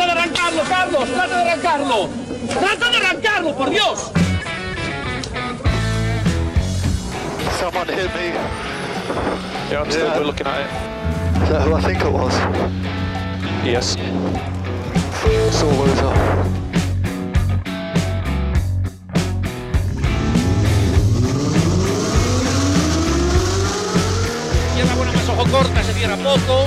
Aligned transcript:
Trata 0.00 0.14
de 0.14 0.20
arrancarlo, 0.20 0.62
Carlos, 0.66 1.08
trata 1.12 1.36
de 1.36 1.50
arrancarlo. 1.50 2.08
Trata 2.58 2.90
de 2.90 2.96
arrancarlo, 2.96 3.54
por 3.54 3.68
Dios. 3.68 4.10
Someone 7.60 7.86
hit 7.92 8.10
me. 8.14 8.32
Yeah, 9.70 9.82
I'm 9.82 9.90
still 9.90 10.06
Yeah. 10.06 10.20
looking 10.20 10.46
at 10.46 10.60
it. 10.60 11.42
Is 11.42 11.48
that 11.50 11.62
who 11.68 11.74
I 11.76 11.82
think 11.82 12.00
it 12.00 12.10
was? 12.10 12.32
Yes. 13.62 13.96
Loser. 15.60 16.14
Buena 24.96 25.12
más 25.12 25.28
ojo 25.28 25.44
corta, 25.50 25.82
se 25.82 25.92
cierra 25.92 26.16
poco. 26.16 26.66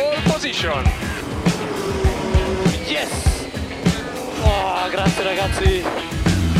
Yes! 2.87 3.09
Oh, 4.45 4.87
grazie 4.91 5.23
ragazzi! 5.23 5.83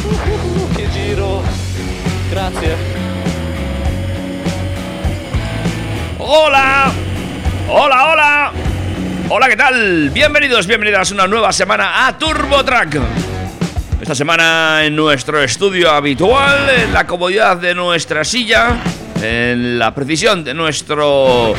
Uh, 0.04 0.90
giro! 0.92 1.44
Grazie! 2.32 2.76
¡Hola! 6.18 6.92
¡Hola, 7.70 8.08
hola! 8.08 8.52
Hola, 9.30 9.48
¿qué 9.48 9.56
tal? 9.56 10.10
Bienvenidos, 10.10 10.66
bienvenidas 10.66 11.12
una 11.12 11.28
nueva 11.28 11.54
semana 11.54 12.08
a 12.08 12.18
TurboTrack. 12.18 12.98
Esta 14.02 14.16
semana 14.16 14.84
en 14.84 14.96
nuestro 14.96 15.44
estudio 15.44 15.92
habitual, 15.92 16.72
en 16.72 16.92
la 16.92 17.06
comodidad 17.06 17.58
de 17.58 17.76
nuestra 17.76 18.24
silla, 18.24 18.78
en 19.22 19.80
la 19.80 19.94
precisión 19.94 20.44
de 20.44 20.54
nuestro 20.54 21.54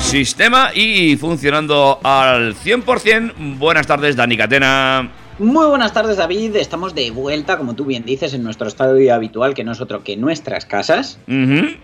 sistema 0.00 0.70
y 0.74 1.16
funcionando 1.16 2.00
al 2.02 2.54
100%. 2.54 3.58
Buenas 3.58 3.86
tardes, 3.86 4.16
Dani 4.16 4.36
Catena. 4.36 5.10
Muy 5.38 5.66
buenas 5.66 5.92
tardes, 5.92 6.16
David. 6.16 6.56
Estamos 6.56 6.94
de 6.94 7.10
vuelta, 7.10 7.58
como 7.58 7.74
tú 7.74 7.84
bien 7.84 8.04
dices, 8.04 8.34
en 8.34 8.42
nuestro 8.42 8.68
estadio 8.68 9.14
habitual, 9.14 9.54
que 9.54 9.64
no 9.64 9.72
es 9.72 9.80
otro 9.80 10.04
que 10.04 10.16
nuestras 10.16 10.66
casas. 10.66 11.18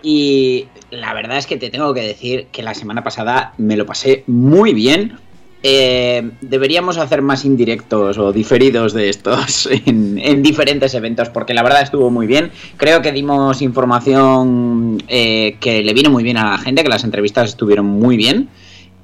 Y 0.01 0.67
la 0.91 1.13
verdad 1.13 1.37
es 1.37 1.47
que 1.47 1.57
te 1.57 1.69
tengo 1.69 1.93
que 1.93 2.01
decir 2.01 2.47
que 2.51 2.63
la 2.63 2.73
semana 2.73 3.03
pasada 3.03 3.53
me 3.57 3.75
lo 3.75 3.85
pasé 3.85 4.23
muy 4.27 4.73
bien. 4.73 5.17
Eh, 5.61 6.31
deberíamos 6.39 6.97
hacer 6.97 7.21
más 7.21 7.43
indirectos 7.43 8.17
o 8.17 8.31
diferidos 8.31 8.93
de 8.93 9.09
estos 9.09 9.67
en, 9.85 10.17
en 10.17 10.41
diferentes 10.41 10.93
eventos, 10.93 11.29
porque 11.29 11.53
la 11.53 11.63
verdad 11.63 11.81
estuvo 11.81 12.09
muy 12.09 12.27
bien. 12.27 12.51
Creo 12.77 13.01
que 13.01 13.11
dimos 13.11 13.61
información 13.61 15.03
eh, 15.07 15.57
que 15.59 15.83
le 15.83 15.93
vino 15.93 16.09
muy 16.09 16.23
bien 16.23 16.37
a 16.37 16.51
la 16.51 16.57
gente, 16.57 16.83
que 16.83 16.89
las 16.89 17.03
entrevistas 17.03 17.49
estuvieron 17.49 17.85
muy 17.85 18.15
bien. 18.15 18.49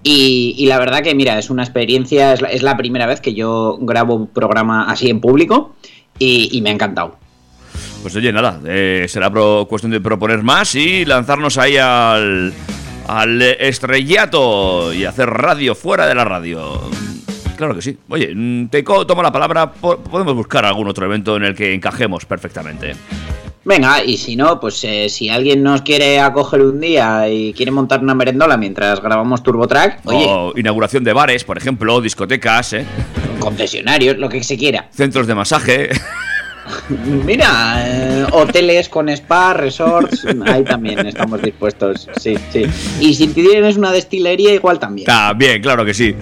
Y, 0.08 0.68
la 0.68 0.78
verdad 0.78 1.02
que, 1.02 1.16
mira, 1.16 1.40
es 1.40 1.50
una 1.50 1.64
experiencia, 1.64 2.34
es 2.34 2.62
la, 2.62 2.78
primera 2.78 3.08
vez 3.08 3.22
que 3.22 3.34
yo 3.34 3.80
grabo 3.82 4.14
un 4.14 4.28
programa 4.28 4.88
así 4.88 5.10
en 5.10 5.20
público 5.20 5.74
y, 6.20 6.62
me 6.62 6.70
ha 6.70 6.74
encantado. 6.74 7.18
Pues 8.04 8.16
oye, 8.16 8.32
nada, 8.32 8.62
eh, 8.68 9.08
será 9.10 9.32
cuestión 9.68 9.92
de 9.92 10.00
proponer 10.00 10.44
más 10.44 10.76
y 10.76 11.06
lanzarnos 11.06 11.58
ahí 11.58 11.78
al, 11.78 12.54
al 13.08 13.42
estrellato 13.42 14.94
y 14.94 15.06
hacer 15.06 15.30
radio 15.30 15.76
fuera 15.76 16.06
de 16.08 16.16
la 16.16 16.26
radio. 16.26 16.82
Claro 17.58 17.74
que 17.76 17.82
sí. 17.82 17.98
Oye, 18.10 18.34
mm, 18.36 18.68
te 18.68 18.84
co- 18.84 19.06
tomo 19.08 19.24
la 19.24 19.32
palabra, 19.32 19.72
po- 19.72 19.98
podemos 20.00 20.36
buscar 20.36 20.66
algún 20.66 20.88
otro 20.88 21.06
evento 21.06 21.38
en 21.38 21.44
el 21.46 21.56
que 21.56 21.74
encajemos 21.74 22.26
perfectamente. 22.26 22.96
Venga, 23.64 24.04
y 24.04 24.18
si 24.18 24.36
no, 24.36 24.60
pues 24.60 24.84
eh, 24.84 25.10
si 25.10 25.30
alguien 25.30 25.64
nos 25.64 25.82
quiere 25.82 26.20
acoger 26.20 26.62
un 26.62 26.80
día 26.80 27.28
y 27.30 27.52
quiere 27.54 27.72
montar 27.72 28.02
una 28.02 28.14
merendola 28.14 28.58
mientras 28.58 29.02
grabamos 29.02 29.42
TurboTrack, 29.42 30.02
oye, 30.06 30.26
O 30.28 30.54
inauguración 30.56 31.04
de 31.04 31.14
bares, 31.14 31.44
por 31.44 31.58
ejemplo, 31.58 32.00
discotecas, 32.02 32.74
¿eh? 32.74 32.86
concesionarios, 33.40 34.18
lo 34.18 34.30
que 34.30 34.44
se 34.44 34.58
quiera. 34.58 34.88
centros 34.92 35.26
de 35.26 35.34
masaje. 35.36 35.90
Mira, 36.90 37.84
eh, 37.86 38.26
hoteles 38.32 38.90
con 38.90 39.10
spa, 39.10 39.54
resorts, 39.54 40.26
ahí 40.46 40.64
también 40.64 41.06
estamos 41.06 41.42
dispuestos, 41.42 42.10
sí, 42.18 42.36
sí. 42.52 42.66
Y 43.00 43.14
si 43.14 43.28
tienes 43.28 43.78
una 43.78 43.92
destilería, 43.92 44.54
igual 44.54 44.80
también. 44.80 45.06
También, 45.06 45.62
claro 45.62 45.86
que 45.86 45.94
sí. 45.94 46.16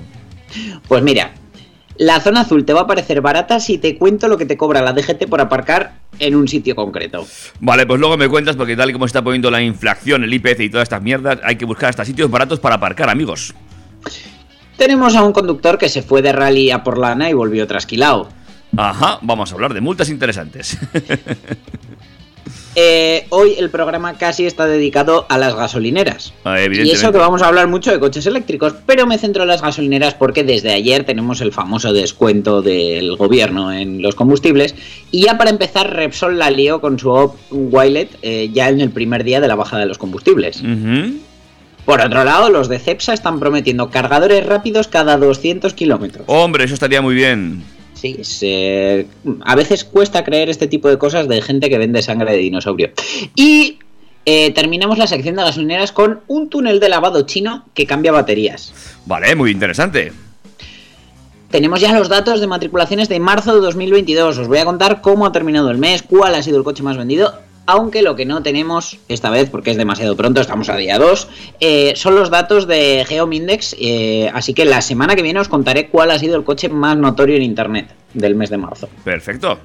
Pues 0.88 1.02
mira, 1.02 1.32
la 1.98 2.18
zona 2.20 2.40
azul 2.40 2.64
te 2.64 2.72
va 2.72 2.80
a 2.80 2.86
parecer 2.86 3.20
barata 3.20 3.60
si 3.60 3.76
te 3.76 3.98
cuento 3.98 4.26
lo 4.26 4.38
que 4.38 4.46
te 4.46 4.56
cobra 4.56 4.80
la 4.80 4.94
DGT 4.94 5.26
por 5.28 5.42
aparcar 5.42 5.98
en 6.18 6.34
un 6.34 6.48
sitio 6.48 6.74
concreto. 6.74 7.26
Vale, 7.60 7.84
pues 7.84 8.00
luego 8.00 8.16
me 8.16 8.30
cuentas, 8.30 8.56
porque 8.56 8.74
tal 8.74 8.88
y 8.88 8.94
como 8.94 9.04
está 9.04 9.22
poniendo 9.22 9.50
la 9.50 9.60
inflación, 9.60 10.24
el 10.24 10.32
IPC 10.32 10.60
y 10.60 10.70
todas 10.70 10.84
estas 10.84 11.02
mierdas, 11.02 11.40
hay 11.44 11.56
que 11.56 11.66
buscar 11.66 11.90
hasta 11.90 12.06
sitios 12.06 12.30
baratos 12.30 12.58
para 12.58 12.76
aparcar, 12.76 13.10
amigos. 13.10 13.52
Tenemos 14.78 15.14
a 15.14 15.22
un 15.22 15.34
conductor 15.34 15.76
que 15.76 15.90
se 15.90 16.00
fue 16.00 16.22
de 16.22 16.32
rally 16.32 16.70
a 16.70 16.82
por 16.82 16.96
lana 16.96 17.28
y 17.28 17.34
volvió 17.34 17.66
trasquilado. 17.66 18.30
Ajá, 18.76 19.18
vamos 19.22 19.50
a 19.50 19.54
hablar 19.54 19.74
de 19.74 19.80
multas 19.80 20.08
interesantes. 20.08 20.76
eh, 22.74 23.26
hoy 23.30 23.54
el 23.58 23.70
programa 23.70 24.14
casi 24.14 24.46
está 24.46 24.66
dedicado 24.66 25.26
a 25.28 25.38
las 25.38 25.54
gasolineras. 25.54 26.32
Ah, 26.44 26.58
Y 26.60 26.90
eso 26.90 27.12
que 27.12 27.18
vamos 27.18 27.42
a 27.42 27.46
hablar 27.46 27.68
mucho 27.68 27.92
de 27.92 28.00
coches 28.00 28.26
eléctricos, 28.26 28.74
pero 28.86 29.06
me 29.06 29.18
centro 29.18 29.42
en 29.42 29.48
las 29.48 29.62
gasolineras 29.62 30.14
porque 30.14 30.42
desde 30.42 30.72
ayer 30.72 31.04
tenemos 31.04 31.40
el 31.40 31.52
famoso 31.52 31.92
descuento 31.92 32.62
del 32.62 33.16
gobierno 33.16 33.72
en 33.72 34.02
los 34.02 34.14
combustibles. 34.14 34.74
Y 35.10 35.22
ya 35.24 35.38
para 35.38 35.50
empezar, 35.50 35.94
Repsol 35.94 36.38
la 36.38 36.50
lió 36.50 36.80
con 36.80 36.98
su 36.98 37.10
Op 37.10 37.36
Wilet 37.50 38.18
eh, 38.22 38.50
ya 38.52 38.68
en 38.68 38.80
el 38.80 38.90
primer 38.90 39.24
día 39.24 39.40
de 39.40 39.48
la 39.48 39.54
bajada 39.54 39.82
de 39.82 39.88
los 39.88 39.98
combustibles. 39.98 40.62
Por 41.84 42.00
otro 42.00 42.24
lado, 42.24 42.48
los 42.48 42.68
de 42.68 42.78
Cepsa 42.78 43.12
están 43.12 43.38
prometiendo 43.38 43.90
cargadores 43.90 44.44
rápidos 44.46 44.88
cada 44.88 45.18
200 45.18 45.74
kilómetros. 45.74 46.24
Hombre, 46.28 46.64
eso 46.64 46.72
estaría 46.74 47.02
muy 47.02 47.14
bien. 47.14 47.62
Sí, 48.04 49.06
a 49.44 49.54
veces 49.54 49.84
cuesta 49.84 50.24
creer 50.24 50.50
este 50.50 50.66
tipo 50.66 50.88
de 50.88 50.98
cosas 50.98 51.26
de 51.26 51.40
gente 51.40 51.70
que 51.70 51.78
vende 51.78 52.02
sangre 52.02 52.32
de 52.32 52.38
dinosaurio. 52.38 52.90
Y 53.34 53.78
eh, 54.26 54.52
terminamos 54.52 54.98
la 54.98 55.06
sección 55.06 55.36
de 55.36 55.42
gasolineras 55.42 55.92
con 55.92 56.20
un 56.26 56.50
túnel 56.50 56.80
de 56.80 56.88
lavado 56.88 57.22
chino 57.22 57.64
que 57.72 57.86
cambia 57.86 58.12
baterías. 58.12 58.74
Vale, 59.06 59.34
muy 59.34 59.50
interesante. 59.50 60.12
Tenemos 61.50 61.80
ya 61.80 61.96
los 61.96 62.08
datos 62.08 62.40
de 62.40 62.46
matriculaciones 62.46 63.08
de 63.08 63.20
marzo 63.20 63.54
de 63.54 63.60
2022. 63.60 64.38
Os 64.38 64.48
voy 64.48 64.58
a 64.58 64.64
contar 64.64 65.00
cómo 65.00 65.24
ha 65.24 65.32
terminado 65.32 65.70
el 65.70 65.78
mes, 65.78 66.02
cuál 66.02 66.34
ha 66.34 66.42
sido 66.42 66.58
el 66.58 66.64
coche 66.64 66.82
más 66.82 66.96
vendido. 66.96 67.34
Aunque 67.66 68.02
lo 68.02 68.14
que 68.14 68.26
no 68.26 68.42
tenemos 68.42 68.98
esta 69.08 69.30
vez, 69.30 69.48
porque 69.48 69.70
es 69.70 69.76
demasiado 69.76 70.16
pronto, 70.16 70.40
estamos 70.40 70.68
a 70.68 70.76
día 70.76 70.98
2, 70.98 71.28
eh, 71.60 71.92
son 71.96 72.14
los 72.14 72.30
datos 72.30 72.66
de 72.66 73.04
Geomindex. 73.08 73.74
eh, 73.78 74.30
así 74.34 74.52
que 74.52 74.64
la 74.64 74.82
semana 74.82 75.16
que 75.16 75.22
viene 75.22 75.40
os 75.40 75.48
contaré 75.48 75.88
cuál 75.88 76.10
ha 76.10 76.18
sido 76.18 76.36
el 76.36 76.44
coche 76.44 76.68
más 76.68 76.96
notorio 76.96 77.36
en 77.36 77.42
Internet 77.42 77.88
del 78.12 78.34
mes 78.34 78.50
de 78.50 78.58
marzo. 78.58 78.88
Perfecto. 79.02 79.58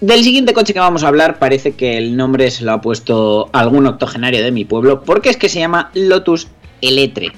Del 0.00 0.22
siguiente 0.22 0.52
coche 0.52 0.74
que 0.74 0.80
vamos 0.80 1.02
a 1.02 1.08
hablar 1.08 1.38
parece 1.38 1.72
que 1.72 1.96
el 1.96 2.14
nombre 2.14 2.50
se 2.50 2.62
lo 2.64 2.72
ha 2.72 2.80
puesto 2.82 3.48
algún 3.52 3.86
octogenario 3.86 4.42
de 4.42 4.52
mi 4.52 4.66
pueblo, 4.66 5.02
porque 5.02 5.30
es 5.30 5.38
que 5.38 5.48
se 5.48 5.60
llama 5.60 5.90
Lotus 5.94 6.48
Eletre. 6.82 7.32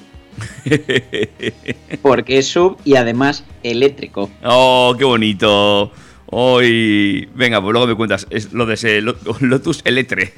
Porque 2.01 2.37
es 2.37 2.47
sub 2.47 2.77
y 2.83 2.95
además 2.95 3.43
eléctrico. 3.63 4.29
Oh, 4.43 4.93
qué 4.97 5.05
bonito. 5.05 5.91
Hoy. 6.27 7.27
Venga, 7.35 7.61
pues 7.61 7.71
luego 7.73 7.87
me 7.87 7.95
cuentas. 7.95 8.27
Es 8.29 8.53
lo 8.53 8.65
de 8.65 8.73
ese 8.75 9.01
Lo- 9.01 9.15
Lotus 9.39 9.81
Eletre. 9.85 10.33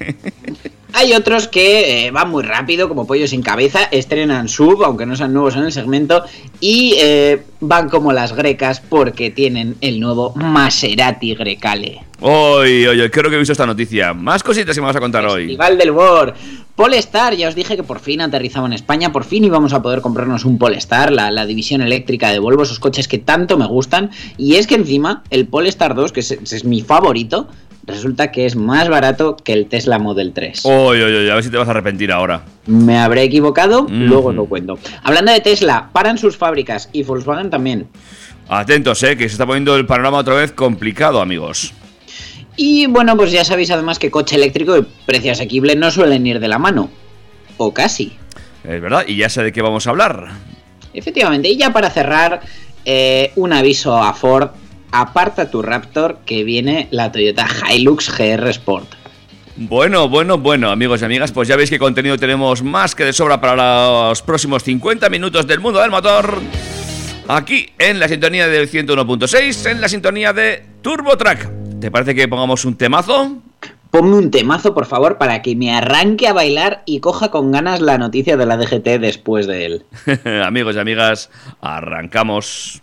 Hay 0.92 1.12
otros 1.12 1.46
que 1.48 2.06
eh, 2.06 2.10
van 2.10 2.30
muy 2.30 2.42
rápido, 2.42 2.88
como 2.88 3.06
pollo 3.06 3.28
sin 3.28 3.42
cabeza, 3.42 3.84
estrenan 3.90 4.48
sub, 4.48 4.82
aunque 4.84 5.06
no 5.06 5.14
sean 5.16 5.32
nuevos 5.32 5.54
en 5.56 5.62
el 5.64 5.72
segmento, 5.72 6.24
y 6.58 6.94
eh, 6.98 7.42
van 7.60 7.88
como 7.88 8.12
las 8.12 8.32
grecas 8.34 8.80
porque 8.80 9.30
tienen 9.30 9.76
el 9.80 10.00
nuevo 10.00 10.32
Maserati 10.34 11.34
Grecale. 11.34 12.00
Hoy, 12.20 12.86
oye, 12.86 13.10
creo 13.10 13.30
que 13.30 13.36
he 13.36 13.38
visto 13.38 13.52
esta 13.52 13.66
noticia. 13.66 14.12
Más 14.12 14.42
cositas 14.42 14.74
que 14.74 14.80
me 14.80 14.86
vas 14.86 14.96
a 14.96 15.00
contar 15.00 15.24
hoy. 15.26 15.44
Festival 15.46 15.78
del 15.78 15.90
War. 15.90 16.34
Polestar, 16.76 17.34
ya 17.34 17.48
os 17.48 17.54
dije 17.54 17.76
que 17.76 17.82
por 17.82 18.00
fin 18.00 18.20
aterrizaba 18.20 18.66
en 18.66 18.72
España, 18.72 19.12
por 19.12 19.24
fin 19.24 19.44
íbamos 19.44 19.72
a 19.72 19.82
poder 19.82 20.00
comprarnos 20.00 20.44
un 20.44 20.58
Polestar, 20.58 21.12
la, 21.12 21.30
la 21.30 21.44
división 21.46 21.82
eléctrica 21.82 22.30
de 22.30 22.38
Volvo, 22.38 22.62
esos 22.62 22.78
coches 22.78 23.06
que 23.08 23.18
tanto 23.18 23.58
me 23.58 23.66
gustan. 23.66 24.10
Y 24.38 24.54
es 24.56 24.66
que 24.66 24.74
encima 24.76 25.22
el 25.30 25.46
Polestar 25.46 25.94
2, 25.94 26.12
que 26.12 26.20
es, 26.20 26.30
es 26.32 26.64
mi 26.64 26.80
favorito, 26.82 27.48
resulta 27.86 28.30
que 28.32 28.46
es 28.46 28.56
más 28.56 28.88
barato 28.88 29.36
que 29.36 29.52
el 29.52 29.66
Tesla 29.66 29.98
Model 29.98 30.32
3. 30.32 30.60
Oye, 30.64 31.04
oye, 31.04 31.18
oye, 31.18 31.30
a 31.30 31.34
ver 31.34 31.44
si 31.44 31.50
te 31.50 31.56
vas 31.58 31.68
a 31.68 31.72
arrepentir 31.72 32.12
ahora. 32.12 32.44
Me 32.66 32.98
habré 32.98 33.22
equivocado, 33.24 33.84
Mm. 33.84 34.04
luego 34.08 34.32
lo 34.32 34.44
cuento. 34.46 34.78
Hablando 35.02 35.32
de 35.32 35.40
Tesla, 35.40 35.88
paran 35.92 36.16
sus 36.18 36.36
fábricas 36.36 36.88
y 36.92 37.02
Volkswagen 37.02 37.50
también. 37.50 37.88
Atentos, 38.48 39.02
eh, 39.04 39.16
que 39.16 39.28
se 39.28 39.34
está 39.34 39.46
poniendo 39.46 39.76
el 39.76 39.86
panorama 39.86 40.18
otra 40.18 40.34
vez 40.34 40.52
complicado, 40.52 41.20
amigos. 41.20 41.72
Y 42.62 42.84
bueno, 42.84 43.16
pues 43.16 43.32
ya 43.32 43.42
sabéis 43.42 43.70
además 43.70 43.98
que 43.98 44.10
coche 44.10 44.36
eléctrico 44.36 44.76
y 44.76 44.86
precio 45.06 45.32
asequible 45.32 45.76
no 45.76 45.90
suelen 45.90 46.26
ir 46.26 46.40
de 46.40 46.48
la 46.48 46.58
mano. 46.58 46.90
O 47.56 47.72
casi. 47.72 48.12
Es 48.62 48.82
verdad, 48.82 49.04
y 49.06 49.16
ya 49.16 49.30
sé 49.30 49.42
de 49.42 49.50
qué 49.50 49.62
vamos 49.62 49.86
a 49.86 49.90
hablar. 49.90 50.28
Efectivamente, 50.92 51.48
y 51.48 51.56
ya 51.56 51.72
para 51.72 51.88
cerrar, 51.88 52.42
eh, 52.84 53.32
un 53.36 53.54
aviso 53.54 53.96
a 53.96 54.12
Ford. 54.12 54.50
Aparta 54.92 55.50
tu 55.50 55.62
Raptor 55.62 56.18
que 56.26 56.44
viene 56.44 56.86
la 56.90 57.10
Toyota 57.10 57.48
Hilux 57.72 58.14
GR 58.14 58.50
Sport. 58.50 58.92
Bueno, 59.56 60.10
bueno, 60.10 60.36
bueno, 60.36 60.70
amigos 60.70 61.00
y 61.00 61.06
amigas, 61.06 61.32
pues 61.32 61.48
ya 61.48 61.56
veis 61.56 61.70
qué 61.70 61.78
contenido 61.78 62.18
tenemos 62.18 62.62
más 62.62 62.94
que 62.94 63.06
de 63.06 63.14
sobra 63.14 63.40
para 63.40 63.56
los 64.08 64.20
próximos 64.20 64.64
50 64.64 65.08
minutos 65.08 65.46
del 65.46 65.60
mundo 65.60 65.80
del 65.80 65.90
motor. 65.90 66.42
Aquí 67.26 67.70
en 67.78 67.98
la 67.98 68.06
sintonía 68.06 68.48
del 68.48 68.70
101.6, 68.70 69.70
en 69.70 69.80
la 69.80 69.88
sintonía 69.88 70.34
de 70.34 70.62
TurboTrack. 70.82 71.59
¿Te 71.80 71.90
parece 71.90 72.14
que 72.14 72.28
pongamos 72.28 72.64
un 72.66 72.76
temazo? 72.76 73.38
Ponme 73.90 74.16
un 74.16 74.30
temazo, 74.30 74.74
por 74.74 74.84
favor, 74.86 75.16
para 75.16 75.40
que 75.40 75.56
me 75.56 75.74
arranque 75.74 76.28
a 76.28 76.32
bailar 76.32 76.82
y 76.84 77.00
coja 77.00 77.30
con 77.30 77.50
ganas 77.50 77.80
la 77.80 77.96
noticia 77.96 78.36
de 78.36 78.46
la 78.46 78.56
DGT 78.56 79.00
después 79.00 79.46
de 79.46 79.66
él. 79.66 79.84
amigos 80.44 80.76
y 80.76 80.78
amigas, 80.78 81.30
arrancamos. 81.60 82.82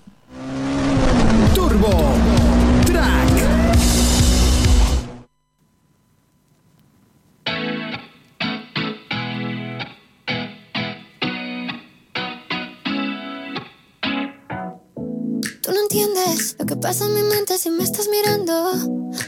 Entiendes 16.28 16.56
lo 16.60 16.66
que 16.66 16.76
pasa 16.76 17.06
en 17.06 17.14
mi 17.14 17.22
mente 17.22 17.58
si 17.58 17.70
me 17.70 17.84
estás 17.84 18.08
mirando. 18.10 18.74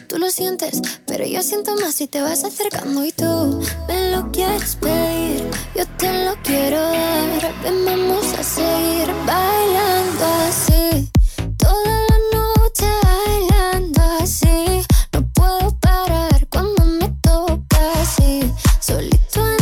Tú 0.07 0.17
lo 0.17 0.29
sientes, 0.29 0.81
pero 1.05 1.25
yo 1.25 1.41
siento 1.41 1.75
más 1.75 1.95
si 1.95 2.07
te 2.07 2.21
vas 2.21 2.43
acercando 2.43 3.05
y 3.05 3.11
tú 3.11 3.61
me 3.87 4.11
lo 4.11 4.31
quieres 4.31 4.75
pedir. 4.75 5.49
Yo 5.75 5.85
te 5.97 6.25
lo 6.25 6.35
quiero 6.43 6.79
dar. 6.79 7.53
Ven, 7.63 7.85
vamos 7.85 8.25
a 8.33 8.43
seguir 8.43 9.07
bailando 9.25 10.25
así. 10.47 11.09
Toda 11.57 11.99
la 12.09 12.17
noche 12.37 12.87
bailando 13.03 14.01
así. 14.21 14.83
No 15.13 15.27
puedo 15.33 15.77
parar 15.79 16.47
cuando 16.49 16.85
me 16.85 17.09
toca 17.21 18.01
así. 18.01 18.51
Solito 18.79 19.39
en 19.47 19.58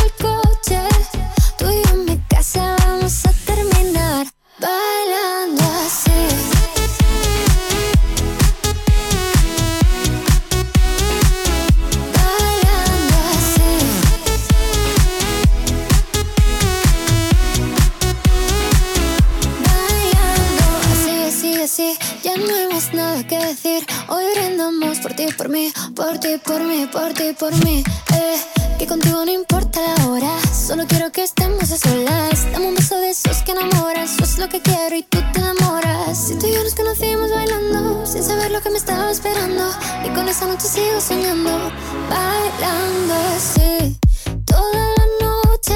no 22.39 22.55
hay 22.55 22.67
más 22.67 22.93
nada 22.93 23.25
que 23.25 23.37
decir. 23.37 23.85
Hoy 24.07 24.23
brindamos 24.35 24.99
por 24.99 25.13
ti, 25.13 25.27
por 25.37 25.49
mí, 25.49 25.71
por 25.95 26.19
ti, 26.19 26.37
por 26.43 26.61
mí, 26.61 26.87
por 26.91 27.13
ti, 27.13 27.33
por 27.37 27.53
mí. 27.63 27.83
Eh, 28.13 28.37
que 28.77 28.85
contigo 28.85 29.25
no 29.25 29.31
importa 29.31 29.79
la 29.81 30.07
hora. 30.07 30.31
Solo 30.53 30.85
quiero 30.87 31.11
que 31.11 31.23
estemos 31.23 31.71
a 31.71 31.77
solas. 31.77 32.51
Dame 32.51 32.67
un 32.67 32.75
beso 32.75 32.95
de 32.97 33.09
esos 33.09 33.37
que 33.43 33.51
enamoran. 33.51 34.03
Eso 34.03 34.23
es 34.23 34.37
lo 34.37 34.47
que 34.49 34.61
quiero 34.61 34.95
y 34.95 35.03
tú 35.03 35.19
te 35.33 35.39
enamoras. 35.39 36.17
Si 36.27 36.35
tú 36.37 36.47
y 36.47 36.53
yo 36.53 36.63
nos 36.63 36.75
conocimos 36.75 37.31
bailando, 37.31 38.05
sin 38.05 38.23
saber 38.23 38.51
lo 38.51 38.61
que 38.61 38.69
me 38.69 38.77
estaba 38.77 39.11
esperando. 39.11 39.63
Y 40.05 40.09
con 40.09 40.27
esa 40.27 40.45
noche 40.45 40.67
sigo 40.67 41.01
soñando, 41.01 41.71
bailando 42.09 43.13
así. 43.35 43.97
Toda 44.45 44.73
la 44.73 45.05
noche 45.25 45.73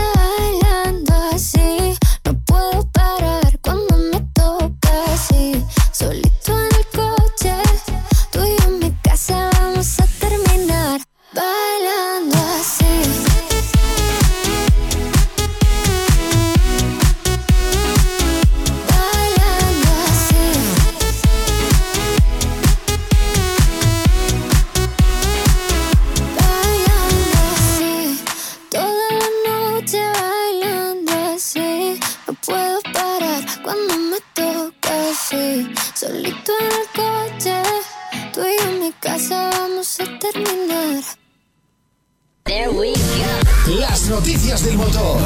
del 44.64 44.78
motor. 44.78 45.22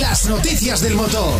Las 0.00 0.28
noticias 0.28 0.80
del 0.80 0.94
motor. 0.94 1.38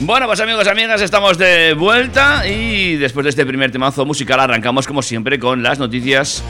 Bueno, 0.00 0.26
pues 0.26 0.40
amigos, 0.40 0.66
amigas, 0.66 1.00
estamos 1.00 1.38
de 1.38 1.74
vuelta 1.74 2.46
y 2.48 2.96
después 2.96 3.24
de 3.24 3.30
este 3.30 3.44
primer 3.44 3.70
temazo 3.70 4.04
musical 4.06 4.40
arrancamos 4.40 4.86
como 4.86 5.02
siempre 5.02 5.38
con 5.38 5.62
las 5.62 5.78
noticias 5.78 6.42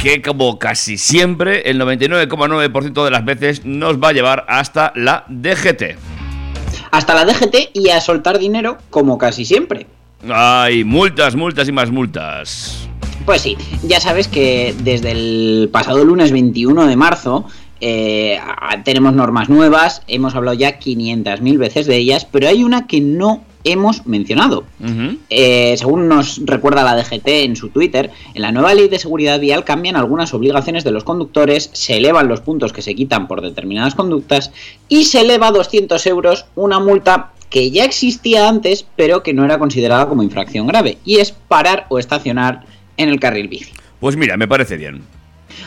que 0.00 0.22
como 0.22 0.58
casi 0.58 0.96
siempre, 0.96 1.70
el 1.70 1.78
99,9% 1.78 3.04
de 3.04 3.10
las 3.10 3.24
veces 3.24 3.66
nos 3.66 3.98
va 3.98 4.08
a 4.08 4.12
llevar 4.12 4.46
hasta 4.48 4.92
la 4.96 5.24
DGT. 5.28 5.98
Hasta 6.90 7.14
la 7.14 7.26
DGT 7.26 7.70
y 7.74 7.90
a 7.90 8.00
soltar 8.00 8.38
dinero 8.38 8.78
como 8.88 9.18
casi 9.18 9.44
siempre. 9.44 9.86
Ay, 10.28 10.84
multas, 10.84 11.36
multas 11.36 11.68
y 11.68 11.72
más 11.72 11.90
multas. 11.90 12.88
Pues 13.26 13.42
sí, 13.42 13.58
ya 13.82 14.00
sabes 14.00 14.26
que 14.26 14.74
desde 14.82 15.10
el 15.10 15.68
pasado 15.70 16.02
lunes 16.02 16.32
21 16.32 16.86
de 16.86 16.96
marzo 16.96 17.46
eh, 17.82 18.40
tenemos 18.84 19.12
normas 19.12 19.50
nuevas, 19.50 20.02
hemos 20.08 20.34
hablado 20.34 20.56
ya 20.56 20.80
500.000 20.80 21.58
veces 21.58 21.86
de 21.86 21.96
ellas, 21.96 22.24
pero 22.24 22.48
hay 22.48 22.64
una 22.64 22.86
que 22.86 23.02
no 23.02 23.44
hemos 23.64 24.06
mencionado. 24.06 24.64
Eh, 25.28 25.74
según 25.76 26.08
nos 26.08 26.40
recuerda 26.44 26.82
la 26.82 26.96
DGT 26.96 27.28
en 27.44 27.56
su 27.56 27.68
Twitter, 27.68 28.10
en 28.34 28.42
la 28.42 28.52
nueva 28.52 28.74
ley 28.74 28.88
de 28.88 28.98
seguridad 28.98 29.38
vial 29.40 29.64
cambian 29.64 29.96
algunas 29.96 30.32
obligaciones 30.34 30.84
de 30.84 30.90
los 30.90 31.04
conductores, 31.04 31.70
se 31.72 31.96
elevan 31.96 32.28
los 32.28 32.40
puntos 32.40 32.72
que 32.72 32.82
se 32.82 32.94
quitan 32.94 33.28
por 33.28 33.42
determinadas 33.42 33.94
conductas 33.94 34.52
y 34.88 35.04
se 35.04 35.20
eleva 35.20 35.48
a 35.48 35.52
200 35.52 36.04
euros 36.06 36.46
una 36.54 36.80
multa 36.80 37.32
que 37.50 37.70
ya 37.70 37.84
existía 37.84 38.48
antes, 38.48 38.86
pero 38.96 39.22
que 39.22 39.34
no 39.34 39.44
era 39.44 39.58
considerada 39.58 40.08
como 40.08 40.22
infracción 40.22 40.66
grave, 40.68 40.98
y 41.04 41.16
es 41.16 41.32
parar 41.32 41.86
o 41.88 41.98
estacionar 41.98 42.64
en 42.96 43.08
el 43.08 43.18
carril 43.18 43.48
bici. 43.48 43.72
Pues 43.98 44.16
mira, 44.16 44.36
me 44.36 44.46
parece 44.46 44.76
bien. 44.76 45.02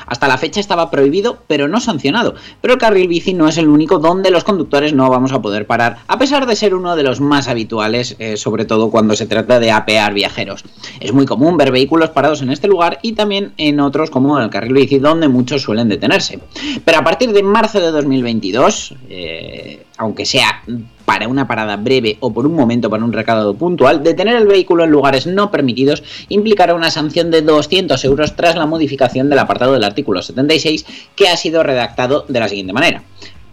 Hasta 0.06 0.28
la 0.28 0.38
fecha 0.38 0.60
estaba 0.60 0.90
prohibido, 0.92 1.44
pero 1.48 1.68
no 1.68 1.80
sancionado. 1.80 2.36
Pero 2.62 2.74
el 2.74 2.80
carril 2.80 3.08
bici 3.08 3.34
no 3.34 3.48
es 3.48 3.58
el 3.58 3.68
único 3.68 4.00
donde 4.00 4.32
los 4.32 4.44
conductores 4.44 4.94
no 4.94 5.10
vamos 5.10 5.32
a 5.32 5.42
poder 5.42 5.68
parar, 5.68 5.98
a 6.08 6.18
pesar 6.18 6.46
de 6.46 6.56
ser 6.56 6.76
uno 6.76 6.96
de 6.96 7.04
los 7.04 7.22
más 7.22 7.48
habituales, 7.48 8.16
eh, 8.20 8.38
sobre 8.38 8.66
todo 8.66 8.90
cuando 8.92 9.16
se 9.16 9.26
trata 9.26 9.60
de 9.60 9.72
apear 9.72 10.14
viajeros. 10.14 10.64
Es 11.00 11.14
muy 11.14 11.26
común 11.26 11.58
ver 11.58 11.72
vehículos 11.72 12.10
parados 12.10 12.42
en 12.42 12.50
este 12.52 12.68
lugar 12.68 13.00
y 13.02 13.14
también 13.14 13.54
en 13.58 13.80
otros 13.80 14.10
como 14.10 14.40
el 14.40 14.50
carril 14.50 14.74
bici, 14.74 15.00
donde 15.00 15.28
muchos 15.28 15.62
suelen 15.62 15.90
detenerse. 15.90 16.40
Pero 16.86 17.00
a 17.00 17.04
partir 17.04 17.32
de 17.32 17.44
marzo 17.44 17.80
de 17.80 17.92
2022, 17.92 18.96
eh, 19.10 19.86
aunque 19.98 20.26
sea 20.26 20.64
para 21.06 21.28
una 21.28 21.48
parada 21.48 21.76
breve 21.78 22.18
o 22.20 22.34
por 22.34 22.46
un 22.46 22.56
momento 22.56 22.90
para 22.90 23.04
un 23.04 23.14
recado 23.14 23.54
puntual, 23.56 24.04
detener 24.04 24.36
el 24.36 24.48
vehículo 24.48 24.84
en 24.84 24.92
lugares 24.92 25.28
no 25.28 25.52
permitidos 25.52 26.04
implicará 26.30 26.74
una 26.74 26.92
sanción 26.92 27.32
de 27.32 27.42
200 27.42 28.04
euros 28.06 28.36
tras 28.36 28.56
la 28.56 28.66
modificación 28.66 29.30
del 29.30 29.40
apartado 29.40 29.74
del 29.74 29.84
artículo 29.84 30.22
76 30.22 30.86
que 31.16 31.28
ha 31.28 31.38
sido 31.38 31.64
redactado 31.64 32.26
de 32.28 32.40
la 32.40 32.50
siguiente 32.50 32.74
manera. 32.74 33.04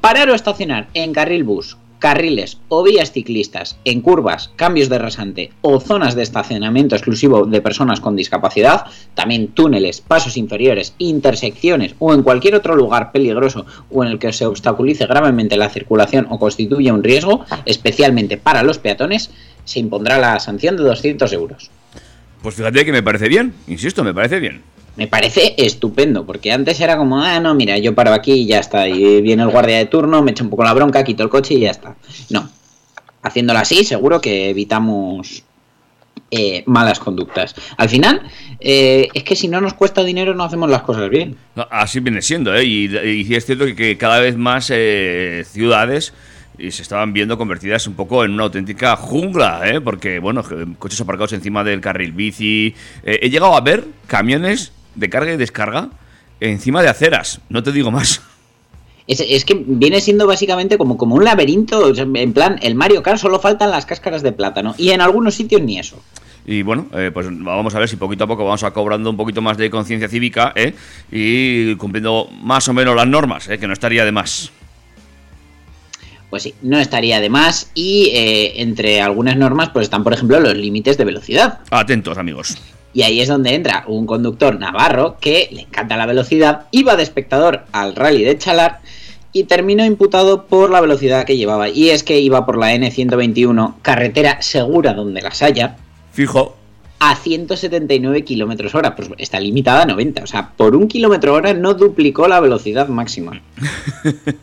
Parar 0.00 0.30
o 0.30 0.35
estacionar 0.35 0.88
en 0.95 1.12
carril 1.12 1.45
bus 1.45 1.76
carriles 2.00 2.59
o 2.69 2.83
vías 2.83 3.12
ciclistas 3.12 3.78
en 3.85 4.00
curvas, 4.00 4.50
cambios 4.57 4.88
de 4.88 4.99
rasante 4.99 5.52
o 5.61 5.78
zonas 5.78 6.16
de 6.16 6.25
estacionamiento 6.25 6.97
exclusivo 6.97 7.47
de 7.47 7.61
personas 7.61 8.00
con 8.00 8.16
discapacidad, 8.16 8.87
también 9.14 9.49
túneles, 9.49 10.00
pasos 10.00 10.37
inferiores, 10.37 10.95
intersecciones 10.99 11.95
o 12.00 12.12
en 12.12 12.25
cualquier 12.25 12.57
otro 12.57 12.75
lugar 12.75 13.12
peligroso 13.12 13.66
o 13.90 14.02
en 14.02 14.11
el 14.11 14.19
que 14.19 14.33
se 14.33 14.47
obstaculice 14.47 15.07
gravemente 15.07 15.57
la 15.57 15.69
circulación 15.69 16.26
o 16.30 16.40
constituya 16.40 16.92
un 16.92 17.04
riesgo, 17.04 17.45
especialmente 17.66 18.37
para 18.37 18.64
los 18.64 18.78
peatones, 18.78 19.30
se 19.64 19.78
impondrá 19.78 20.19
la 20.19 20.40
sanción 20.40 20.76
de 20.76 20.83
200 20.83 21.33
euros. 21.35 21.71
Pues 22.42 22.54
fíjate 22.54 22.85
que 22.85 22.92
me 22.92 23.02
parece 23.02 23.28
bien, 23.28 23.52
insisto, 23.69 24.02
me 24.02 24.14
parece 24.14 24.40
bien 24.40 24.62
me 24.97 25.06
parece 25.06 25.54
estupendo, 25.56 26.26
porque 26.26 26.52
antes 26.52 26.80
era 26.80 26.97
como, 26.97 27.20
ah, 27.20 27.40
no, 27.40 27.54
mira, 27.54 27.78
yo 27.78 27.94
paro 27.94 28.12
aquí 28.12 28.32
y 28.32 28.47
ya 28.47 28.59
está, 28.59 28.88
y 28.88 29.20
viene 29.23 29.42
el 29.42 29.50
guardia 29.50 29.78
de 29.78 29.87
turno, 29.87 30.23
me 30.23 30.32
echa 30.32 30.44
un 30.44 30.50
poco 30.50 30.64
la 30.64 30.75
bronca, 30.75 31.04
quito 31.04 31.23
el 31.23 31.28
coche 31.28 31.54
y 31.54 31.61
ya 31.61 31.70
está. 31.70 31.97
No, 32.28 32.49
haciéndolo 33.23 33.59
así 33.59 33.85
seguro 33.85 34.20
que 34.20 34.50
evitamos 34.50 35.44
eh, 36.30 36.62
malas 36.66 37.00
conductas. 37.00 37.54
Al 37.76 37.88
final, 37.88 38.23
eh, 38.61 39.09
es 39.14 39.25
que 39.25 39.35
si 39.35 39.49
no 39.49 39.61
nos 39.61 39.75
cuesta 39.75 40.04
dinero 40.04 40.35
no 40.35 40.44
hacemos 40.44 40.70
las 40.70 40.82
cosas 40.82 41.11
bien. 41.11 41.37
así 41.70 42.00
viene 42.00 42.23
siendo, 42.23 42.54
¿eh? 42.54 42.64
Y, 42.64 43.35
es 43.35 43.47
cierto 43.47 43.66
que, 43.75 43.99
cada 43.99 44.20
vez 44.20 44.37
más 44.37 44.70
eh, 44.73 45.44
ciudades 45.44 46.14
y 46.56 46.70
se 46.70 46.82
estaban 46.82 47.12
viendo 47.12 47.38
convertidas 47.38 47.87
un 47.87 47.94
poco 47.94 48.25
en 48.25 48.32
una 48.32 48.44
auténtica 48.44 48.94
jungla, 48.94 49.62
¿eh? 49.64 49.80
porque, 49.80 50.18
bueno, 50.18 50.44
coches 50.78 51.00
aparcados 51.00 51.32
encima 51.32 51.64
del 51.64 51.80
carril 51.80 52.12
bici. 52.12 52.75
he 53.02 53.30
llegado 53.30 53.56
a 53.56 53.61
ver 53.62 53.87
camiones 54.06 54.73
de 54.94 55.11
carga 55.11 55.32
y 55.32 55.37
descarga 55.37 55.90
encima 56.40 56.82
de 56.82 56.88
aceras, 56.88 57.40
no 57.49 57.62
te 57.62 57.73
digo 57.73 57.90
más. 57.90 58.23
Es, 59.06 59.44
que 59.44 59.61
viene 59.66 60.00
siendo 60.00 60.25
básicamente 60.28 60.78
como, 60.78 60.97
como 60.97 61.16
un 61.16 61.25
laberinto, 61.25 61.92
en 61.97 62.32
plan, 62.32 62.61
el 62.62 62.76
Mario 62.76 63.02
Kart 63.02 63.18
solo 63.18 63.40
faltan 63.40 63.73
las 63.73 63.85
cáscaras 63.85 64.23
de 64.23 64.30
plátano, 64.30 64.76
y 64.78 64.90
en 64.90 65.00
algunos 65.00 65.35
sitios 65.35 65.61
ni 65.62 65.80
eso. 65.80 66.00
Y 66.47 66.62
bueno, 66.62 66.87
eh, 66.94 67.11
pues 67.12 67.26
vamos 67.30 67.75
a 67.75 67.78
ver 67.78 67.88
si 67.88 67.97
poquito 67.97 68.25
a 68.25 68.26
poco 68.26 68.44
vamos 68.44 68.62
a 68.62 68.70
cobrando 68.70 69.11
un 69.11 69.16
poquito 69.16 69.42
más 69.42 69.56
de 69.56 69.68
conciencia 69.68 70.09
cívica 70.09 70.52
¿eh? 70.54 70.75
y 71.11 71.75
cumpliendo 71.76 72.28
más 72.42 72.68
o 72.68 72.73
menos 72.73 72.97
las 72.97 73.06
normas, 73.06 73.49
¿eh? 73.49 73.59
que 73.59 73.66
no 73.66 73.73
estaría 73.73 74.04
de 74.04 74.12
más. 74.12 74.50
Pues 76.30 76.44
sí, 76.44 76.54
no 76.62 76.78
estaría 76.78 77.20
de 77.20 77.28
más 77.28 77.73
y 77.75 78.12
entre 78.14 79.00
algunas 79.00 79.37
normas 79.37 79.70
pues 79.70 79.85
están 79.85 80.04
por 80.04 80.12
ejemplo 80.12 80.38
los 80.38 80.54
límites 80.54 80.97
de 80.97 81.04
velocidad. 81.04 81.59
Atentos 81.70 82.16
amigos. 82.16 82.56
Y 82.92 83.02
ahí 83.02 83.20
es 83.20 83.28
donde 83.28 83.54
entra 83.54 83.85
un 83.87 84.06
conductor 84.06 84.59
navarro 84.59 85.16
que 85.20 85.49
le 85.52 85.62
encanta 85.62 85.97
la 85.97 86.06
velocidad, 86.06 86.66
iba 86.70 86.97
de 86.97 87.02
espectador 87.02 87.64
al 87.73 87.94
rally 87.94 88.25
de 88.25 88.37
Chalar 88.37 88.80
y 89.32 89.44
terminó 89.44 89.85
imputado 89.85 90.47
por 90.47 90.70
la 90.70 90.80
velocidad 90.80 91.25
que 91.25 91.37
llevaba. 91.37 91.68
Y 91.68 91.90
es 91.90 92.02
que 92.02 92.20
iba 92.20 92.44
por 92.44 92.59
la 92.59 92.75
N121, 92.75 93.75
carretera 93.82 94.42
segura 94.42 94.92
donde 94.92 95.23
las 95.23 95.42
haya. 95.42 95.76
Fijo 96.12 96.59
a 97.00 97.16
179 97.16 98.23
kilómetros 98.25 98.75
hora. 98.75 98.95
Pues 98.95 99.11
está 99.19 99.40
limitada 99.40 99.83
a 99.83 99.87
90. 99.87 100.23
O 100.23 100.26
sea, 100.26 100.50
por 100.50 100.76
un 100.76 100.87
kilómetro 100.87 101.35
hora 101.35 101.52
no 101.54 101.75
duplicó 101.75 102.28
la 102.28 102.38
velocidad 102.38 102.88
máxima. 102.88 103.40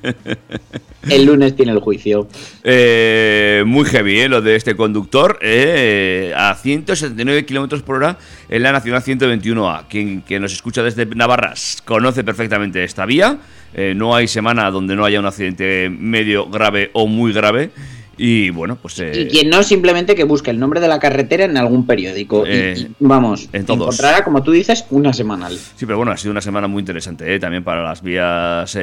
el 1.09 1.25
lunes 1.25 1.55
tiene 1.55 1.71
el 1.71 1.79
juicio. 1.79 2.27
Eh, 2.63 3.63
muy 3.65 3.85
heavy, 3.85 4.19
¿eh? 4.19 4.27
Lo 4.27 4.41
de 4.41 4.55
este 4.55 4.75
conductor. 4.75 5.37
Eh, 5.41 6.33
a 6.35 6.55
179 6.55 7.45
kilómetros 7.45 7.83
por 7.83 7.97
hora 7.97 8.17
en 8.49 8.63
la 8.63 8.71
Nacional 8.71 9.03
121A. 9.03 9.85
Quien, 9.87 10.21
quien 10.21 10.41
nos 10.41 10.51
escucha 10.51 10.83
desde 10.83 11.05
Navarra 11.05 11.53
conoce 11.85 12.23
perfectamente 12.23 12.83
esta 12.83 13.05
vía. 13.05 13.37
Eh, 13.73 13.93
no 13.95 14.15
hay 14.15 14.27
semana 14.27 14.71
donde 14.71 14.95
no 14.95 15.05
haya 15.05 15.19
un 15.19 15.27
accidente 15.27 15.89
medio 15.89 16.49
grave 16.49 16.89
o 16.93 17.05
muy 17.05 17.31
grave. 17.33 17.69
Y 18.17 18.49
bueno, 18.49 18.77
pues. 18.81 18.99
Eh, 18.99 19.21
y 19.21 19.27
quien 19.27 19.49
no, 19.49 19.63
simplemente 19.63 20.15
que 20.15 20.23
busque 20.23 20.49
el 20.51 20.59
nombre 20.59 20.79
de 20.79 20.87
la 20.87 20.99
carretera 20.99 21.45
en 21.45 21.57
algún 21.57 21.85
periódico. 21.85 22.45
y, 22.45 22.49
eh, 22.51 22.87
vamos, 22.99 23.47
en 23.53 23.65
todos. 23.65 23.95
encontrará, 23.95 24.23
como 24.23 24.43
tú 24.43 24.51
dices, 24.51 24.85
una 24.89 25.13
semanal. 25.13 25.55
Sí, 25.55 25.85
pero 25.85 25.97
bueno, 25.97 26.11
ha 26.11 26.17
sido 26.17 26.31
una 26.31 26.41
semana 26.41 26.67
muy 26.67 26.81
interesante 26.81 27.33
¿eh? 27.33 27.39
también 27.39 27.63
para 27.63 27.83
las 27.83 28.01
vías 28.01 28.77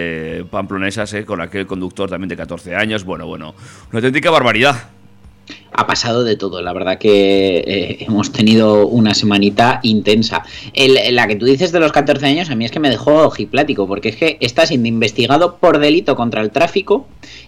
pamplonesas, 0.50 1.14
con 1.26 1.40
aquel 1.40 1.66
conductor 1.66 2.08
también 2.08 2.28
de 2.28 2.36
14 2.36 2.74
años. 2.76 3.04
Bueno, 3.04 3.26
bueno, 3.26 3.54
una 3.90 3.98
auténtica 3.98 4.30
barbaridad 4.30 4.90
ha 5.72 5.86
pasado 5.86 6.24
de 6.24 6.36
todo. 6.36 6.62
La 6.62 6.72
verdad 6.72 6.98
que 6.98 7.58
eh, 7.58 7.96
hemos 8.00 8.32
tenido 8.32 8.86
una 8.86 9.14
semanita 9.14 9.80
intensa. 9.82 10.44
la 10.74 11.26
que 11.26 11.36
tú 11.36 11.46
dices 11.46 11.72
de 11.72 11.80
los 11.80 11.92
14 11.92 12.24
años, 12.26 12.50
a 12.50 12.54
mí 12.54 12.64
es 12.64 12.70
que 12.70 12.80
me 12.80 12.90
dejó 12.90 13.26
ojiplático, 13.26 13.86
porque 13.86 14.10
es 14.10 14.16
que 14.16 14.38
está 14.40 14.66
siendo 14.66 14.88
investigado 14.88 15.56
por 15.56 15.78
delito 15.78 16.16
contra 16.16 16.42
el 16.42 16.50
tráfico 16.50 17.06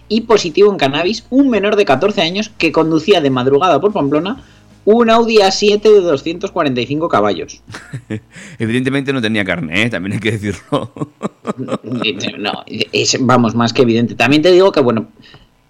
y 0.09 0.21
positivo 0.21 0.71
en 0.71 0.77
cannabis 0.77 1.25
un 1.29 1.49
menor 1.49 1.75
de 1.75 1.85
14 1.85 2.21
años 2.21 2.51
que 2.57 2.71
conducía 2.71 3.21
de 3.21 3.29
madrugada 3.29 3.79
por 3.79 3.93
Pamplona 3.93 4.43
un 4.89 5.09
Audi 5.09 5.39
A7 5.39 5.81
de 5.81 5.99
245 5.99 7.09
caballos. 7.09 7.61
Evidentemente 8.57 9.11
no 9.11 9.21
tenía 9.21 9.43
carne, 9.43 9.83
¿eh? 9.83 9.89
también 9.89 10.13
hay 10.13 10.19
que 10.21 10.31
decirlo. 10.31 10.93
no, 11.57 12.63
es, 12.93 13.17
vamos, 13.19 13.53
más 13.53 13.73
que 13.73 13.81
evidente. 13.81 14.15
También 14.15 14.41
te 14.41 14.49
digo 14.49 14.71
que, 14.71 14.79
bueno, 14.79 15.09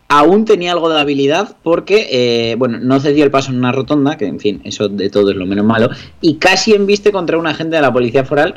aún 0.09 0.45
tenía 0.45 0.71
algo 0.71 0.89
de 0.89 0.99
habilidad 0.99 1.55
porque, 1.63 2.07
eh, 2.11 2.55
bueno, 2.55 2.79
no 2.79 2.99
cedió 2.99 3.23
el 3.23 3.31
paso 3.31 3.51
en 3.51 3.57
una 3.57 3.71
rotonda, 3.71 4.17
que 4.17 4.25
en 4.25 4.39
fin, 4.39 4.61
eso 4.63 4.87
de 4.87 5.09
todo 5.09 5.31
es 5.31 5.37
lo 5.37 5.45
menos 5.45 5.65
malo, 5.65 5.89
y 6.21 6.35
casi 6.35 6.73
embiste 6.73 7.11
contra 7.11 7.37
un 7.37 7.47
agente 7.47 7.75
de 7.75 7.81
la 7.81 7.91
policía 7.91 8.23
foral, 8.23 8.55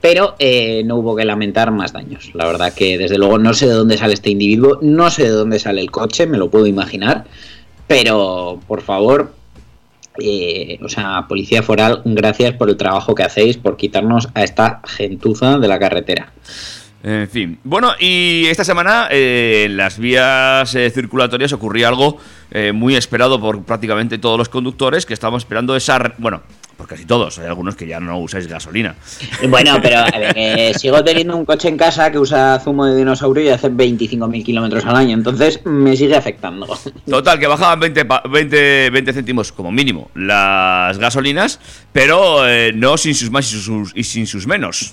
pero 0.00 0.36
eh, 0.38 0.82
no 0.84 0.96
hubo 0.96 1.16
que 1.16 1.24
lamentar 1.24 1.70
más 1.70 1.92
daños. 1.92 2.30
La 2.34 2.46
verdad 2.46 2.72
que 2.72 2.98
desde 2.98 3.18
luego 3.18 3.38
no 3.38 3.54
sé 3.54 3.66
de 3.66 3.72
dónde 3.72 3.98
sale 3.98 4.14
este 4.14 4.30
individuo, 4.30 4.78
no 4.82 5.10
sé 5.10 5.24
de 5.24 5.30
dónde 5.30 5.58
sale 5.58 5.80
el 5.80 5.90
coche, 5.90 6.26
me 6.26 6.38
lo 6.38 6.50
puedo 6.50 6.66
imaginar, 6.66 7.24
pero 7.86 8.60
por 8.66 8.82
favor, 8.82 9.32
eh, 10.18 10.78
o 10.82 10.88
sea, 10.88 11.26
policía 11.28 11.62
foral, 11.62 12.02
gracias 12.04 12.54
por 12.54 12.70
el 12.70 12.76
trabajo 12.76 13.14
que 13.14 13.22
hacéis, 13.22 13.56
por 13.58 13.76
quitarnos 13.76 14.28
a 14.34 14.44
esta 14.44 14.80
gentuza 14.84 15.58
de 15.58 15.68
la 15.68 15.78
carretera. 15.78 16.32
En 17.08 17.28
fin. 17.28 17.56
Bueno, 17.62 17.92
y 18.00 18.46
esta 18.46 18.64
semana 18.64 19.06
eh, 19.12 19.62
en 19.66 19.76
las 19.76 19.96
vías 19.96 20.74
eh, 20.74 20.90
circulatorias 20.90 21.52
ocurría 21.52 21.86
algo 21.86 22.18
eh, 22.50 22.72
muy 22.72 22.96
esperado 22.96 23.40
por 23.40 23.62
prácticamente 23.62 24.18
todos 24.18 24.36
los 24.36 24.48
conductores, 24.48 25.06
que 25.06 25.14
estábamos 25.14 25.44
esperando 25.44 25.76
esa... 25.76 26.14
Bueno, 26.18 26.42
por 26.76 26.88
casi 26.88 27.04
todos. 27.04 27.38
Hay 27.38 27.46
algunos 27.46 27.76
que 27.76 27.86
ya 27.86 28.00
no 28.00 28.18
usáis 28.18 28.48
gasolina. 28.48 28.96
Bueno, 29.48 29.78
pero 29.80 29.98
a 30.00 30.10
ver, 30.18 30.76
sigo 30.76 31.04
teniendo 31.04 31.36
un 31.36 31.44
coche 31.44 31.68
en 31.68 31.76
casa 31.76 32.10
que 32.10 32.18
usa 32.18 32.58
zumo 32.58 32.86
de 32.86 32.96
dinosaurio 32.96 33.44
y 33.44 33.48
hace 33.50 33.70
25.000 33.70 34.44
kilómetros 34.44 34.84
al 34.84 34.96
año, 34.96 35.14
entonces 35.14 35.60
me 35.64 35.96
sigue 35.96 36.16
afectando. 36.16 36.66
Total, 37.08 37.38
que 37.38 37.46
bajaban 37.46 37.78
20, 37.78 38.04
pa- 38.04 38.22
20, 38.28 38.90
20 38.90 39.12
céntimos 39.12 39.52
como 39.52 39.70
mínimo 39.70 40.10
las 40.16 40.98
gasolinas, 40.98 41.60
pero 41.92 42.48
eh, 42.48 42.72
no 42.74 42.96
sin 42.96 43.14
sus 43.14 43.30
más 43.30 43.46
y 43.52 43.60
sus, 43.60 43.92
y 43.94 44.02
sin 44.02 44.26
sus 44.26 44.48
menos. 44.48 44.92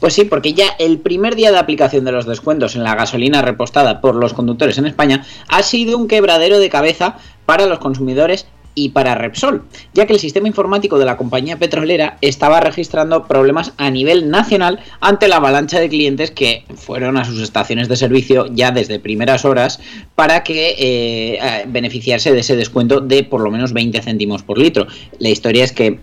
Pues 0.00 0.14
sí, 0.14 0.24
porque 0.24 0.54
ya 0.54 0.68
el 0.78 0.98
primer 0.98 1.36
día 1.36 1.52
de 1.52 1.58
aplicación 1.58 2.04
de 2.04 2.12
los 2.12 2.26
descuentos 2.26 2.76
en 2.76 2.84
la 2.84 2.94
gasolina 2.94 3.42
repostada 3.42 4.00
por 4.00 4.14
los 4.14 4.34
conductores 4.34 4.78
en 4.78 4.86
España 4.86 5.24
ha 5.48 5.62
sido 5.62 5.96
un 5.98 6.08
quebradero 6.08 6.58
de 6.58 6.70
cabeza 6.70 7.16
para 7.46 7.66
los 7.66 7.78
consumidores 7.78 8.46
y 8.74 8.90
para 8.90 9.14
Repsol, 9.14 9.62
ya 9.92 10.06
que 10.06 10.12
el 10.12 10.18
sistema 10.18 10.48
informático 10.48 10.98
de 10.98 11.04
la 11.04 11.16
compañía 11.16 11.58
petrolera 11.58 12.18
estaba 12.20 12.60
registrando 12.60 13.26
problemas 13.26 13.72
a 13.76 13.90
nivel 13.90 14.30
nacional 14.30 14.80
ante 15.00 15.28
la 15.28 15.36
avalancha 15.36 15.78
de 15.78 15.88
clientes 15.88 16.30
que 16.30 16.64
fueron 16.74 17.16
a 17.16 17.24
sus 17.24 17.40
estaciones 17.40 17.88
de 17.88 17.96
servicio 17.96 18.46
ya 18.52 18.72
desde 18.72 18.98
primeras 18.98 19.44
horas 19.44 19.80
para 20.14 20.42
que 20.42 20.74
eh, 20.78 21.64
beneficiarse 21.68 22.32
de 22.32 22.40
ese 22.40 22.56
descuento 22.56 23.00
de 23.00 23.22
por 23.22 23.40
lo 23.40 23.50
menos 23.50 23.72
20 23.72 24.02
céntimos 24.02 24.42
por 24.42 24.58
litro. 24.58 24.86
La 25.18 25.28
historia 25.28 25.64
es 25.64 25.72
que 25.72 26.00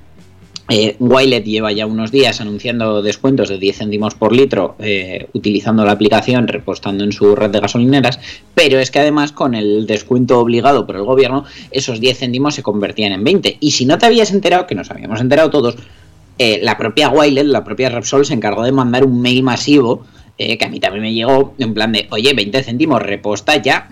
eh, 0.73 0.95
Wilet 0.99 1.43
lleva 1.43 1.73
ya 1.73 1.85
unos 1.85 2.11
días 2.11 2.39
anunciando 2.39 3.01
descuentos 3.01 3.49
de 3.49 3.57
10 3.57 3.79
céntimos 3.79 4.15
por 4.15 4.33
litro 4.33 4.77
eh, 4.79 5.27
utilizando 5.33 5.83
la 5.83 5.91
aplicación, 5.91 6.47
repostando 6.47 7.03
en 7.03 7.11
su 7.11 7.35
red 7.35 7.49
de 7.49 7.59
gasolineras, 7.59 8.21
pero 8.55 8.79
es 8.79 8.89
que 8.89 8.99
además 8.99 9.33
con 9.33 9.53
el 9.53 9.85
descuento 9.85 10.39
obligado 10.39 10.87
por 10.87 10.95
el 10.95 11.03
gobierno, 11.03 11.43
esos 11.71 11.99
10 11.99 12.19
céntimos 12.19 12.55
se 12.55 12.63
convertían 12.63 13.11
en 13.11 13.21
20. 13.25 13.57
Y 13.59 13.71
si 13.71 13.85
no 13.85 13.97
te 13.97 14.05
habías 14.05 14.31
enterado, 14.31 14.65
que 14.65 14.75
nos 14.75 14.89
habíamos 14.89 15.19
enterado 15.19 15.49
todos, 15.49 15.75
eh, 16.37 16.61
la 16.63 16.77
propia 16.77 17.09
Wilet, 17.09 17.47
la 17.47 17.65
propia 17.65 17.89
Repsol, 17.89 18.25
se 18.25 18.33
encargó 18.33 18.63
de 18.63 18.71
mandar 18.71 19.03
un 19.03 19.21
mail 19.21 19.43
masivo, 19.43 20.05
eh, 20.37 20.57
que 20.57 20.63
a 20.63 20.69
mí 20.69 20.79
también 20.79 21.03
me 21.03 21.13
llegó, 21.13 21.53
en 21.59 21.73
plan 21.73 21.91
de, 21.91 22.07
oye, 22.11 22.33
20 22.33 22.63
céntimos, 22.63 23.01
reposta 23.01 23.61
ya. 23.61 23.89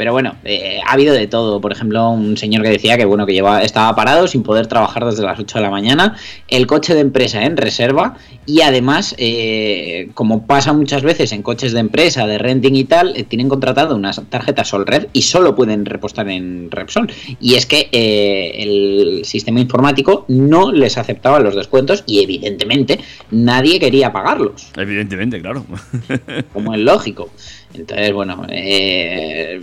Pero 0.00 0.12
bueno, 0.12 0.36
eh, 0.44 0.80
ha 0.86 0.94
habido 0.94 1.12
de 1.12 1.26
todo. 1.26 1.60
Por 1.60 1.72
ejemplo, 1.72 2.08
un 2.08 2.38
señor 2.38 2.62
que 2.62 2.70
decía 2.70 2.96
que 2.96 3.04
bueno, 3.04 3.26
que 3.26 3.36
estaba 3.62 3.94
parado 3.94 4.26
sin 4.28 4.42
poder 4.42 4.66
trabajar 4.66 5.04
desde 5.04 5.22
las 5.22 5.38
8 5.38 5.58
de 5.58 5.62
la 5.62 5.68
mañana, 5.68 6.16
el 6.48 6.66
coche 6.66 6.94
de 6.94 7.00
empresa 7.00 7.42
en 7.42 7.58
reserva 7.58 8.14
y 8.50 8.62
además, 8.62 9.14
eh, 9.16 10.08
como 10.14 10.44
pasa 10.44 10.72
muchas 10.72 11.04
veces 11.04 11.30
en 11.30 11.42
coches 11.42 11.70
de 11.70 11.78
empresa, 11.78 12.26
de 12.26 12.36
renting 12.36 12.74
y 12.74 12.82
tal, 12.82 13.16
eh, 13.16 13.22
tienen 13.22 13.48
contratado 13.48 13.94
unas 13.94 14.20
tarjetas 14.28 14.66
Solred 14.66 15.06
y 15.12 15.22
solo 15.22 15.54
pueden 15.54 15.86
repostar 15.86 16.28
en 16.28 16.68
Repsol. 16.68 17.12
Y 17.40 17.54
es 17.54 17.66
que 17.66 17.88
eh, 17.92 18.50
el 18.56 19.24
sistema 19.24 19.60
informático 19.60 20.24
no 20.26 20.72
les 20.72 20.98
aceptaba 20.98 21.38
los 21.38 21.54
descuentos 21.54 22.02
y 22.08 22.24
evidentemente 22.24 22.98
nadie 23.30 23.78
quería 23.78 24.12
pagarlos 24.12 24.72
Evidentemente, 24.76 25.40
claro. 25.40 25.64
como 26.52 26.74
es 26.74 26.80
lógico. 26.80 27.30
Entonces, 27.72 28.12
bueno, 28.12 28.46
eh, 28.50 29.60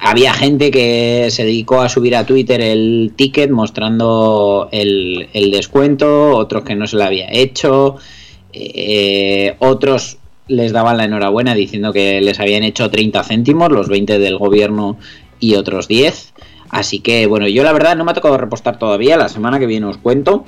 había 0.00 0.32
gente 0.32 0.70
que 0.70 1.26
se 1.30 1.44
dedicó 1.44 1.82
a 1.82 1.90
subir 1.90 2.16
a 2.16 2.24
Twitter 2.24 2.62
el 2.62 3.12
ticket 3.16 3.50
mostrando 3.50 4.70
el, 4.72 5.28
el 5.34 5.50
descuento, 5.50 6.36
otros 6.36 6.64
que 6.64 6.74
no 6.74 6.86
se 6.86 6.96
lo 6.96 7.04
había 7.04 7.28
hecho, 7.30 7.98
eh, 8.52 9.56
otros 9.58 10.18
les 10.48 10.72
daban 10.72 10.96
la 10.96 11.04
enhorabuena 11.04 11.54
diciendo 11.54 11.92
que 11.92 12.20
les 12.20 12.40
habían 12.40 12.64
hecho 12.64 12.90
30 12.90 13.22
céntimos, 13.22 13.70
los 13.70 13.88
20 13.88 14.18
del 14.18 14.36
gobierno 14.36 14.98
y 15.38 15.54
otros 15.54 15.86
10. 15.86 16.34
Así 16.70 17.00
que, 17.00 17.26
bueno, 17.26 17.48
yo 17.48 17.62
la 17.62 17.72
verdad 17.72 17.96
no 17.96 18.04
me 18.04 18.12
ha 18.12 18.14
tocado 18.14 18.36
repostar 18.36 18.78
todavía, 18.78 19.16
la 19.16 19.28
semana 19.28 19.58
que 19.58 19.66
viene 19.66 19.86
os 19.86 19.98
cuento. 19.98 20.44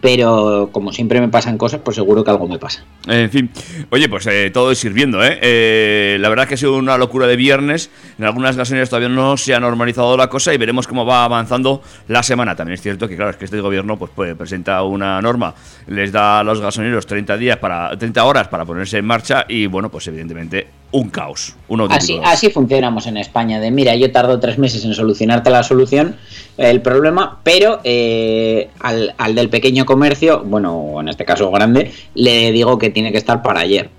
Pero 0.00 0.70
como 0.72 0.92
siempre 0.92 1.20
me 1.20 1.28
pasan 1.28 1.58
cosas, 1.58 1.80
pues 1.84 1.94
seguro 1.94 2.24
que 2.24 2.30
algo 2.30 2.48
me 2.48 2.58
pasa. 2.58 2.84
En 3.06 3.30
fin, 3.30 3.50
oye, 3.90 4.08
pues 4.08 4.26
eh, 4.26 4.50
todo 4.52 4.72
es 4.72 4.78
sirviendo, 4.78 5.22
¿eh? 5.24 5.38
Eh, 5.40 6.18
La 6.20 6.28
verdad 6.28 6.44
es 6.44 6.48
que 6.48 6.54
ha 6.54 6.58
sido 6.58 6.76
una 6.76 6.98
locura 6.98 7.26
de 7.26 7.36
viernes. 7.36 7.90
En 8.18 8.24
algunas 8.24 8.56
gasolineras 8.56 8.90
todavía 8.90 9.08
no 9.08 9.36
se 9.36 9.54
ha 9.54 9.60
normalizado 9.60 10.16
la 10.16 10.28
cosa 10.28 10.52
y 10.52 10.56
veremos 10.58 10.86
cómo 10.88 11.06
va 11.06 11.24
avanzando 11.24 11.82
la 12.08 12.22
semana. 12.22 12.56
También 12.56 12.74
es 12.74 12.82
cierto 12.82 13.06
que, 13.08 13.14
claro, 13.16 13.30
es 13.30 13.36
que 13.36 13.44
este 13.44 13.60
gobierno 13.60 13.96
pues, 13.96 14.10
pues, 14.14 14.34
presenta 14.34 14.82
una 14.82 15.20
norma, 15.22 15.54
les 15.86 16.10
da 16.10 16.40
a 16.40 16.44
los 16.44 16.60
gasolineros 16.60 17.06
30 17.06 17.36
días 17.36 17.56
para 17.58 17.96
30 17.96 18.24
horas 18.24 18.48
para 18.48 18.64
ponerse 18.64 18.98
en 18.98 19.04
marcha 19.04 19.44
y, 19.48 19.66
bueno, 19.66 19.88
pues 19.90 20.06
evidentemente 20.08 20.66
un 20.92 21.10
caos. 21.10 21.54
Un 21.68 21.80
Así, 21.92 22.14
caos. 22.16 22.28
así 22.32 22.50
funcionamos 22.50 23.06
en 23.06 23.16
España. 23.18 23.60
De 23.60 23.70
mira, 23.70 23.94
yo 23.96 24.10
tardo 24.12 24.40
tres 24.40 24.56
meses 24.58 24.84
en 24.84 24.94
solucionarte 24.94 25.50
la 25.50 25.62
solución, 25.62 26.16
el 26.56 26.80
problema, 26.80 27.40
pero 27.42 27.80
eh, 27.84 28.70
al, 28.80 29.14
al 29.18 29.34
del 29.34 29.48
pequeño 29.50 29.75
comercio, 29.84 30.42
bueno, 30.44 30.74
o 30.76 31.00
en 31.00 31.08
este 31.08 31.24
caso 31.24 31.50
grande, 31.50 31.92
le 32.14 32.52
digo 32.52 32.78
que 32.78 32.90
tiene 32.90 33.12
que 33.12 33.18
estar 33.18 33.42
para 33.42 33.60
ayer. 33.60 33.90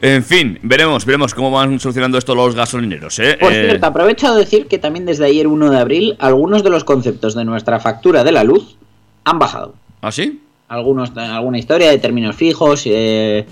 En 0.00 0.22
fin, 0.22 0.58
veremos, 0.62 1.04
veremos 1.04 1.34
cómo 1.34 1.50
van 1.50 1.80
solucionando 1.80 2.18
esto 2.18 2.34
los 2.34 2.54
gasolineros, 2.54 3.18
¿eh? 3.18 3.36
Por 3.40 3.52
Eh, 3.52 3.64
cierto, 3.66 3.86
aprovecho 3.86 4.32
de 4.34 4.40
decir 4.40 4.66
que 4.66 4.78
también 4.78 5.06
desde 5.06 5.24
ayer 5.24 5.46
1 5.46 5.70
de 5.70 5.78
abril, 5.78 6.16
algunos 6.18 6.62
de 6.62 6.70
los 6.70 6.84
conceptos 6.84 7.34
de 7.34 7.44
nuestra 7.44 7.80
factura 7.80 8.22
de 8.22 8.32
la 8.32 8.44
luz 8.44 8.76
han 9.24 9.38
bajado. 9.38 9.74
¿Ah, 10.00 10.12
sí? 10.12 10.40
Algunos, 10.68 11.16
alguna 11.16 11.58
historia 11.58 11.90
de 11.90 11.98
términos 11.98 12.36
fijos, 12.36 12.82
eh, 12.86 13.46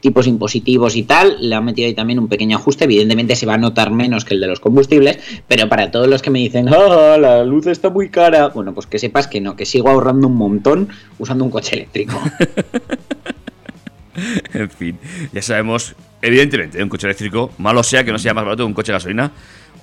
tipos 0.00 0.26
impositivos 0.26 0.96
y 0.96 1.02
tal, 1.02 1.36
le 1.40 1.54
han 1.54 1.64
metido 1.64 1.86
ahí 1.86 1.94
también 1.94 2.18
un 2.18 2.28
pequeño 2.28 2.56
ajuste, 2.56 2.84
evidentemente 2.84 3.36
se 3.36 3.46
va 3.46 3.54
a 3.54 3.58
notar 3.58 3.90
menos 3.90 4.24
que 4.24 4.34
el 4.34 4.40
de 4.40 4.46
los 4.46 4.60
combustibles, 4.60 5.18
pero 5.46 5.68
para 5.68 5.90
todos 5.90 6.08
los 6.08 6.22
que 6.22 6.30
me 6.30 6.38
dicen, 6.38 6.68
ah, 6.68 7.16
la 7.18 7.44
luz 7.44 7.66
está 7.66 7.90
muy 7.90 8.08
cara, 8.08 8.48
bueno, 8.48 8.74
pues 8.74 8.86
que 8.86 8.98
sepas 8.98 9.26
que 9.26 9.40
no, 9.40 9.56
que 9.56 9.66
sigo 9.66 9.88
ahorrando 9.88 10.26
un 10.26 10.36
montón 10.36 10.88
usando 11.18 11.44
un 11.44 11.50
coche 11.50 11.76
eléctrico. 11.76 12.20
En 14.52 14.68
fin, 14.68 14.98
ya 15.32 15.40
sabemos, 15.40 15.94
evidentemente, 16.20 16.82
un 16.82 16.88
coche 16.88 17.06
eléctrico, 17.06 17.52
malo 17.58 17.82
sea 17.82 18.04
que 18.04 18.12
no 18.12 18.18
sea 18.18 18.34
más 18.34 18.44
barato 18.44 18.64
que 18.64 18.66
un 18.66 18.74
coche 18.74 18.92
de 18.92 18.96
gasolina 18.96 19.32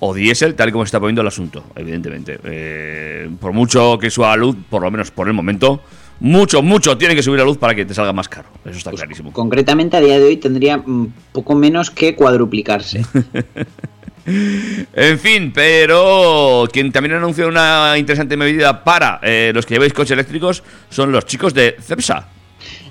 o 0.00 0.14
diésel, 0.14 0.54
tal 0.54 0.68
y 0.68 0.72
como 0.72 0.84
se 0.84 0.88
está 0.88 1.00
poniendo 1.00 1.22
el 1.22 1.28
asunto, 1.28 1.64
evidentemente. 1.74 2.38
Eh, 2.44 3.28
por 3.40 3.52
mucho 3.52 3.98
que 3.98 4.10
suba 4.10 4.28
la 4.28 4.36
luz, 4.36 4.56
por 4.68 4.82
lo 4.82 4.90
menos 4.90 5.10
por 5.10 5.26
el 5.26 5.34
momento, 5.34 5.82
mucho, 6.20 6.62
mucho 6.62 6.96
tiene 6.98 7.14
que 7.14 7.22
subir 7.22 7.38
la 7.38 7.44
luz 7.44 7.58
para 7.58 7.74
que 7.74 7.84
te 7.84 7.94
salga 7.94 8.12
más 8.12 8.28
caro. 8.28 8.48
Eso 8.64 8.78
está 8.78 8.90
clarísimo. 8.90 9.32
Concretamente 9.32 9.96
a 9.96 10.00
día 10.00 10.18
de 10.18 10.24
hoy 10.24 10.36
tendría 10.36 10.78
mm, 10.78 11.12
poco 11.32 11.54
menos 11.54 11.90
que 11.90 12.14
cuadruplicarse. 12.14 13.04
En 14.92 15.18
fin, 15.18 15.52
pero 15.54 16.68
quien 16.70 16.92
también 16.92 17.14
anunció 17.14 17.48
una 17.48 17.96
interesante 17.96 18.36
medida 18.36 18.84
para 18.84 19.20
eh, 19.22 19.52
los 19.54 19.64
que 19.64 19.74
lleváis 19.74 19.94
coches 19.94 20.10
eléctricos 20.10 20.62
son 20.90 21.12
los 21.12 21.24
chicos 21.24 21.54
de 21.54 21.76
Cepsa. 21.80 22.28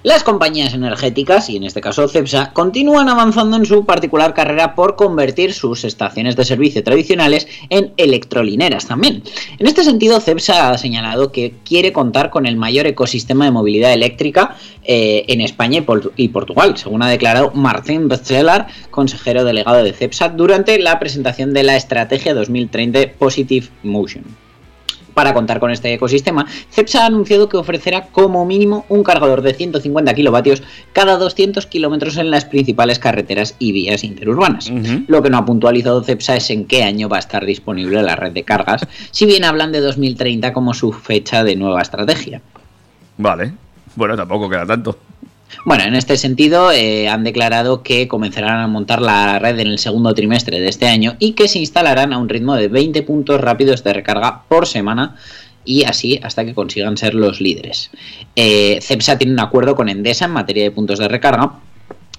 Las 0.04 0.24
compañías 0.24 0.74
energéticas, 0.74 1.50
y 1.50 1.58
en 1.58 1.64
este 1.64 1.82
caso 1.82 2.08
Cepsa, 2.08 2.52
continúan 2.54 3.10
avanzando 3.10 3.58
en 3.58 3.66
su 3.66 3.86
particular 3.86 4.34
carrera 4.34 4.76
por 4.76 4.96
convertir 4.96 5.54
sus 5.54 5.84
estaciones 5.84 6.36
de 6.36 6.46
servicio 6.46 6.84
tradicionales 6.84 7.48
en 7.70 7.94
electrolineras 7.98 8.88
también. 8.88 9.24
En 9.60 9.68
este 9.68 9.84
sentido, 9.84 10.20
Cepsa 10.20 10.70
ha 10.72 10.78
señalado 10.78 11.32
que 11.32 11.56
quiere 11.66 11.92
contar 11.94 12.30
con 12.30 12.46
el 12.46 12.56
mayor 12.58 12.88
ecosistema 12.88 13.46
de 13.46 13.52
movilidad 13.52 13.94
eléctrica 13.94 14.56
eh, 14.84 15.26
en 15.28 15.42
España 15.42 15.80
y, 15.80 15.82
Por- 15.82 16.14
y 16.16 16.30
Portugal, 16.30 16.78
según 16.78 17.04
ha 17.04 17.10
declarado 17.10 17.52
Martín 17.54 18.08
Bestseller, 18.08 18.66
consejero 18.92 19.44
delegado 19.44 19.84
de 19.84 19.94
Cepsa, 19.94 20.30
durante 20.30 20.80
la 20.80 21.00
presentación 21.00 21.54
de 21.54 21.64
la 21.64 21.76
estrategia 21.76 22.34
2030 22.34 23.14
Positive 23.18 23.68
Motion. 23.84 24.24
Para 25.18 25.34
contar 25.34 25.60
con 25.60 25.72
este 25.72 25.92
ecosistema, 25.92 26.46
Cepsa 26.70 27.02
ha 27.02 27.08
anunciado 27.08 27.50
que 27.50 27.58
ofrecerá 27.58 28.04
como 28.12 28.46
mínimo 28.46 28.86
un 28.88 29.02
cargador 29.02 29.42
de 29.42 29.56
150 29.56 30.14
kilovatios 30.14 30.62
cada 30.94 31.18
200 31.18 31.66
kilómetros 31.66 32.18
en 32.18 32.30
las 32.30 32.46
principales 32.46 33.00
carreteras 33.00 33.56
y 33.58 33.72
vías 33.72 34.04
interurbanas. 34.04 34.72
Lo 35.08 35.24
que 35.24 35.32
no 35.32 35.40
ha 35.40 35.46
puntualizado 35.46 36.04
Cepsa 36.04 36.36
es 36.36 36.52
en 36.52 36.66
qué 36.66 36.84
año 36.84 37.10
va 37.10 37.16
a 37.16 37.22
estar 37.22 37.48
disponible 37.48 38.04
la 38.04 38.16
red 38.16 38.32
de 38.32 38.44
cargas, 38.44 38.86
si 39.10 39.26
bien 39.26 39.44
hablan 39.44 39.72
de 39.72 39.80
2030 39.80 40.54
como 40.54 40.76
su 40.76 40.94
fecha 40.94 41.44
de 41.44 41.56
nueva 41.56 41.82
estrategia. 41.82 42.40
Vale, 43.18 43.54
bueno, 43.96 44.16
tampoco 44.16 44.48
queda 44.48 44.68
tanto. 44.68 45.00
Bueno, 45.66 45.84
en 45.84 45.96
este 45.96 46.18
sentido 46.18 46.72
eh, 46.72 47.10
han 47.10 47.24
declarado 47.24 47.84
que 47.84 48.08
comenzarán 48.08 48.60
a 48.60 48.68
montar 48.68 49.02
la 49.02 49.40
red 49.40 49.60
en 49.60 49.68
el 49.68 49.80
segundo 49.80 50.14
trimestre 50.14 50.60
de 50.60 50.70
este 50.70 50.88
año 50.88 51.16
y 51.20 51.34
que 51.34 51.48
se 51.48 51.60
instalarán 51.60 52.14
a 52.14 52.18
un 52.18 52.30
ritmo 52.30 52.56
de 52.56 52.68
20 52.68 53.04
puntos 53.04 53.42
rápidos 53.42 53.84
de 53.84 53.94
recarga 53.94 54.44
por 54.48 54.68
semana 54.68 55.16
y 55.66 55.84
así 55.84 56.20
hasta 56.24 56.46
que 56.46 56.54
consigan 56.54 56.98
ser 56.98 57.14
los 57.14 57.42
líderes. 57.42 57.92
Eh, 58.36 58.80
Cepsa 58.82 59.18
tiene 59.18 59.34
un 59.34 59.40
acuerdo 59.40 59.76
con 59.76 59.90
Endesa 59.90 60.26
en 60.26 60.32
materia 60.32 60.64
de 60.64 60.72
puntos 60.72 61.00
de 61.00 61.08
recarga 61.08 61.52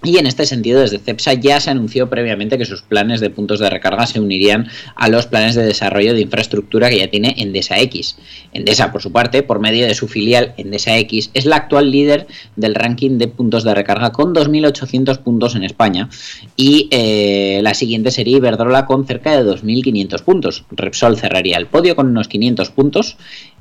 Y 0.04 0.18
en 0.18 0.26
este 0.26 0.46
sentido, 0.46 0.80
desde 0.80 1.00
CEPSA 1.00 1.34
ya 1.34 1.58
se 1.58 1.70
anunció 1.70 2.08
previamente 2.08 2.56
que 2.56 2.64
sus 2.64 2.82
planes 2.82 3.20
de 3.20 3.30
puntos 3.30 3.58
de 3.58 3.68
recarga 3.68 4.06
se 4.06 4.20
unirían 4.20 4.68
a 4.94 5.08
los 5.08 5.26
planes 5.26 5.56
de 5.56 5.64
desarrollo 5.64 6.14
de 6.14 6.20
infraestructura 6.20 6.88
que 6.88 6.98
ya 6.98 7.08
tiene 7.08 7.34
Endesa 7.36 7.80
X. 7.80 8.16
Endesa, 8.52 8.92
por 8.92 9.02
su 9.02 9.10
parte, 9.10 9.42
por 9.42 9.58
medio 9.58 9.86
de 9.86 9.94
su 9.96 10.06
filial 10.06 10.54
Endesa 10.56 10.96
X, 10.98 11.30
es 11.34 11.46
la 11.46 11.56
actual 11.56 11.90
líder 11.90 12.28
del 12.54 12.76
ranking 12.76 13.18
de 13.18 13.26
puntos 13.26 13.64
de 13.64 13.74
recarga 13.74 14.12
con 14.12 14.32
2.800 14.34 15.18
puntos 15.18 15.56
en 15.56 15.64
España. 15.64 16.08
Y 16.56 16.88
eh, 16.92 17.58
la 17.64 17.74
siguiente 17.74 18.12
sería 18.12 18.36
Iberdrola 18.36 18.86
con 18.86 19.04
cerca 19.04 19.36
de 19.36 19.50
2.500 19.50 20.22
puntos. 20.22 20.64
Repsol 20.70 21.16
cerraría 21.16 21.56
el 21.56 21.66
podio 21.66 21.96
con 21.96 22.06
unos 22.06 22.28
500 22.28 22.70
puntos, 22.70 23.16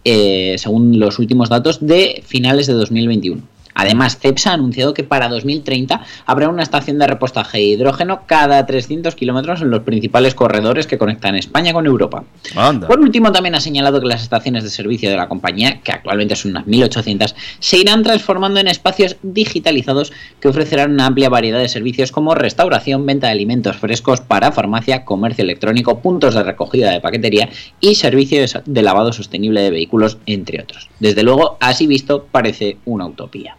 eh, 0.06 0.56
según 0.60 1.00
los 1.00 1.18
últimos 1.18 1.50
datos 1.50 1.80
de 1.86 2.22
finales 2.26 2.68
de 2.68 2.74
2021. 2.74 3.57
Además, 3.78 4.18
CEPSA 4.18 4.52
ha 4.52 4.54
anunciado 4.56 4.96
que 4.96 5.04
para 5.04 5.30
2030 5.30 6.02
habrá 6.26 6.50
una 6.50 6.64
estación 6.64 6.98
de 6.98 7.06
repostaje 7.06 7.60
de 7.60 7.64
hidrógeno 7.66 8.22
cada 8.26 8.66
300 8.66 9.14
kilómetros 9.14 9.62
en 9.62 9.70
los 9.70 9.84
principales 9.84 10.34
corredores 10.34 10.88
que 10.88 10.98
conectan 10.98 11.36
España 11.36 11.74
con 11.74 11.86
Europa. 11.86 12.24
Anda. 12.56 12.88
Por 12.88 13.00
último, 13.00 13.32
también 13.32 13.54
ha 13.54 13.62
señalado 13.62 14.02
que 14.02 14.08
las 14.08 14.24
estaciones 14.24 14.64
de 14.64 14.72
servicio 14.72 15.12
de 15.12 15.16
la 15.16 15.30
compañía, 15.30 15.80
que 15.82 15.92
actualmente 15.92 16.36
son 16.36 16.52
unas 16.52 16.66
1.800, 16.66 17.36
se 17.60 17.78
irán 17.78 18.02
transformando 18.02 18.60
en 18.60 18.68
espacios 18.68 19.18
digitalizados 19.22 20.12
que 20.42 20.48
ofrecerán 20.48 20.92
una 20.92 21.06
amplia 21.06 21.30
variedad 21.30 21.60
de 21.60 21.70
servicios 21.70 22.12
como 22.12 22.34
restauración, 22.34 23.06
venta 23.06 23.28
de 23.28 23.34
alimentos 23.34 23.78
frescos 23.78 24.22
para 24.22 24.52
farmacia, 24.52 25.06
comercio 25.06 25.44
electrónico, 25.44 26.00
puntos 26.00 26.34
de 26.34 26.42
recogida 26.42 26.92
de 26.92 27.00
paquetería 27.00 27.50
y 27.80 27.94
servicios 27.94 28.58
de 28.66 28.82
lavado 28.82 29.14
sostenible 29.14 29.62
de 29.62 29.70
vehículos, 29.70 30.18
entre 30.26 30.64
otros. 30.64 30.90
Desde 31.00 31.22
luego, 31.22 31.58
así 31.60 31.86
visto, 31.86 32.26
parece 32.32 32.78
una 32.86 33.06
utopía. 33.06 33.56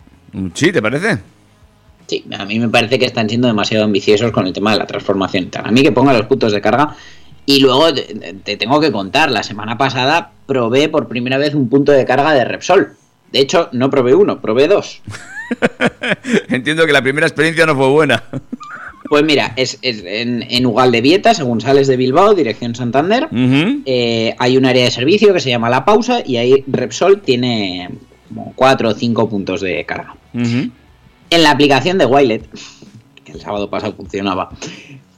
¿Sí, 0.54 0.72
te 0.72 0.82
parece? 0.82 1.18
Sí, 2.06 2.24
a 2.38 2.44
mí 2.44 2.58
me 2.58 2.68
parece 2.68 2.98
que 2.98 3.06
están 3.06 3.28
siendo 3.28 3.48
demasiado 3.48 3.84
ambiciosos 3.84 4.30
con 4.32 4.46
el 4.46 4.52
tema 4.52 4.72
de 4.72 4.78
la 4.78 4.86
transformación. 4.86 5.44
y 5.44 5.46
tal. 5.46 5.66
A 5.66 5.70
mí 5.70 5.82
que 5.82 5.92
ponga 5.92 6.12
los 6.12 6.26
puntos 6.26 6.52
de 6.52 6.60
carga. 6.60 6.94
Y 7.44 7.60
luego 7.60 7.92
te, 7.94 8.02
te 8.44 8.56
tengo 8.58 8.78
que 8.78 8.92
contar, 8.92 9.30
la 9.30 9.42
semana 9.42 9.78
pasada 9.78 10.32
probé 10.46 10.90
por 10.90 11.08
primera 11.08 11.38
vez 11.38 11.54
un 11.54 11.68
punto 11.70 11.92
de 11.92 12.04
carga 12.04 12.34
de 12.34 12.44
Repsol. 12.44 12.96
De 13.32 13.40
hecho, 13.40 13.68
no 13.72 13.90
probé 13.90 14.14
uno, 14.14 14.40
probé 14.40 14.68
dos. 14.68 15.00
Entiendo 16.48 16.86
que 16.86 16.92
la 16.92 17.02
primera 17.02 17.26
experiencia 17.26 17.66
no 17.66 17.74
fue 17.74 17.88
buena. 17.88 18.22
Pues 19.08 19.24
mira, 19.24 19.54
es, 19.56 19.78
es 19.80 20.02
en, 20.04 20.42
en 20.42 20.70
según 21.34 21.60
sales 21.60 21.86
de 21.88 21.96
Bilbao, 21.96 22.34
dirección 22.34 22.74
Santander. 22.74 23.28
Eh, 23.32 24.34
hay 24.38 24.56
un 24.56 24.66
área 24.66 24.84
de 24.84 24.90
servicio 24.90 25.32
que 25.32 25.40
se 25.40 25.48
llama 25.48 25.70
La 25.70 25.84
Pausa 25.84 26.20
y 26.24 26.36
ahí 26.36 26.64
Repsol 26.66 27.22
tiene 27.22 27.88
como 28.28 28.52
cuatro 28.54 28.90
o 28.90 28.94
cinco 28.94 29.28
puntos 29.28 29.60
de 29.60 29.84
carga. 29.84 30.14
En 30.34 31.42
la 31.42 31.50
aplicación 31.50 31.98
de 31.98 32.06
Wilet, 32.06 32.48
que 33.24 33.32
el 33.32 33.40
sábado 33.40 33.68
pasado 33.68 33.94
funcionaba, 33.94 34.50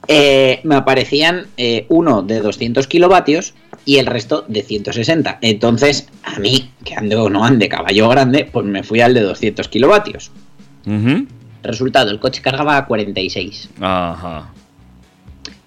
eh, 0.07 0.59
me 0.63 0.75
aparecían 0.75 1.47
eh, 1.57 1.85
uno 1.89 2.21
de 2.23 2.39
200 2.39 2.87
kilovatios 2.87 3.53
y 3.85 3.97
el 3.97 4.07
resto 4.07 4.45
de 4.47 4.63
160. 4.63 5.39
Entonces, 5.41 6.07
a 6.23 6.39
mí, 6.39 6.71
que 6.83 6.95
ande 6.95 7.15
o 7.15 7.29
no 7.29 7.45
ande 7.45 7.69
caballo 7.69 8.09
grande, 8.09 8.49
pues 8.51 8.65
me 8.65 8.83
fui 8.83 9.01
al 9.01 9.13
de 9.13 9.21
200 9.21 9.67
kilovatios. 9.67 10.31
Resultado, 11.63 12.09
el 12.09 12.19
coche 12.19 12.41
cargaba 12.41 12.77
a 12.77 12.85
46. 12.85 13.69
Ajá. 13.79 14.51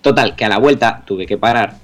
Total, 0.03 0.37
que 0.37 0.45
a 0.45 0.49
la 0.49 0.59
vuelta 0.59 1.03
tuve 1.07 1.27
que 1.27 1.39
parar 1.39 1.77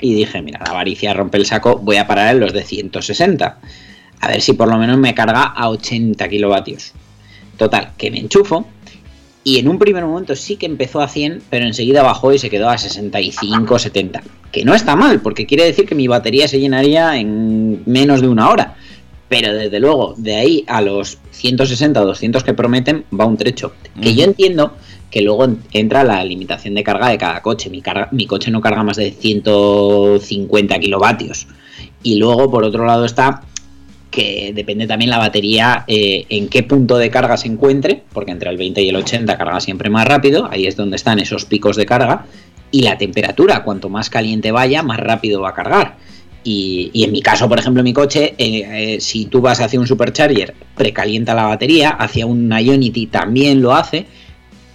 y 0.00 0.14
dije, 0.14 0.42
mira, 0.42 0.60
la 0.64 0.72
avaricia 0.72 1.14
rompe 1.14 1.38
el 1.38 1.46
saco, 1.46 1.78
voy 1.78 1.96
a 1.96 2.06
parar 2.06 2.34
en 2.34 2.40
los 2.40 2.52
de 2.52 2.62
160. 2.62 3.58
A 4.24 4.28
ver 4.28 4.40
si 4.40 4.54
por 4.54 4.68
lo 4.68 4.76
menos 4.78 4.96
me 4.98 5.14
carga 5.14 5.42
a 5.44 5.68
80 5.68 6.28
kilovatios. 6.28 6.92
Total, 7.58 7.92
que 7.98 8.10
me 8.10 8.18
enchufo 8.18 8.66
y 9.44 9.58
en 9.58 9.68
un 9.68 9.78
primer 9.78 10.04
momento 10.06 10.34
sí 10.34 10.56
que 10.56 10.64
empezó 10.66 11.00
a 11.02 11.08
100, 11.08 11.42
pero 11.50 11.66
enseguida 11.66 12.02
bajó 12.02 12.32
y 12.32 12.38
se 12.38 12.48
quedó 12.48 12.70
a 12.70 12.78
65, 12.78 13.78
70. 13.78 14.22
Que 14.50 14.64
no 14.64 14.74
está 14.74 14.96
mal, 14.96 15.20
porque 15.20 15.44
quiere 15.46 15.64
decir 15.64 15.86
que 15.86 15.94
mi 15.94 16.08
batería 16.08 16.48
se 16.48 16.58
llenaría 16.60 17.16
en 17.18 17.82
menos 17.84 18.22
de 18.22 18.28
una 18.28 18.48
hora. 18.48 18.76
Pero 19.28 19.52
desde 19.52 19.80
luego, 19.80 20.14
de 20.16 20.36
ahí 20.36 20.64
a 20.68 20.80
los 20.80 21.18
160 21.32 22.00
o 22.00 22.06
200 22.06 22.42
que 22.44 22.54
prometen, 22.54 23.04
va 23.18 23.26
un 23.26 23.36
trecho. 23.36 23.72
Que 24.00 24.14
yo 24.14 24.24
entiendo 24.24 24.74
que 25.10 25.20
luego 25.22 25.44
en- 25.44 25.58
entra 25.72 26.04
la 26.04 26.24
limitación 26.24 26.74
de 26.74 26.82
carga 26.84 27.08
de 27.08 27.18
cada 27.18 27.42
coche. 27.42 27.68
Mi, 27.68 27.82
carga- 27.82 28.08
mi 28.12 28.26
coche 28.26 28.50
no 28.50 28.60
carga 28.60 28.82
más 28.84 28.96
de 28.96 29.10
150 29.12 30.78
kilovatios. 30.78 31.46
Y 32.02 32.16
luego, 32.16 32.50
por 32.50 32.64
otro 32.64 32.84
lado, 32.86 33.04
está 33.04 33.42
que 34.14 34.52
depende 34.54 34.86
también 34.86 35.10
la 35.10 35.18
batería 35.18 35.84
eh, 35.88 36.24
en 36.28 36.48
qué 36.48 36.62
punto 36.62 36.96
de 36.96 37.10
carga 37.10 37.36
se 37.36 37.48
encuentre, 37.48 38.02
porque 38.12 38.30
entre 38.30 38.48
el 38.48 38.56
20 38.56 38.80
y 38.80 38.88
el 38.88 38.96
80 38.96 39.36
carga 39.36 39.60
siempre 39.60 39.90
más 39.90 40.06
rápido, 40.06 40.48
ahí 40.50 40.66
es 40.66 40.76
donde 40.76 40.96
están 40.96 41.18
esos 41.18 41.44
picos 41.44 41.76
de 41.76 41.84
carga, 41.84 42.26
y 42.70 42.82
la 42.82 42.96
temperatura, 42.96 43.64
cuanto 43.64 43.88
más 43.88 44.10
caliente 44.10 44.52
vaya, 44.52 44.82
más 44.84 45.00
rápido 45.00 45.40
va 45.40 45.50
a 45.50 45.54
cargar. 45.54 45.96
Y, 46.44 46.90
en 46.94 47.10
mi 47.10 47.22
caso, 47.22 47.48
por 47.48 47.58
ejemplo, 47.58 47.82
mi 47.82 47.92
coche, 47.92 48.34
eh, 48.38 48.94
eh, 48.94 49.00
si 49.00 49.26
tú 49.26 49.40
vas 49.40 49.60
hacia 49.60 49.80
un 49.80 49.86
supercharger, 49.86 50.54
precalienta 50.76 51.34
la 51.34 51.46
batería, 51.46 51.90
hacia 51.90 52.26
un 52.26 52.52
Ionity 52.52 53.06
también 53.06 53.62
lo 53.62 53.74
hace, 53.74 54.06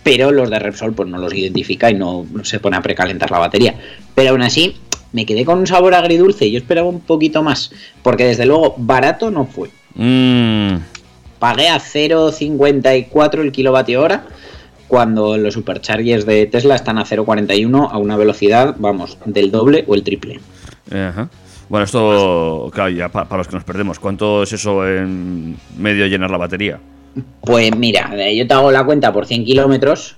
pero 0.03 0.31
los 0.31 0.49
de 0.49 0.59
Repsol 0.59 0.93
pues 0.93 1.07
no 1.07 1.17
los 1.17 1.33
identifica 1.33 1.91
y 1.91 1.93
no 1.93 2.25
se 2.43 2.59
pone 2.59 2.75
a 2.75 2.81
precalentar 2.81 3.31
la 3.31 3.39
batería. 3.39 3.75
Pero 4.15 4.31
aún 4.31 4.41
así, 4.41 4.75
me 5.13 5.25
quedé 5.25 5.45
con 5.45 5.59
un 5.59 5.67
sabor 5.67 5.93
agridulce 5.93 6.45
y 6.47 6.51
yo 6.51 6.57
esperaba 6.59 6.87
un 6.87 6.99
poquito 7.01 7.41
más, 7.43 7.71
porque 8.03 8.25
desde 8.25 8.45
luego 8.45 8.75
barato 8.77 9.31
no 9.31 9.45
fue. 9.45 9.69
Mm. 9.95 10.75
Pagué 11.39 11.69
a 11.69 11.79
0,54 11.79 13.41
el 13.41 13.51
kilovatio 13.51 14.01
hora, 14.01 14.25
cuando 14.87 15.37
los 15.37 15.53
superchargers 15.53 16.25
de 16.25 16.45
Tesla 16.47 16.75
están 16.75 16.97
a 16.97 17.05
0,41 17.05 17.89
a 17.91 17.97
una 17.97 18.17
velocidad, 18.17 18.75
vamos, 18.79 19.17
del 19.25 19.51
doble 19.51 19.83
o 19.87 19.95
el 19.95 20.03
triple. 20.03 20.39
Ajá. 20.91 21.29
Bueno, 21.69 21.85
esto, 21.85 22.69
claro, 22.73 22.89
ya 22.89 23.09
pa- 23.09 23.25
para 23.25 23.37
los 23.39 23.47
que 23.47 23.55
nos 23.55 23.63
perdemos, 23.63 23.99
¿cuánto 23.99 24.41
es 24.43 24.51
eso 24.53 24.87
en 24.87 25.55
medio 25.77 26.07
llenar 26.07 26.31
la 26.31 26.37
batería? 26.37 26.79
Pues 27.41 27.75
mira, 27.75 28.09
eh, 28.17 28.35
yo 28.35 28.47
te 28.47 28.53
hago 28.55 28.71
la 28.71 28.83
cuenta 28.83 29.13
por 29.13 29.27
100 29.27 29.45
kilómetros, 29.45 30.17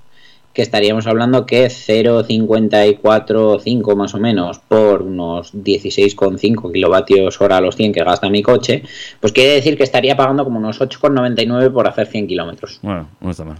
que 0.54 0.62
estaríamos 0.62 1.08
hablando 1.08 1.46
que 1.46 1.70
0,545 1.70 3.96
más 3.96 4.14
o 4.14 4.20
menos 4.20 4.60
por 4.60 5.02
unos 5.02 5.54
16,5 5.54 6.70
kilovatios 6.72 7.42
hora 7.42 7.58
a 7.58 7.62
los 7.62 7.76
100 7.76 7.94
que 7.94 8.04
gasta 8.04 8.30
mi 8.30 8.44
coche, 8.44 8.84
pues 9.20 9.34
quiere 9.34 9.54
decir 9.54 9.76
que 9.78 9.84
estaría 9.84 10.16
pagando 10.16 10.44
como 10.44 10.60
unos 10.60 10.80
8,99 10.82 11.72
por 11.72 11.88
hacer 11.88 12.06
100 12.08 12.28
kilómetros. 12.28 12.80
Bueno, 12.82 13.08
no 13.20 13.32
está 13.32 13.46
mal. 13.46 13.58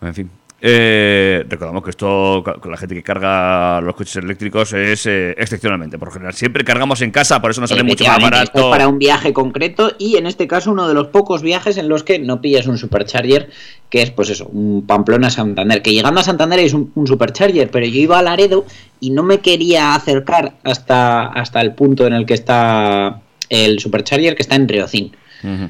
En 0.00 0.14
fin. 0.14 0.30
Eh, 0.66 1.44
recordamos 1.46 1.84
que 1.84 1.90
esto 1.90 2.42
con 2.58 2.70
la 2.70 2.78
gente 2.78 2.94
que 2.94 3.02
carga 3.02 3.82
los 3.82 3.94
coches 3.94 4.16
eléctricos 4.16 4.72
es 4.72 5.04
eh, 5.04 5.34
excepcionalmente. 5.36 5.98
Por 5.98 6.08
lo 6.08 6.12
general, 6.12 6.32
siempre 6.32 6.64
cargamos 6.64 7.02
en 7.02 7.10
casa, 7.10 7.42
por 7.42 7.50
eso 7.50 7.60
nos 7.60 7.68
sale 7.68 7.82
mucho 7.82 8.02
más 8.04 8.16
esto 8.16 8.24
es 8.26 8.30
barato. 8.30 8.70
para 8.70 8.88
un 8.88 8.98
viaje 8.98 9.34
concreto 9.34 9.92
y 9.98 10.16
en 10.16 10.26
este 10.26 10.48
caso 10.48 10.72
uno 10.72 10.88
de 10.88 10.94
los 10.94 11.08
pocos 11.08 11.42
viajes 11.42 11.76
en 11.76 11.90
los 11.90 12.02
que 12.02 12.18
no 12.18 12.40
pillas 12.40 12.66
un 12.66 12.78
supercharger, 12.78 13.50
que 13.90 14.00
es 14.00 14.10
pues 14.10 14.30
eso, 14.30 14.46
un 14.46 14.86
Pamplona 14.86 15.28
Santander, 15.28 15.82
que 15.82 15.92
llegando 15.92 16.20
a 16.20 16.24
Santander 16.24 16.58
es 16.60 16.72
un, 16.72 16.90
un 16.94 17.06
supercharger, 17.06 17.70
pero 17.70 17.84
yo 17.84 18.00
iba 18.00 18.18
a 18.18 18.22
Laredo 18.22 18.64
y 19.00 19.10
no 19.10 19.22
me 19.22 19.40
quería 19.40 19.94
acercar 19.94 20.54
hasta, 20.64 21.26
hasta 21.26 21.60
el 21.60 21.74
punto 21.74 22.06
en 22.06 22.14
el 22.14 22.24
que 22.24 22.32
está 22.32 23.20
el 23.50 23.80
supercharger 23.80 24.34
que 24.34 24.42
está 24.42 24.54
en 24.54 24.66
Riocín. 24.66 25.14
Ujú. 25.42 25.68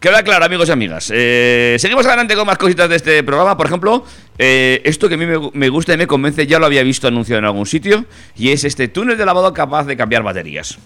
Queda 0.00 0.22
claro, 0.22 0.44
amigos 0.44 0.68
y 0.68 0.72
amigas. 0.72 1.10
Eh, 1.12 1.76
seguimos 1.80 2.06
adelante 2.06 2.36
con 2.36 2.46
más 2.46 2.56
cositas 2.56 2.88
de 2.88 2.94
este 2.94 3.24
programa. 3.24 3.56
Por 3.56 3.66
ejemplo, 3.66 4.04
eh, 4.38 4.80
esto 4.84 5.08
que 5.08 5.14
a 5.14 5.18
mí 5.18 5.26
me, 5.26 5.50
me 5.52 5.68
gusta 5.70 5.92
y 5.92 5.96
me 5.96 6.06
convence, 6.06 6.46
ya 6.46 6.60
lo 6.60 6.66
había 6.66 6.84
visto 6.84 7.08
anunciado 7.08 7.40
en 7.40 7.46
algún 7.46 7.66
sitio, 7.66 8.04
y 8.36 8.50
es 8.50 8.62
este 8.62 8.86
túnel 8.86 9.18
de 9.18 9.26
lavado 9.26 9.52
capaz 9.52 9.86
de 9.86 9.96
cambiar 9.96 10.22
baterías. 10.22 10.78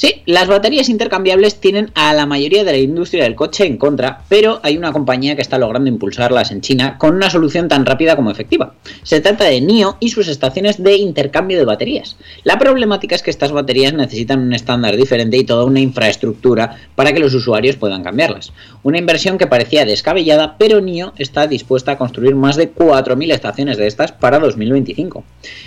Sí, 0.00 0.22
las 0.24 0.48
baterías 0.48 0.88
intercambiables 0.88 1.60
tienen 1.60 1.90
a 1.94 2.14
la 2.14 2.24
mayoría 2.24 2.64
de 2.64 2.72
la 2.72 2.78
industria 2.78 3.24
del 3.24 3.34
coche 3.34 3.66
en 3.66 3.76
contra, 3.76 4.22
pero 4.30 4.58
hay 4.62 4.78
una 4.78 4.92
compañía 4.92 5.36
que 5.36 5.42
está 5.42 5.58
logrando 5.58 5.90
impulsarlas 5.90 6.50
en 6.52 6.62
China 6.62 6.96
con 6.96 7.14
una 7.14 7.28
solución 7.28 7.68
tan 7.68 7.84
rápida 7.84 8.16
como 8.16 8.30
efectiva. 8.30 8.72
Se 9.02 9.20
trata 9.20 9.44
de 9.44 9.60
NIO 9.60 9.98
y 10.00 10.08
sus 10.08 10.28
estaciones 10.28 10.82
de 10.82 10.96
intercambio 10.96 11.58
de 11.58 11.66
baterías. 11.66 12.16
La 12.44 12.58
problemática 12.58 13.14
es 13.14 13.22
que 13.22 13.28
estas 13.28 13.52
baterías 13.52 13.92
necesitan 13.92 14.40
un 14.40 14.54
estándar 14.54 14.96
diferente 14.96 15.36
y 15.36 15.44
toda 15.44 15.66
una 15.66 15.80
infraestructura 15.80 16.78
para 16.94 17.12
que 17.12 17.20
los 17.20 17.34
usuarios 17.34 17.76
puedan 17.76 18.02
cambiarlas. 18.02 18.54
Una 18.82 18.96
inversión 18.96 19.36
que 19.36 19.48
parecía 19.48 19.84
descabellada, 19.84 20.56
pero 20.56 20.80
NIO 20.80 21.12
está 21.18 21.46
dispuesta 21.46 21.92
a 21.92 21.98
construir 21.98 22.36
más 22.36 22.56
de 22.56 22.72
4.000 22.74 23.34
estaciones 23.34 23.76
de 23.76 23.86
estas 23.86 24.12
para 24.12 24.38
2025. 24.38 25.24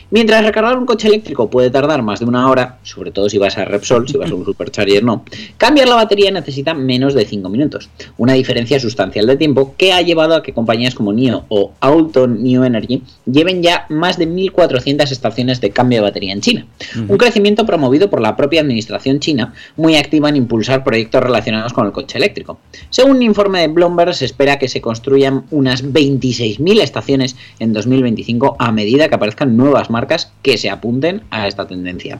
Mientras 0.09 0.43
recargar 0.43 0.75
un 0.75 0.87
coche 0.87 1.07
eléctrico 1.07 1.51
puede 1.51 1.69
tardar 1.69 2.01
más 2.01 2.19
de 2.19 2.25
una 2.25 2.49
hora, 2.49 2.79
sobre 2.81 3.11
todo 3.11 3.29
si 3.29 3.37
vas 3.37 3.59
a 3.59 3.65
Repsol, 3.65 4.07
si 4.07 4.17
vas 4.17 4.22
deportivas 4.23 4.31
o 4.31 4.35
un 4.37 4.45
supercharger 4.45 5.03
no, 5.03 5.23
cambiar 5.57 5.87
la 5.87 5.95
batería 5.95 6.31
necesita 6.31 6.73
menos 6.73 7.13
de 7.13 7.25
5 7.25 7.49
minutos, 7.49 7.89
una 8.17 8.33
diferencia 8.33 8.79
sustancial 8.79 9.27
de 9.27 9.37
tiempo 9.37 9.75
que 9.77 9.93
ha 9.93 10.01
llevado 10.01 10.35
a 10.35 10.43
que 10.43 10.53
compañías 10.53 10.95
como 10.95 11.13
NIO 11.13 11.45
o 11.49 11.71
Auton 11.79 12.43
New 12.43 12.63
Energy 12.63 13.01
lleven 13.25 13.61
ya 13.61 13.85
más 13.89 14.17
de 14.17 14.27
1.400 14.27 15.11
estaciones 15.11 15.61
de 15.61 15.71
cambio 15.71 15.99
de 15.99 16.03
batería 16.03 16.33
en 16.33 16.41
China, 16.41 16.65
un 17.07 17.17
crecimiento 17.17 17.65
promovido 17.65 18.09
por 18.09 18.21
la 18.21 18.35
propia 18.35 18.61
administración 18.61 19.19
china, 19.19 19.53
muy 19.75 19.95
activa 19.95 20.29
en 20.29 20.35
impulsar 20.37 20.83
proyectos 20.83 21.23
relacionados 21.23 21.73
con 21.73 21.85
el 21.85 21.91
coche 21.91 22.17
eléctrico. 22.17 22.59
Según 22.89 23.17
un 23.17 23.23
informe 23.23 23.61
de 23.61 23.67
Bloomberg, 23.67 24.13
se 24.13 24.25
espera 24.25 24.59
que 24.59 24.67
se 24.67 24.81
construyan 24.81 25.45
unas 25.51 25.83
26.000 25.83 26.81
estaciones 26.81 27.35
en 27.59 27.73
2025 27.73 28.55
a 28.59 28.71
medida 28.71 29.09
que 29.09 29.15
aparezcan 29.15 29.55
nuevas 29.57 29.89
marcas 29.89 30.31
que 30.41 30.57
se 30.57 30.69
apunten 30.69 31.23
a 31.29 31.47
esta 31.47 31.67
tendencia. 31.67 32.19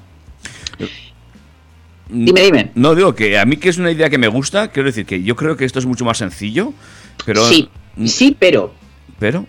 Dime, 2.14 2.42
dime. 2.42 2.72
No, 2.76 2.94
digo 2.96 3.16
que 3.16 3.38
a 3.40 3.46
mí 3.46 3.58
que 3.58 3.70
es 3.70 3.78
una 3.78 3.92
idea 3.92 4.10
que 4.10 4.18
me 4.18 4.28
gusta, 4.28 4.70
quiero 4.70 4.88
decir 4.88 5.06
que 5.06 5.24
yo 5.24 5.36
creo 5.36 5.58
que 5.58 5.66
esto 5.66 5.80
es 5.80 5.86
mucho 5.86 6.06
más 6.06 6.18
sencillo, 6.20 6.74
pero... 7.26 7.44
Sí, 7.48 7.70
sí, 8.06 8.36
pero 8.38 8.74
Pero... 9.20 9.46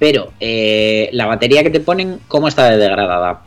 Pero 0.00 0.32
eh, 0.38 1.08
la 1.12 1.26
batería 1.26 1.62
que 1.64 1.70
te 1.70 1.80
ponen, 1.80 2.20
¿cómo 2.28 2.46
está 2.48 2.70
de 2.70 2.76
degradada? 2.76 3.42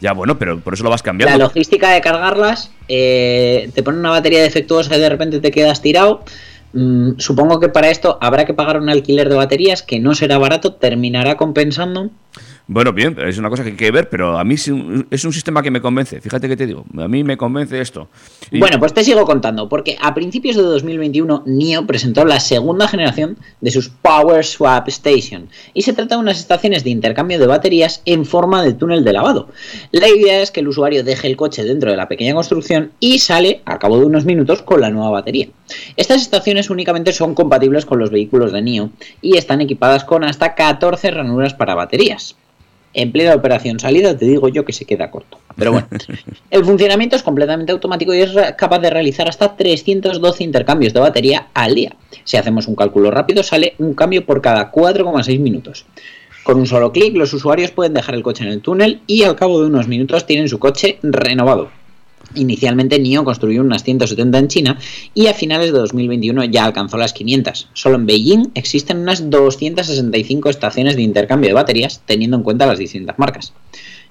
Ya, 0.00 0.12
bueno, 0.12 0.38
pero 0.38 0.58
por 0.60 0.74
eso 0.74 0.82
lo 0.82 0.90
vas 0.90 1.00
La 1.00 1.04
cambiando. 1.04 1.38
logística 1.38 1.90
de 1.90 2.00
cargarlas, 2.00 2.72
eh, 2.88 3.70
te 3.74 3.82
ponen 3.82 4.00
una 4.00 4.10
batería 4.10 4.42
defectuosa 4.42 4.96
y 4.96 5.00
de 5.00 5.08
repente 5.08 5.40
te 5.40 5.50
quedas 5.50 5.80
tirado. 5.82 6.24
Mm, 6.72 7.12
supongo 7.18 7.60
que 7.60 7.68
para 7.68 7.90
esto 7.90 8.18
habrá 8.20 8.44
que 8.44 8.54
pagar 8.54 8.80
un 8.80 8.88
alquiler 8.88 9.28
de 9.28 9.36
baterías 9.36 9.82
que 9.82 10.00
no 10.00 10.14
será 10.16 10.36
barato, 10.38 10.74
terminará 10.74 11.36
compensando. 11.36 12.10
Bueno, 12.66 12.94
bien, 12.94 13.14
es 13.20 13.36
una 13.36 13.50
cosa 13.50 13.62
que 13.62 13.70
hay 13.70 13.76
que 13.76 13.90
ver, 13.90 14.08
pero 14.08 14.38
a 14.38 14.44
mí 14.44 14.54
es 14.54 14.68
un, 14.68 15.06
sistema 15.10 15.62
que 15.62 15.70
me 15.70 15.82
convence. 15.82 16.18
Fíjate 16.22 16.48
que 16.48 16.56
te 16.56 16.66
digo, 16.66 16.86
a 16.96 17.08
mí 17.08 17.22
me 17.22 17.36
convence 17.36 17.78
esto. 17.78 18.08
Bueno, 18.50 18.78
pues 18.78 18.94
te 18.94 19.04
sigo 19.04 19.26
contando, 19.26 19.68
porque 19.68 19.98
a 20.00 20.14
principios 20.14 20.56
de 20.56 20.62
2021 20.62 21.42
NIO 21.44 21.86
presentó 21.86 22.24
la 22.24 22.40
segunda 22.40 22.88
generación 22.88 23.36
de 23.60 23.70
sus 23.70 23.90
Power 23.90 24.46
Swap 24.46 24.88
Station 24.88 25.50
y 25.74 25.82
se 25.82 25.92
trata 25.92 26.14
de 26.14 26.22
unas 26.22 26.38
estaciones 26.38 26.84
de 26.84 26.90
intercambio 26.90 27.38
de 27.38 27.46
baterías 27.46 28.00
en 28.06 28.24
forma 28.24 28.62
de 28.62 28.72
túnel 28.72 29.04
de 29.04 29.12
lavado. 29.12 29.50
La 29.92 30.08
idea 30.08 30.40
es 30.40 30.50
que 30.50 30.60
el 30.60 30.68
usuario 30.68 31.04
deje 31.04 31.26
el 31.26 31.36
coche 31.36 31.64
dentro 31.64 31.90
de 31.90 31.98
la 31.98 32.08
pequeña 32.08 32.32
construcción 32.32 32.92
y 32.98 33.18
sale 33.18 33.60
a 33.66 33.78
cabo 33.78 33.98
de 33.98 34.06
unos 34.06 34.24
minutos 34.24 34.62
con 34.62 34.80
la 34.80 34.88
nueva 34.88 35.10
batería. 35.10 35.48
Estas 35.98 36.22
estaciones 36.22 36.70
únicamente 36.70 37.12
son 37.12 37.34
compatibles 37.34 37.84
con 37.84 37.98
los 37.98 38.10
vehículos 38.10 38.52
de 38.52 38.62
NIO 38.62 38.90
y 39.20 39.36
están 39.36 39.60
equipadas 39.60 40.04
con 40.04 40.24
hasta 40.24 40.54
14 40.54 41.10
ranuras 41.10 41.52
para 41.52 41.74
baterías. 41.74 42.36
En 42.94 43.12
plena 43.12 43.34
operación 43.34 43.80
salida 43.80 44.16
te 44.16 44.24
digo 44.24 44.48
yo 44.48 44.64
que 44.64 44.72
se 44.72 44.84
queda 44.84 45.10
corto. 45.10 45.38
Pero 45.56 45.72
bueno, 45.72 45.88
el 46.50 46.64
funcionamiento 46.64 47.16
es 47.16 47.22
completamente 47.22 47.72
automático 47.72 48.14
y 48.14 48.20
es 48.20 48.32
capaz 48.56 48.78
de 48.78 48.90
realizar 48.90 49.28
hasta 49.28 49.56
312 49.56 50.44
intercambios 50.44 50.92
de 50.92 51.00
batería 51.00 51.48
al 51.54 51.74
día. 51.74 51.96
Si 52.24 52.36
hacemos 52.36 52.68
un 52.68 52.76
cálculo 52.76 53.10
rápido, 53.10 53.42
sale 53.42 53.74
un 53.78 53.94
cambio 53.94 54.24
por 54.24 54.40
cada 54.40 54.70
4,6 54.70 55.38
minutos. 55.40 55.84
Con 56.44 56.58
un 56.58 56.66
solo 56.66 56.92
clic, 56.92 57.16
los 57.16 57.32
usuarios 57.32 57.70
pueden 57.70 57.94
dejar 57.94 58.14
el 58.14 58.22
coche 58.22 58.44
en 58.44 58.50
el 58.50 58.60
túnel 58.60 59.00
y 59.06 59.24
al 59.24 59.34
cabo 59.34 59.60
de 59.60 59.66
unos 59.66 59.88
minutos 59.88 60.26
tienen 60.26 60.48
su 60.48 60.58
coche 60.58 60.98
renovado. 61.02 61.70
Inicialmente 62.34 62.98
NIO 62.98 63.24
construyó 63.24 63.60
unas 63.60 63.84
170 63.84 64.38
en 64.38 64.48
China 64.48 64.78
y 65.14 65.26
a 65.26 65.34
finales 65.34 65.72
de 65.72 65.78
2021 65.78 66.44
ya 66.44 66.64
alcanzó 66.64 66.96
las 66.96 67.12
500. 67.12 67.68
Solo 67.72 67.96
en 67.96 68.06
Beijing 68.06 68.50
existen 68.54 68.98
unas 68.98 69.30
265 69.30 70.50
estaciones 70.50 70.96
de 70.96 71.02
intercambio 71.02 71.48
de 71.48 71.54
baterías 71.54 72.02
teniendo 72.06 72.36
en 72.36 72.42
cuenta 72.42 72.66
las 72.66 72.78
distintas 72.78 73.18
marcas. 73.18 73.52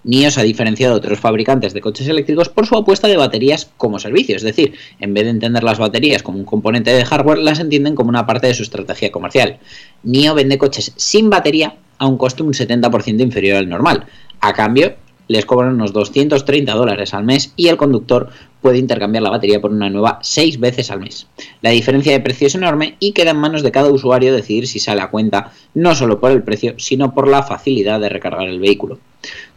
NIO 0.06 0.32
se 0.32 0.42
ha 0.42 0.44
diferenciado 0.44 0.94
de 0.94 1.00
otros 1.00 1.20
fabricantes 1.20 1.74
de 1.74 1.82
coches 1.82 2.08
eléctricos 2.08 2.50
por 2.50 2.66
su 2.66 2.76
apuesta 2.76 3.08
de 3.08 3.16
baterías 3.16 3.72
como 3.78 4.00
servicio, 4.00 4.36
es 4.36 4.44
decir, 4.44 4.74
en 5.00 5.14
vez 5.14 5.24
de 5.24 5.30
entender 5.30 5.64
las 5.64 5.80
baterías 5.80 6.24
como 6.24 6.40
un 6.40 6.46
componente 6.46 6.92
de 6.92 7.06
hardware, 7.06 7.38
las 7.38 7.60
entienden 7.60 7.96
como 7.96 8.10
una 8.10 8.26
parte 8.26 8.48
de 8.48 8.54
su 8.54 8.64
estrategia 8.64 9.12
comercial. 9.12 9.60
NIO 10.04 10.36
vende 10.36 10.58
coches 10.58 10.92
sin 10.98 11.30
batería 11.30 11.78
a 11.98 12.08
un 12.08 12.18
coste 12.18 12.44
un 12.44 12.54
70% 12.54 13.22
inferior 13.22 13.58
al 13.58 13.70
normal. 13.70 14.06
A 14.42 14.52
cambio, 14.54 14.96
les 15.28 15.46
cobran 15.46 15.76
unos 15.76 15.94
230 15.94 16.74
dólares 16.74 17.14
al 17.14 17.24
mes 17.24 17.54
y 17.56 17.68
el 17.68 17.78
conductor 17.78 18.30
puede 18.62 18.78
intercambiar 18.78 19.24
la 19.24 19.30
batería 19.30 19.62
por 19.62 19.72
una 19.72 19.90
nueva 19.90 20.20
6 20.22 20.60
veces 20.60 20.90
al 20.90 21.02
mes. 21.02 21.28
La 21.62 21.72
diferencia 21.72 22.14
de 22.14 22.22
precio 22.22 22.48
es 22.48 22.56
enorme 22.56 22.96
y 23.00 23.12
queda 23.12 23.32
en 23.32 23.38
manos 23.38 23.62
de 23.62 23.72
cada 23.72 23.90
usuario 23.92 24.34
decidir 24.34 24.68
si 24.68 24.80
sale 24.80 25.02
a 25.02 25.10
cuenta 25.10 25.52
no 25.74 25.94
solo 25.96 26.20
por 26.20 26.32
el 26.32 26.44
precio, 26.44 26.76
sino 26.78 27.14
por 27.14 27.28
la 27.28 27.44
facilidad 27.44 28.00
de 28.00 28.10
recargar 28.10 28.48
el 28.48 28.60
vehículo. 28.60 29.00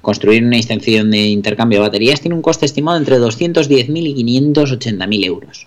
Construir 0.00 0.44
una 0.44 0.56
extensión 0.56 1.10
de 1.10 1.26
intercambio 1.26 1.80
de 1.80 1.86
baterías 1.86 2.20
tiene 2.20 2.36
un 2.36 2.42
coste 2.42 2.66
estimado 2.66 2.98
entre 2.98 3.18
210.000 3.18 4.06
y 4.06 4.24
580.000 4.54 5.24
euros. 5.24 5.66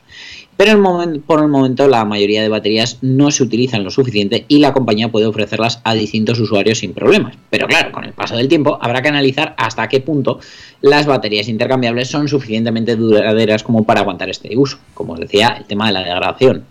Pero 0.59 0.77
por 1.25 1.39
el 1.39 1.47
momento 1.47 1.87
la 1.87 2.03
mayoría 2.03 2.41
de 2.41 2.49
baterías 2.49 2.97
no 2.99 3.31
se 3.31 3.43
utilizan 3.43 3.85
lo 3.85 3.91
suficiente 3.91 4.43
y 4.49 4.59
la 4.59 4.73
compañía 4.73 5.07
puede 5.07 5.25
ofrecerlas 5.25 5.79
a 5.85 5.93
distintos 5.93 6.37
usuarios 6.37 6.79
sin 6.79 6.91
problemas. 6.91 7.37
Pero 7.49 7.65
claro, 7.65 7.93
con 7.93 8.03
el 8.03 8.11
paso 8.11 8.35
del 8.35 8.49
tiempo 8.49 8.77
habrá 8.81 9.01
que 9.01 9.07
analizar 9.07 9.55
hasta 9.57 9.87
qué 9.87 10.01
punto 10.01 10.41
las 10.81 11.05
baterías 11.05 11.47
intercambiables 11.47 12.09
son 12.09 12.27
suficientemente 12.27 12.97
duraderas 12.97 13.63
como 13.63 13.85
para 13.85 14.01
aguantar 14.01 14.29
este 14.29 14.57
uso. 14.57 14.79
Como 14.93 15.13
os 15.13 15.21
decía, 15.21 15.55
el 15.57 15.63
tema 15.63 15.87
de 15.87 15.93
la 15.93 16.03
degradación. 16.03 16.65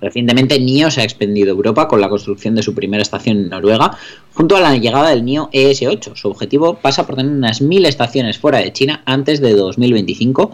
Recientemente 0.00 0.58
NIO 0.58 0.90
se 0.90 1.00
ha 1.00 1.04
expandido 1.04 1.52
a 1.52 1.56
Europa 1.56 1.88
con 1.88 2.00
la 2.00 2.08
construcción 2.08 2.54
de 2.54 2.62
su 2.62 2.74
primera 2.74 3.02
estación 3.02 3.36
en 3.38 3.48
Noruega, 3.48 3.96
junto 4.34 4.56
a 4.56 4.60
la 4.60 4.76
llegada 4.76 5.10
del 5.10 5.24
NIO 5.24 5.50
ES8. 5.52 6.16
Su 6.16 6.28
objetivo 6.28 6.74
pasa 6.74 7.06
por 7.06 7.16
tener 7.16 7.32
unas 7.32 7.60
1000 7.60 7.86
estaciones 7.86 8.38
fuera 8.38 8.58
de 8.58 8.72
China 8.72 9.02
antes 9.06 9.40
de 9.40 9.52
2025 9.54 10.50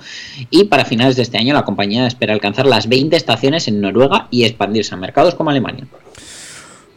y 0.50 0.64
para 0.64 0.84
finales 0.84 1.16
de 1.16 1.22
este 1.22 1.38
año 1.38 1.54
la 1.54 1.64
compañía 1.64 2.06
espera 2.06 2.34
alcanzar 2.34 2.66
las 2.66 2.88
20 2.88 3.16
estaciones 3.16 3.68
en 3.68 3.80
Noruega 3.80 4.28
y 4.30 4.44
expandirse 4.44 4.94
a 4.94 4.98
mercados 4.98 5.34
como 5.34 5.50
Alemania. 5.50 5.86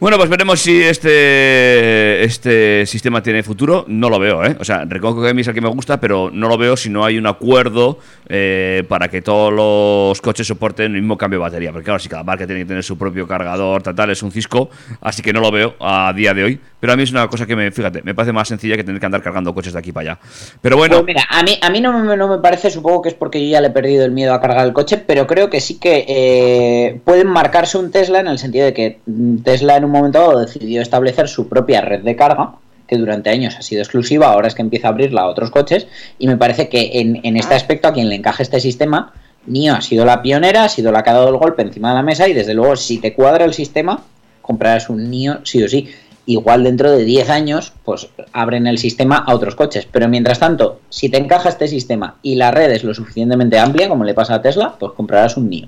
Bueno, 0.02 0.18
pues 0.18 0.32
veremos 0.32 0.60
si 0.60 0.82
este, 0.82 2.24
este 2.24 2.88
sistema 2.88 3.22
tiene 3.22 3.44
futuro. 3.44 3.86
No 3.88 4.10
lo 4.10 4.18
veo, 4.18 4.44
¿eh? 4.44 4.58
O 4.60 4.64
sea, 4.64 4.84
reconozco 4.84 5.22
que 5.22 5.30
a 5.30 5.34
mí 5.36 5.42
es 5.42 5.48
el 5.48 5.54
que 5.54 5.62
me 5.62 5.70
gusta, 5.70 6.00
pero 6.00 6.32
no 6.34 6.48
lo 6.48 6.58
veo 6.58 6.76
si 6.76 6.90
no 6.90 7.06
hay 7.06 7.20
un 7.20 7.28
acuerdo 7.28 8.00
eh, 8.28 8.84
para 8.90 9.10
que 9.10 9.22
todos 9.22 9.54
los 9.54 10.20
coches 10.20 10.48
soporten 10.48 10.96
el 10.96 11.02
mismo 11.02 11.20
cambio 11.20 11.38
de 11.38 11.44
batería. 11.44 11.72
Porque 11.72 11.86
claro, 11.86 12.00
si 12.00 12.10
cada 12.10 12.24
marca 12.24 12.48
tiene 12.48 12.64
que 12.64 12.66
tener 12.66 12.84
su 12.84 12.98
propio 12.98 13.28
cargador, 13.28 13.84
tal, 13.84 13.94
tal, 13.94 14.10
es 14.10 14.24
un 14.24 14.32
cisco. 14.32 14.72
Así 15.02 15.22
que 15.22 15.34
no 15.34 15.40
lo 15.40 15.52
veo 15.52 15.76
a 15.80 16.12
día 16.14 16.34
de 16.34 16.46
hoy. 16.46 16.60
Pero 16.80 16.94
a 16.94 16.96
mí 16.96 17.04
es 17.04 17.12
una 17.12 17.28
cosa 17.28 17.46
que 17.46 17.56
me, 17.56 17.70
fíjate, 17.70 18.02
me 18.02 18.16
parece 18.16 18.34
más 18.34 18.48
sencilla 18.48 18.76
que 18.76 18.84
tener 18.84 19.00
que 19.00 19.06
andar 19.06 19.22
cargando 19.22 19.54
coches 19.54 19.74
de 19.74 19.78
aquí 19.78 19.92
para 19.92 20.14
allá. 20.14 20.20
Pero 20.62 20.78
bueno, 20.78 20.96
Pues 20.96 21.06
mira, 21.06 21.28
a 21.30 21.44
mí, 21.44 21.60
a 21.62 21.70
mí 21.70 21.80
no, 21.80 21.94
me, 22.04 22.18
no 22.18 22.28
me 22.28 22.40
parece, 22.40 22.72
supongo 22.72 23.04
que 23.04 23.10
es 23.10 23.16
porque 23.16 23.40
yo 23.40 23.52
ya 23.52 23.62
le 23.62 23.68
he 23.68 23.72
perdido 23.72 24.04
el 24.04 24.12
miedo 24.12 24.34
a 24.34 24.42
cargar 24.42 24.66
el 24.66 24.74
coche, 24.74 24.98
pero 24.98 25.28
creo 25.28 25.52
que 25.52 25.62
sí 25.62 25.78
que 25.78 26.06
eh, 26.08 27.00
pueden 27.06 27.28
marcarse 27.28 27.78
un 27.78 27.92
Tesla 27.92 28.20
en 28.20 28.28
el 28.28 28.40
sentido 28.40 28.66
de 28.66 28.74
que 28.74 29.00
mm, 29.06 29.44
Tesla 29.44 29.78
en 29.78 29.86
un 29.86 29.91
momento 29.92 30.20
dado 30.20 30.40
decidió 30.40 30.82
establecer 30.82 31.28
su 31.28 31.48
propia 31.48 31.82
red 31.82 32.02
de 32.02 32.16
carga, 32.16 32.56
que 32.88 32.98
durante 32.98 33.30
años 33.30 33.56
ha 33.58 33.62
sido 33.62 33.82
exclusiva, 33.82 34.28
ahora 34.28 34.48
es 34.48 34.56
que 34.56 34.62
empieza 34.62 34.88
a 34.88 34.92
abrirla 34.92 35.22
a 35.22 35.28
otros 35.28 35.50
coches, 35.50 35.88
y 36.20 36.28
me 36.28 36.38
parece 36.38 36.68
que 36.68 36.92
en, 37.00 37.22
en 37.24 37.38
este 37.38 37.54
aspecto 37.54 37.88
a 37.88 37.94
quien 37.94 38.10
le 38.10 38.16
encaje 38.16 38.44
este 38.44 38.60
sistema, 38.60 39.14
NIO 39.48 39.76
ha 39.76 39.82
sido 39.82 40.06
la 40.06 40.22
pionera, 40.22 40.66
ha 40.66 40.70
sido 40.70 40.92
la 40.92 41.04
que 41.04 41.10
ha 41.10 41.14
dado 41.14 41.30
el 41.30 41.38
golpe 41.38 41.62
encima 41.62 41.90
de 41.90 41.96
la 41.96 42.04
mesa, 42.04 42.28
y 42.28 42.34
desde 42.34 42.54
luego 42.54 42.76
si 42.76 42.98
te 43.00 43.14
cuadra 43.14 43.46
el 43.46 43.54
sistema, 43.54 44.04
comprarás 44.42 44.90
un 44.90 45.10
NIO 45.10 45.40
sí 45.46 45.64
o 45.64 45.70
sí. 45.70 45.90
Igual 46.26 46.64
dentro 46.64 46.92
de 46.92 47.04
10 47.04 47.30
años, 47.30 47.74
pues 47.84 48.08
abren 48.32 48.68
el 48.68 48.78
sistema 48.78 49.18
a 49.18 49.34
otros 49.34 49.56
coches. 49.56 49.88
Pero 49.92 50.08
mientras 50.08 50.40
tanto, 50.40 50.80
si 50.90 51.10
te 51.10 51.18
encaja 51.18 51.50
este 51.50 51.68
sistema 51.68 52.18
y 52.22 52.36
la 52.36 52.52
red 52.52 52.72
es 52.72 52.84
lo 52.84 52.94
suficientemente 52.94 53.58
amplia, 53.58 53.90
como 53.90 54.04
le 54.04 54.14
pasa 54.14 54.36
a 54.36 54.42
Tesla, 54.42 54.76
pues 54.80 54.92
comprarás 54.94 55.36
un 55.36 55.50
NIO. 55.50 55.68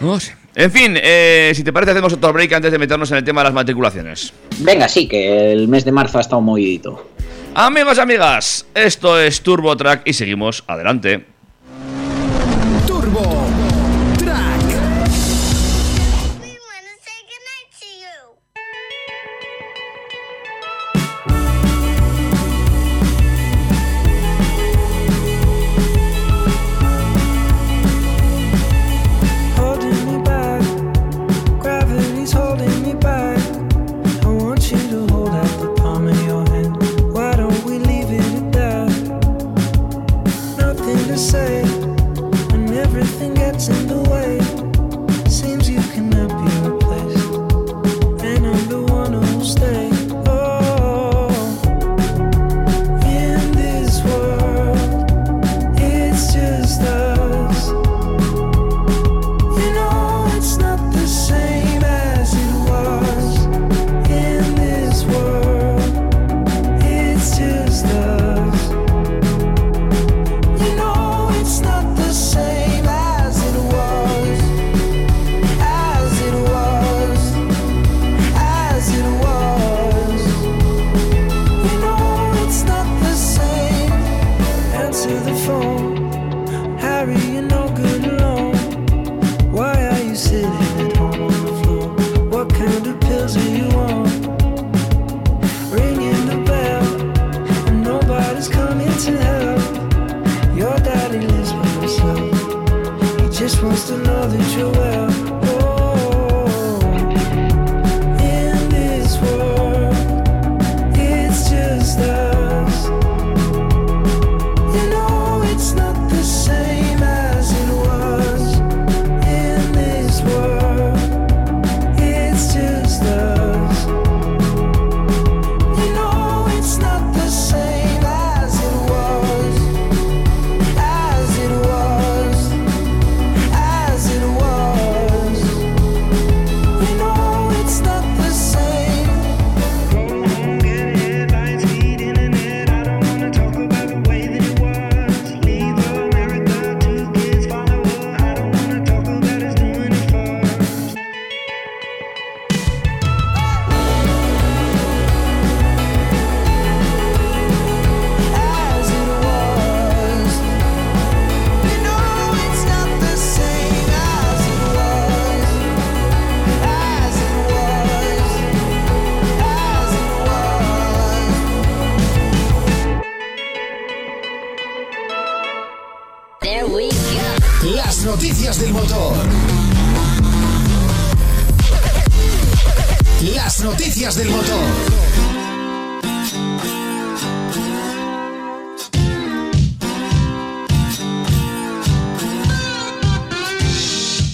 no 0.00 0.18
sé. 0.18 0.39
En 0.60 0.70
fin, 0.70 0.94
eh, 1.02 1.52
si 1.54 1.64
te 1.64 1.72
parece, 1.72 1.92
hacemos 1.92 2.12
otro 2.12 2.34
break 2.34 2.52
antes 2.52 2.70
de 2.70 2.78
meternos 2.78 3.10
en 3.10 3.16
el 3.16 3.24
tema 3.24 3.40
de 3.40 3.44
las 3.44 3.54
matriculaciones. 3.54 4.30
Venga, 4.58 4.90
sí, 4.90 5.08
que 5.08 5.52
el 5.52 5.68
mes 5.68 5.86
de 5.86 5.92
marzo 5.92 6.18
ha 6.18 6.20
estado 6.20 6.42
movidito. 6.42 7.12
Amigos, 7.54 7.98
amigas, 7.98 8.66
esto 8.74 9.18
es 9.18 9.40
Turbo 9.40 9.74
Track 9.74 10.02
y 10.04 10.12
seguimos 10.12 10.62
adelante. 10.66 11.24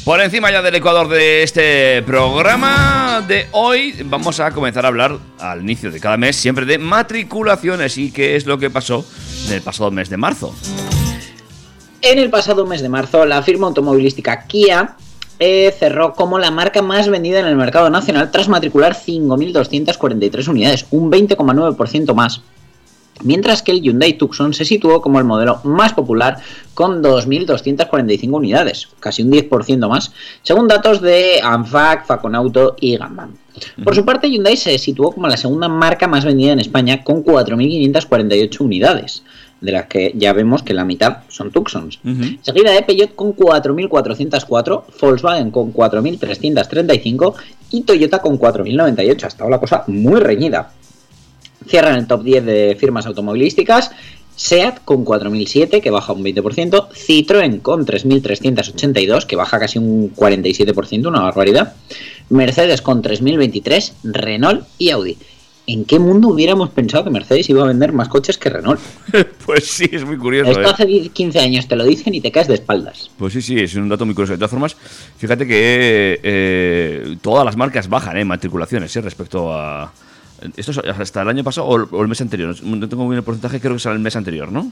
Por 0.07 0.21
encima 0.21 0.53
ya 0.53 0.63
del 0.63 0.77
ecuador 0.77 1.09
de 1.09 1.43
este 1.43 2.01
programa 2.03 3.25
de 3.27 3.49
hoy, 3.51 3.93
vamos 4.05 4.39
a 4.39 4.53
comenzar 4.53 4.85
a 4.85 4.89
hablar 4.89 5.19
al 5.41 5.63
inicio 5.63 5.91
de 5.91 5.99
cada 5.99 6.17
mes 6.17 6.37
siempre 6.37 6.65
de 6.65 6.79
matriculaciones 6.79 7.99
y 7.99 8.13
qué 8.13 8.37
es 8.37 8.47
lo 8.47 8.57
que 8.57 8.71
pasó 8.71 9.05
en 9.49 9.55
el 9.55 9.63
pasado 9.63 9.91
mes 9.91 10.09
de 10.09 10.17
marzo. 10.17 10.55
En 12.03 12.21
el 12.21 12.31
pasado 12.31 12.65
mes 12.67 12.83
de 12.83 12.89
marzo, 12.89 13.27
la 13.27 13.43
firma 13.43 13.67
automovilística 13.67 14.47
Kia 14.47 14.95
eh, 15.41 15.75
cerró 15.77 16.15
como 16.15 16.39
la 16.39 16.53
marca 16.53 16.83
más 16.83 17.09
vendida 17.09 17.41
en 17.41 17.47
el 17.47 17.57
mercado 17.57 17.91
nacional 17.91 18.31
tras 18.31 18.49
matricular 18.49 18.95
5.243 18.95 20.47
unidades, 20.47 20.87
un 20.93 21.11
20,9% 21.11 22.15
más. 22.15 22.43
Mientras 23.23 23.63
que 23.63 23.73
el 23.73 23.81
Hyundai 23.81 24.15
Tucson 24.19 24.53
se 24.53 24.65
situó 24.65 25.01
como 25.01 25.19
el 25.19 25.25
modelo 25.25 25.61
más 25.65 25.93
popular 25.93 26.39
con 26.75 27.03
2.245 27.03 28.31
unidades, 28.31 28.89
casi 29.01 29.23
un 29.23 29.33
10% 29.33 29.89
más, 29.89 30.13
según 30.43 30.69
datos 30.69 31.01
de 31.01 31.41
ANFAC, 31.43 32.07
Faconauto 32.07 32.77
y 32.81 32.97
Gamban. 32.97 33.35
Por 33.83 33.95
su 33.95 34.05
parte, 34.05 34.29
Hyundai 34.29 34.57
se 34.57 34.79
situó 34.79 35.13
como 35.13 35.29
la 35.29 35.37
segunda 35.37 35.69
marca 35.69 36.07
más 36.07 36.25
vendida 36.25 36.53
en 36.53 36.61
España 36.61 37.03
con 37.03 37.25
4.548 37.25 38.61
unidades, 38.61 39.23
de 39.61 39.73
las 39.73 39.87
que 39.87 40.13
ya 40.15 40.35
vemos 40.35 40.63
que 40.63 40.75
la 40.75 40.85
mitad 40.85 41.19
son 41.29 41.51
Tucsons. 41.51 41.99
Seguida 42.43 42.73
de 42.73 42.83
Peugeot 42.83 43.15
con 43.15 43.35
4.404, 43.35 44.83
Volkswagen 45.01 45.51
con 45.51 45.73
4.335 45.73 47.35
y 47.71 47.83
Toyota 47.83 48.21
con 48.21 48.39
4.098. 48.39 49.25
Ha 49.25 49.29
estado 49.29 49.49
la 49.49 49.59
cosa 49.59 49.85
muy 49.87 50.21
reñida. 50.21 50.71
Cierran 51.67 51.97
el 51.97 52.07
top 52.07 52.23
10 52.23 52.45
de 52.45 52.77
firmas 52.79 53.07
automovilísticas. 53.07 53.91
SEAT 54.37 54.85
con 54.85 55.05
4.007, 55.05 55.81
que 55.81 55.91
baja 55.91 56.13
un 56.13 56.23
20%. 56.23 56.89
Citroën 56.91 57.61
con 57.63 57.87
3.382, 57.87 59.25
que 59.25 59.35
baja 59.35 59.59
casi 59.59 59.79
un 59.79 60.15
47%, 60.15 61.09
una 61.09 61.21
barbaridad. 61.21 61.75
Mercedes 62.29 62.83
con 62.83 63.03
3.023, 63.03 63.93
Renault 64.05 64.67
y 64.79 64.91
Audi. 64.91 65.17
¿En 65.69 65.85
qué 65.85 65.99
mundo 65.99 66.29
hubiéramos 66.29 66.71
pensado 66.71 67.03
que 67.03 67.11
Mercedes 67.11 67.51
iba 67.51 67.65
a 67.65 67.67
vender 67.67 67.93
más 67.93 68.09
coches 68.09 68.39
que 68.39 68.51
Renault? 68.51 68.79
pues 69.47 69.65
sí, 69.67 69.89
es 69.91 70.05
muy 70.05 70.17
curioso. 70.17 70.51
Esto 70.51 70.63
¿eh? 70.63 70.71
hace 70.73 70.87
10, 70.87 71.11
15 71.11 71.41
años 71.41 71.67
te 71.67 71.75
lo 71.75 71.85
dicen 71.85 72.15
y 72.15 72.21
te 72.21 72.31
caes 72.31 72.47
de 72.47 72.55
espaldas. 72.55 73.11
Pues 73.19 73.33
sí, 73.33 73.43
sí, 73.43 73.59
es 73.59 73.75
un 73.75 73.89
dato 73.89 74.07
muy 74.07 74.15
curioso. 74.15 74.35
De 74.35 74.39
todas 74.39 74.51
formas, 74.51 74.77
fíjate 75.19 75.45
que 75.45 76.21
eh, 76.23 77.17
todas 77.21 77.45
las 77.45 77.57
marcas 77.57 77.89
bajan 77.89 78.17
en 78.17 78.29
matriculaciones 78.29 78.95
eh, 78.95 79.01
respecto 79.01 79.53
a... 79.53 79.93
Esto 80.57 80.73
es 80.73 80.79
hasta 80.79 81.23
el 81.23 81.29
año 81.29 81.45
pasado 81.45 81.67
o 81.67 82.03
el, 82.03 82.09
mes 82.09 82.21
anterior. 82.21 82.55
No 82.63 82.89
tengo 82.89 83.09
bien 83.09 83.19
el 83.19 83.25
porcentaje, 83.25 83.61
creo 83.61 83.75
que 83.75 83.81
será 83.81 83.95
el 83.95 84.01
mes 84.01 84.17
anterior, 84.17 84.51
¿no? 84.51 84.71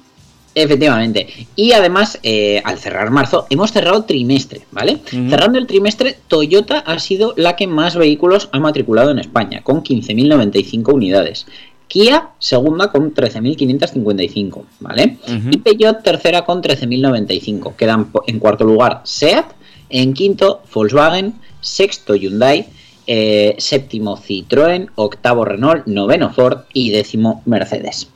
Efectivamente. 0.54 1.26
Y 1.56 1.72
además, 1.72 2.18
eh, 2.22 2.62
al 2.64 2.78
cerrar 2.78 3.10
marzo, 3.10 3.46
hemos 3.50 3.72
cerrado 3.72 4.04
trimestre, 4.04 4.62
¿vale? 4.70 5.00
Cerrando 5.04 5.58
el 5.58 5.66
trimestre, 5.66 6.16
Toyota 6.28 6.78
ha 6.78 6.98
sido 7.00 7.34
la 7.36 7.56
que 7.56 7.66
más 7.66 7.96
vehículos 7.96 8.48
ha 8.52 8.60
matriculado 8.60 9.10
en 9.10 9.18
España, 9.18 9.62
con 9.62 9.82
15.095 9.82 10.92
unidades. 10.92 11.46
Kia, 11.88 12.30
segunda, 12.38 12.90
con 12.90 13.14
13.555, 13.14 14.62
¿vale? 14.80 15.18
Y 15.50 15.58
Peugeot, 15.58 16.02
tercera, 16.02 16.44
con 16.44 16.62
13.095. 16.62 17.74
Quedan 17.76 18.10
en 18.26 18.38
cuarto 18.38 18.64
lugar 18.64 19.02
SEAT, 19.04 19.46
en 19.90 20.14
quinto 20.14 20.62
Volkswagen, 20.72 21.34
sexto 21.60 22.14
Hyundai, 22.14 22.66
eh, 23.06 23.54
séptimo 23.58 24.16
Citroën, 24.16 24.90
octavo 24.94 25.44
Renault, 25.44 25.86
noveno 25.86 26.32
Ford 26.32 26.62
y 26.72 26.90
décimo 26.90 27.42
Mercedes. 27.46 28.08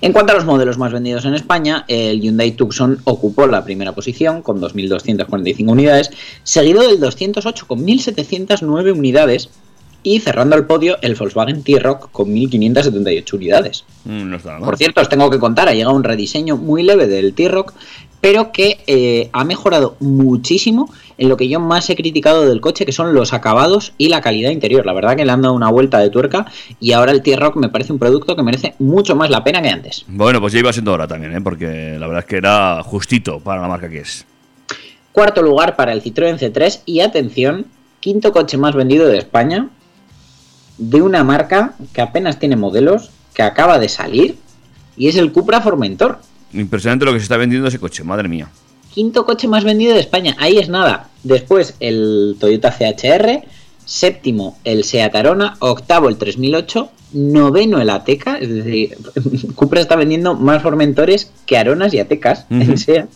En 0.00 0.12
cuanto 0.12 0.32
a 0.32 0.36
los 0.36 0.44
modelos 0.44 0.78
más 0.78 0.92
vendidos 0.92 1.24
en 1.24 1.34
España, 1.34 1.84
el 1.88 2.20
Hyundai 2.20 2.52
Tucson 2.52 2.98
ocupó 3.04 3.46
la 3.46 3.64
primera 3.64 3.92
posición 3.92 4.42
con 4.42 4.60
2.245 4.60 5.70
unidades, 5.70 6.10
seguido 6.42 6.82
del 6.82 7.00
208 7.00 7.66
con 7.66 7.84
1.709 7.86 8.96
unidades 8.96 9.50
y 10.02 10.20
cerrando 10.20 10.54
el 10.54 10.66
podio 10.66 10.98
el 11.02 11.16
Volkswagen 11.16 11.64
T-Roc 11.64 12.10
con 12.12 12.28
1.578 12.28 13.32
unidades. 13.34 13.84
Mm, 14.04 14.30
no 14.30 14.36
está 14.36 14.50
nada 14.50 14.60
mal. 14.60 14.68
Por 14.68 14.78
cierto, 14.78 15.00
os 15.00 15.08
tengo 15.08 15.28
que 15.30 15.40
contar, 15.40 15.68
ha 15.68 15.74
llegado 15.74 15.96
un 15.96 16.04
rediseño 16.04 16.56
muy 16.56 16.84
leve 16.84 17.08
del 17.08 17.34
T-Roc, 17.34 17.74
pero 18.20 18.52
que 18.52 18.78
eh, 18.86 19.30
ha 19.32 19.44
mejorado 19.44 19.96
muchísimo 20.00 20.92
en 21.18 21.28
lo 21.28 21.36
que 21.36 21.48
yo 21.48 21.60
más 21.60 21.88
he 21.90 21.96
criticado 21.96 22.46
del 22.46 22.60
coche, 22.60 22.84
que 22.84 22.92
son 22.92 23.14
los 23.14 23.32
acabados 23.32 23.92
y 23.98 24.08
la 24.08 24.20
calidad 24.20 24.50
interior. 24.50 24.84
La 24.84 24.92
verdad 24.92 25.16
que 25.16 25.24
le 25.24 25.32
han 25.32 25.42
dado 25.42 25.54
una 25.54 25.70
vuelta 25.70 25.98
de 25.98 26.10
tuerca 26.10 26.46
y 26.80 26.92
ahora 26.92 27.12
el 27.12 27.22
T-Roc 27.22 27.56
me 27.56 27.68
parece 27.68 27.92
un 27.92 27.98
producto 27.98 28.36
que 28.36 28.42
merece 28.42 28.74
mucho 28.78 29.16
más 29.16 29.30
la 29.30 29.42
pena 29.42 29.62
que 29.62 29.68
antes. 29.68 30.04
Bueno, 30.08 30.40
pues 30.40 30.52
ya 30.52 30.58
iba 30.58 30.72
siendo 30.72 30.92
hora 30.92 31.06
también, 31.06 31.34
¿eh? 31.34 31.40
porque 31.40 31.96
la 31.98 32.06
verdad 32.06 32.24
es 32.24 32.26
que 32.26 32.36
era 32.36 32.82
justito 32.82 33.40
para 33.40 33.62
la 33.62 33.68
marca 33.68 33.88
que 33.88 34.00
es. 34.00 34.26
Cuarto 35.12 35.42
lugar 35.42 35.76
para 35.76 35.92
el 35.92 36.02
Citroën 36.02 36.38
C3 36.38 36.82
y 36.84 37.00
atención, 37.00 37.66
quinto 38.00 38.32
coche 38.32 38.58
más 38.58 38.74
vendido 38.74 39.08
de 39.08 39.18
España 39.18 39.70
de 40.78 41.00
una 41.00 41.24
marca 41.24 41.74
que 41.94 42.02
apenas 42.02 42.38
tiene 42.38 42.56
modelos, 42.56 43.10
que 43.32 43.42
acaba 43.42 43.78
de 43.78 43.88
salir 43.88 44.36
y 44.96 45.08
es 45.08 45.16
el 45.16 45.32
Cupra 45.32 45.60
Formentor. 45.60 46.18
Impresionante 46.52 47.04
lo 47.04 47.12
que 47.12 47.18
se 47.18 47.24
está 47.24 47.36
vendiendo 47.36 47.68
ese 47.68 47.78
coche, 47.78 48.04
madre 48.04 48.28
mía. 48.28 48.48
Quinto 48.96 49.26
coche 49.26 49.46
más 49.46 49.62
vendido 49.62 49.92
de 49.92 50.00
España, 50.00 50.34
ahí 50.38 50.56
es 50.56 50.70
nada. 50.70 51.10
Después 51.22 51.74
el 51.80 52.34
Toyota 52.40 52.72
CHR, 52.72 53.42
séptimo 53.84 54.56
el 54.64 54.84
Seat 54.84 55.14
Arona, 55.14 55.58
octavo 55.58 56.08
el 56.08 56.16
3008, 56.16 56.88
noveno 57.12 57.78
el 57.78 57.90
Ateca, 57.90 58.38
es 58.38 58.48
decir, 58.48 58.96
Cupra 59.54 59.82
está 59.82 59.96
vendiendo 59.96 60.34
más 60.34 60.62
Formentores 60.62 61.30
que 61.44 61.58
Aronas 61.58 61.92
y 61.92 61.98
Atecas 61.98 62.46
en 62.48 62.62
Ujú. 62.70 62.78
Seat. 62.78 63.10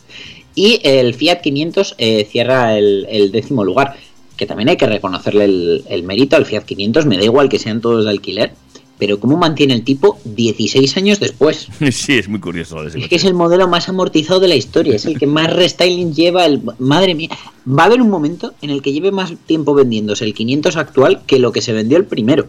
Y 0.54 0.80
el 0.84 1.14
Fiat 1.14 1.40
500 1.40 1.94
eh, 1.96 2.28
cierra 2.30 2.76
el, 2.76 3.06
el 3.08 3.32
décimo 3.32 3.64
lugar, 3.64 3.96
que 4.36 4.44
también 4.44 4.68
hay 4.68 4.76
que 4.76 4.84
reconocerle 4.84 5.46
el, 5.46 5.84
el 5.88 6.02
mérito 6.02 6.36
al 6.36 6.44
Fiat 6.44 6.64
500, 6.66 7.06
me 7.06 7.16
da 7.16 7.24
igual 7.24 7.48
que 7.48 7.58
sean 7.58 7.80
todos 7.80 8.04
de 8.04 8.10
alquiler, 8.10 8.52
pero 9.00 9.18
cómo 9.18 9.36
mantiene 9.36 9.74
el 9.74 9.82
tipo 9.82 10.20
16 10.24 10.96
años 10.98 11.18
después. 11.18 11.66
Sí, 11.90 12.18
es 12.18 12.28
muy 12.28 12.38
curioso 12.38 12.76
lo 12.76 12.82
de 12.82 12.88
ese 12.90 12.98
Es 12.98 13.04
coche. 13.04 13.08
que 13.08 13.16
es 13.16 13.24
el 13.24 13.34
modelo 13.34 13.66
más 13.66 13.88
amortizado 13.88 14.38
de 14.38 14.46
la 14.46 14.54
historia, 14.54 14.94
es 14.94 15.06
el 15.06 15.18
que 15.18 15.26
más 15.26 15.52
restyling 15.52 16.14
lleva. 16.14 16.44
El... 16.46 16.60
Madre 16.78 17.14
mía, 17.14 17.30
va 17.66 17.84
a 17.84 17.86
haber 17.86 18.00
un 18.00 18.10
momento 18.10 18.54
en 18.62 18.70
el 18.70 18.82
que 18.82 18.92
lleve 18.92 19.10
más 19.10 19.32
tiempo 19.46 19.74
vendiéndose 19.74 20.24
el 20.24 20.34
500 20.34 20.76
actual 20.76 21.22
que 21.26 21.38
lo 21.40 21.50
que 21.50 21.62
se 21.62 21.72
vendió 21.72 21.96
el 21.96 22.04
primero. 22.04 22.46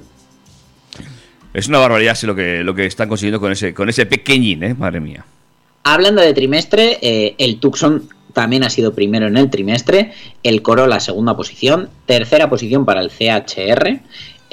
Es 1.54 1.68
una 1.68 1.80
barbaridad 1.80 2.16
sí, 2.16 2.28
lo 2.28 2.36
que, 2.36 2.64
lo 2.64 2.76
que 2.76 2.86
están 2.86 3.10
consiguiendo 3.10 3.40
con 3.40 3.52
ese, 3.52 3.74
con 3.74 3.90
ese 3.90 4.06
pequeñín, 4.06 4.64
¿eh? 4.64 4.74
madre 4.74 5.00
mía. 5.00 5.26
Hablando 5.84 6.22
de 6.22 6.34
trimestre, 6.34 7.00
eh, 7.02 7.36
el 7.40 7.60
Tucson 7.60 8.08
también 8.34 8.64
ha 8.64 8.70
sido 8.70 8.94
primero 8.94 9.28
en 9.28 9.36
el 9.38 9.50
trimestre, 9.50 10.14
el 10.44 10.62
Corolla 10.62 11.00
segunda 11.00 11.36
posición, 11.36 11.90
tercera 12.06 12.50
posición 12.50 12.86
para 12.86 13.02
el 13.02 13.10
CHR, 13.10 14.00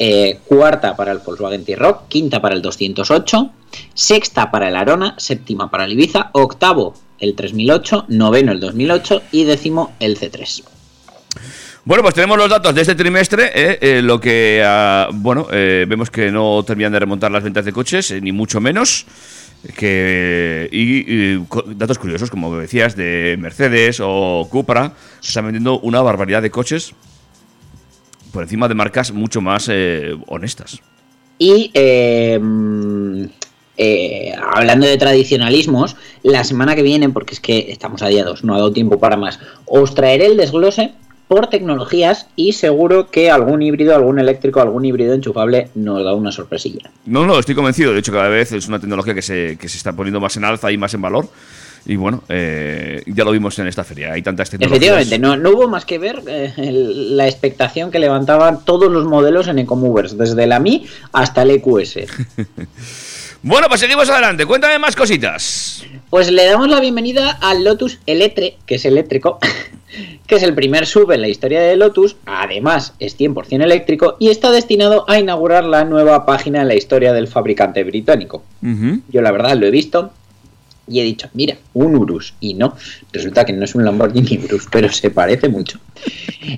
eh, 0.00 0.38
cuarta 0.46 0.94
para 0.94 1.10
el 1.10 1.18
Volkswagen 1.18 1.64
T-Roc, 1.64 2.06
quinta 2.06 2.40
para 2.40 2.54
el 2.54 2.62
208, 2.62 3.50
sexta 3.94 4.50
para 4.52 4.68
el 4.68 4.76
Arona, 4.76 5.16
séptima 5.18 5.72
para 5.72 5.86
el 5.86 5.92
Ibiza, 5.92 6.30
octavo 6.34 6.94
el 7.18 7.34
3008, 7.34 8.04
noveno 8.06 8.52
el 8.52 8.60
2008 8.60 9.22
y 9.32 9.42
décimo 9.42 9.92
el 9.98 10.16
C3. 10.16 10.62
Bueno, 11.84 12.04
pues 12.04 12.14
tenemos 12.14 12.38
los 12.38 12.48
datos 12.48 12.72
de 12.74 12.82
este 12.82 12.94
trimestre, 12.94 13.50
¿eh? 13.52 13.78
Eh, 13.80 14.02
lo 14.02 14.20
que, 14.20 14.62
ah, 14.64 15.08
bueno, 15.12 15.48
vemos 15.50 16.10
que 16.10 16.30
no 16.30 16.62
terminan 16.64 16.92
de 16.92 17.00
remontar 17.00 17.32
las 17.32 17.42
ventas 17.42 17.64
de 17.64 17.72
coches, 17.72 18.14
ni 18.22 18.30
mucho 18.30 18.60
menos. 18.60 19.04
Que, 19.76 20.68
y, 20.70 21.12
y 21.12 21.46
datos 21.74 21.98
curiosos, 21.98 22.30
como 22.30 22.56
decías, 22.56 22.94
de 22.94 23.36
Mercedes 23.40 23.98
o 24.00 24.46
Cupra, 24.48 24.92
se 25.18 25.28
están 25.28 25.46
vendiendo 25.46 25.80
una 25.80 26.00
barbaridad 26.02 26.40
de 26.42 26.52
coches 26.52 26.94
por 28.32 28.42
encima 28.42 28.68
de 28.68 28.74
marcas 28.74 29.12
mucho 29.12 29.40
más 29.40 29.68
eh, 29.70 30.16
honestas. 30.26 30.80
Y 31.38 31.70
eh, 31.74 32.38
mm, 32.40 33.24
eh, 33.76 34.32
hablando 34.54 34.86
de 34.86 34.96
tradicionalismos, 34.96 35.96
la 36.22 36.42
semana 36.44 36.74
que 36.74 36.82
viene, 36.82 37.08
porque 37.10 37.34
es 37.34 37.40
que 37.40 37.70
estamos 37.70 38.02
a 38.02 38.08
día 38.08 38.24
2, 38.24 38.44
no 38.44 38.54
ha 38.54 38.58
dado 38.58 38.72
tiempo 38.72 38.98
para 38.98 39.16
más, 39.16 39.38
os 39.66 39.94
traeré 39.94 40.26
el 40.26 40.36
desglose 40.36 40.92
por 41.28 41.48
tecnologías 41.48 42.26
y 42.34 42.54
seguro 42.54 43.10
que 43.10 43.30
algún 43.30 43.62
híbrido, 43.62 43.94
algún 43.94 44.18
eléctrico, 44.18 44.60
algún 44.60 44.84
híbrido 44.84 45.14
enchufable 45.14 45.68
nos 45.74 46.02
da 46.02 46.14
una 46.14 46.32
sorpresilla. 46.32 46.90
No, 47.04 47.26
no, 47.26 47.38
estoy 47.38 47.54
convencido. 47.54 47.92
De 47.92 48.00
hecho, 48.00 48.12
cada 48.12 48.28
vez 48.28 48.50
es 48.52 48.66
una 48.66 48.80
tecnología 48.80 49.14
que 49.14 49.22
se, 49.22 49.58
que 49.60 49.68
se 49.68 49.76
está 49.76 49.92
poniendo 49.92 50.20
más 50.20 50.36
en 50.38 50.44
alza 50.44 50.72
y 50.72 50.78
más 50.78 50.94
en 50.94 51.02
valor. 51.02 51.28
Y 51.88 51.96
bueno, 51.96 52.22
eh, 52.28 53.02
ya 53.06 53.24
lo 53.24 53.30
vimos 53.32 53.58
en 53.58 53.66
esta 53.66 53.82
feria. 53.82 54.12
Hay 54.12 54.22
tantas 54.22 54.50
tecnologías. 54.50 54.76
Efectivamente, 54.82 55.18
no, 55.18 55.36
no 55.36 55.50
hubo 55.56 55.68
más 55.68 55.84
que 55.86 55.98
ver 55.98 56.22
eh, 56.28 56.52
el- 56.58 57.16
la 57.16 57.26
expectación 57.26 57.90
que 57.90 57.98
levantaban 57.98 58.64
todos 58.64 58.92
los 58.92 59.06
modelos 59.06 59.48
en 59.48 59.58
Ecomovers, 59.58 60.16
desde 60.18 60.46
la 60.46 60.60
Mi 60.60 60.86
hasta 61.12 61.42
el 61.42 61.50
EQS. 61.52 61.98
Bueno, 63.40 63.68
pues 63.68 63.80
seguimos 63.80 64.10
adelante. 64.10 64.44
Cuéntame 64.46 64.80
más 64.80 64.96
cositas. 64.96 65.84
Pues 66.10 66.28
le 66.28 66.44
damos 66.46 66.68
la 66.68 66.80
bienvenida 66.80 67.30
al 67.40 67.62
Lotus 67.62 68.00
Electre, 68.04 68.56
que 68.66 68.74
es 68.74 68.84
eléctrico, 68.84 69.38
que 70.26 70.34
es 70.34 70.42
el 70.42 70.54
primer 70.54 70.86
sub 70.86 71.12
en 71.12 71.20
la 71.20 71.28
historia 71.28 71.60
de 71.60 71.76
Lotus, 71.76 72.16
además 72.26 72.94
es 72.98 73.16
100% 73.16 73.62
eléctrico 73.62 74.16
y 74.18 74.30
está 74.30 74.50
destinado 74.50 75.08
a 75.08 75.20
inaugurar 75.20 75.62
la 75.64 75.84
nueva 75.84 76.26
página 76.26 76.62
en 76.62 76.68
la 76.68 76.74
historia 76.74 77.12
del 77.12 77.28
fabricante 77.28 77.84
británico. 77.84 78.42
Yo 79.08 79.22
la 79.22 79.30
verdad 79.30 79.56
lo 79.56 79.66
he 79.66 79.70
visto 79.70 80.10
y 80.88 81.00
he 81.00 81.04
dicho, 81.04 81.28
mira, 81.34 81.56
un 81.74 81.96
Urus. 81.96 82.34
Y 82.40 82.54
no, 82.54 82.76
resulta 83.12 83.44
que 83.44 83.52
no 83.52 83.64
es 83.64 83.74
un 83.74 83.84
Lamborghini 83.84 84.38
Urus, 84.44 84.66
pero 84.70 84.90
se 84.90 85.10
parece 85.10 85.48
mucho. 85.48 85.78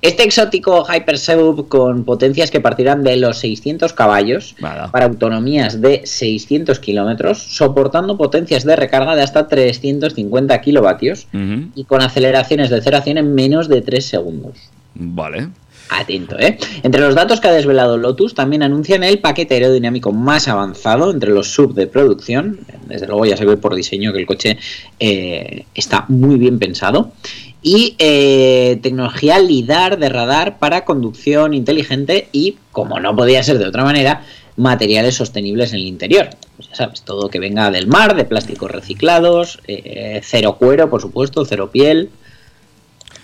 Este 0.02 0.22
exótico 0.22 0.86
Hyper 0.86 1.18
Sub 1.18 1.68
con 1.68 2.04
potencias 2.04 2.50
que 2.50 2.60
partirán 2.60 3.02
de 3.02 3.16
los 3.16 3.38
600 3.38 3.92
caballos 3.92 4.54
Vale. 4.60 4.88
para 4.90 5.06
autonomías 5.06 5.80
de 5.80 6.02
600 6.04 6.78
kilómetros, 6.78 7.38
soportando 7.38 8.16
potencias 8.16 8.64
de 8.64 8.76
recarga 8.76 9.16
de 9.16 9.22
hasta 9.22 9.48
350 9.48 10.60
kilovatios 10.60 11.26
y 11.74 11.84
con 11.84 12.02
aceleraciones 12.02 12.70
de 12.70 12.80
0 12.80 12.96
a 12.96 13.02
100 13.02 13.18
en 13.18 13.34
menos 13.34 13.68
de 13.68 13.82
3 13.82 14.04
segundos. 14.04 14.58
Vale. 14.94 15.48
Atento, 15.90 16.38
¿eh? 16.38 16.56
Entre 16.84 17.00
los 17.00 17.16
datos 17.16 17.40
que 17.40 17.48
ha 17.48 17.52
desvelado 17.52 17.96
Lotus 17.96 18.34
también 18.34 18.62
anuncian 18.62 19.02
el 19.02 19.18
paquete 19.18 19.54
aerodinámico 19.54 20.12
más 20.12 20.46
avanzado 20.46 21.10
entre 21.10 21.30
los 21.30 21.48
sub 21.48 21.74
de 21.74 21.88
producción. 21.88 22.60
Desde 22.86 23.08
luego 23.08 23.26
ya 23.26 23.36
se 23.36 23.44
ve 23.44 23.56
por 23.56 23.74
diseño 23.74 24.12
que 24.12 24.20
el 24.20 24.26
coche 24.26 24.56
eh, 25.00 25.64
está 25.74 26.04
muy 26.08 26.36
bien 26.36 26.60
pensado. 26.60 27.12
Y 27.60 27.96
eh, 27.98 28.78
tecnología 28.82 29.40
LIDAR 29.40 29.98
de 29.98 30.08
radar 30.08 30.58
para 30.60 30.84
conducción 30.84 31.54
inteligente 31.54 32.28
y, 32.30 32.56
como 32.70 33.00
no 33.00 33.14
podía 33.16 33.42
ser 33.42 33.58
de 33.58 33.66
otra 33.66 33.82
manera, 33.82 34.24
materiales 34.56 35.16
sostenibles 35.16 35.72
en 35.72 35.80
el 35.80 35.86
interior. 35.86 36.30
Pues 36.56 36.68
ya 36.68 36.76
sabes, 36.76 37.02
todo 37.02 37.28
que 37.28 37.40
venga 37.40 37.70
del 37.70 37.88
mar, 37.88 38.14
de 38.14 38.24
plásticos 38.24 38.70
reciclados, 38.70 39.58
eh, 39.66 40.20
cero 40.22 40.56
cuero, 40.58 40.88
por 40.88 41.00
supuesto, 41.00 41.44
cero 41.44 41.70
piel. 41.72 42.10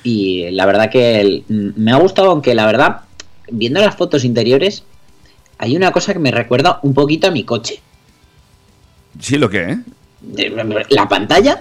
Y 0.06 0.50
la 0.52 0.66
verdad 0.66 0.88
que 0.88 1.20
el- 1.20 1.44
me 1.48 1.90
ha 1.90 1.96
gustado, 1.96 2.30
aunque 2.30 2.54
la 2.54 2.64
verdad, 2.64 3.00
viendo 3.50 3.80
las 3.80 3.96
fotos 3.96 4.24
interiores, 4.24 4.84
hay 5.58 5.74
una 5.76 5.90
cosa 5.90 6.12
que 6.12 6.20
me 6.20 6.30
recuerda 6.30 6.78
un 6.84 6.94
poquito 6.94 7.26
a 7.26 7.32
mi 7.32 7.42
coche. 7.42 7.80
Sí, 9.18 9.36
lo 9.36 9.50
que, 9.50 9.62
¿eh? 9.62 9.78
La 10.90 11.08
pantalla, 11.08 11.60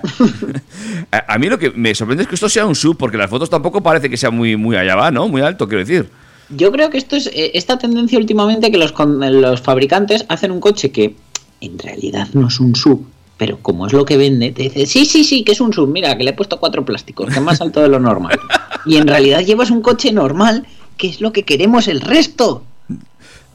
A, 1.12 1.34
a 1.34 1.38
mí 1.40 1.48
lo 1.50 1.58
que 1.58 1.72
me 1.72 1.94
sorprende 1.96 2.24
es 2.24 2.30
que 2.30 2.36
esto 2.36 2.50
sea 2.50 2.66
un 2.66 2.76
sub, 2.76 2.98
porque 2.98 3.18
las 3.18 3.30
fotos 3.30 3.50
tampoco 3.50 3.82
parece 3.82 4.10
que 4.10 4.18
sea 4.18 4.30
muy, 4.32 4.56
muy 4.58 4.76
allá 4.76 4.96
va, 4.96 5.10
¿no? 5.12 5.28
Muy 5.28 5.42
alto, 5.42 5.68
quiero 5.68 5.84
decir. 5.84 6.10
yo 6.50 6.72
creo 6.72 6.90
que 6.90 6.98
esto 7.00 7.16
es 7.16 7.28
eh, 7.28 7.52
esta 7.56 7.78
tendencia 7.80 8.18
últimamente 8.20 8.70
que 8.72 8.78
los, 8.78 8.94
los 8.98 9.62
fabricantes 9.62 10.26
hacen 10.30 10.52
un 10.52 10.60
coche 10.60 10.92
que 10.92 11.16
en 11.62 11.80
realidad 11.80 12.28
no 12.34 12.48
es 12.48 12.60
un 12.60 12.76
sub, 12.76 13.06
pero 13.38 13.58
como 13.60 13.88
es 13.88 13.94
lo 13.94 14.06
que 14.06 14.18
vende, 14.18 14.52
te 14.52 14.64
dice, 14.64 14.86
sí, 14.86 15.06
sí, 15.06 15.24
sí, 15.24 15.44
que 15.44 15.52
es 15.52 15.62
un 15.62 15.74
sub, 15.74 15.90
mira, 15.90 16.18
que 16.18 16.24
le 16.24 16.32
he 16.32 16.34
puesto 16.34 16.60
cuatro 16.60 16.86
plásticos, 16.86 17.28
que 17.28 17.40
es 17.40 17.42
más 17.42 17.60
alto 17.62 17.82
de 17.82 17.90
lo 17.90 18.00
normal. 18.00 18.40
Y 18.86 18.98
en 18.98 19.08
realidad 19.08 19.42
llevas 19.42 19.72
un 19.72 19.82
coche 19.82 20.12
normal, 20.14 20.66
que 20.98 21.08
es 21.10 21.22
lo 21.22 21.34
que 21.34 21.44
queremos 21.44 21.88
el 21.88 22.02
resto. 22.02 22.64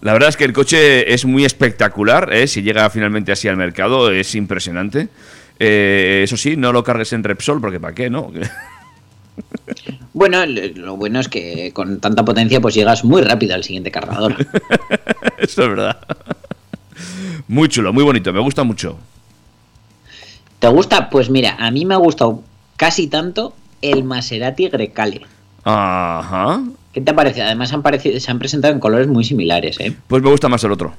La 0.02 0.12
verdad 0.12 0.30
es 0.30 0.36
que 0.36 0.44
el 0.44 0.52
coche 0.52 1.12
es 1.12 1.24
muy 1.24 1.44
espectacular, 1.44 2.32
¿eh? 2.32 2.46
si 2.46 2.62
llega 2.62 2.88
finalmente 2.90 3.32
así 3.32 3.48
al 3.48 3.56
mercado, 3.56 4.10
es 4.10 4.34
impresionante. 4.34 5.08
Eh, 5.58 6.22
eso 6.24 6.36
sí, 6.36 6.56
no 6.56 6.72
lo 6.72 6.82
cargues 6.82 7.12
en 7.12 7.22
Repsol, 7.22 7.60
porque 7.60 7.80
¿para 7.80 7.94
qué, 7.94 8.10
no? 8.10 8.32
Bueno, 10.12 10.44
lo 10.44 10.68
lo 10.74 10.96
bueno 10.96 11.20
es 11.20 11.28
que 11.28 11.72
con 11.72 12.00
tanta 12.00 12.24
potencia 12.24 12.60
pues 12.60 12.74
llegas 12.74 13.04
muy 13.04 13.22
rápido 13.22 13.54
al 13.54 13.64
siguiente 13.64 13.90
cargador. 13.90 14.34
eso 15.38 15.62
es 15.62 15.68
verdad. 15.68 15.98
Muy 17.48 17.68
chulo, 17.68 17.92
muy 17.92 18.04
bonito, 18.04 18.32
me 18.32 18.40
gusta 18.40 18.64
mucho. 18.64 18.98
¿Te 20.60 20.68
gusta? 20.68 21.10
Pues 21.10 21.30
mira, 21.30 21.56
a 21.58 21.70
mí 21.70 21.84
me 21.84 21.94
ha 21.94 21.96
gustado 21.98 22.42
casi 22.76 23.08
tanto 23.08 23.54
el 23.82 24.04
Maserati 24.04 24.68
Grecale. 24.68 25.22
Ajá. 25.64 26.62
¿Qué 26.92 27.00
te 27.00 27.14
parece? 27.14 27.42
Además 27.42 27.72
han 27.72 27.82
parecido, 27.82 28.20
se 28.20 28.30
han 28.30 28.38
presentado 28.38 28.74
en 28.74 28.80
colores 28.80 29.08
muy 29.08 29.24
similares, 29.24 29.80
¿eh? 29.80 29.96
Pues 30.06 30.22
me 30.22 30.30
gusta 30.30 30.48
más 30.48 30.62
el 30.64 30.72
otro. 30.72 30.92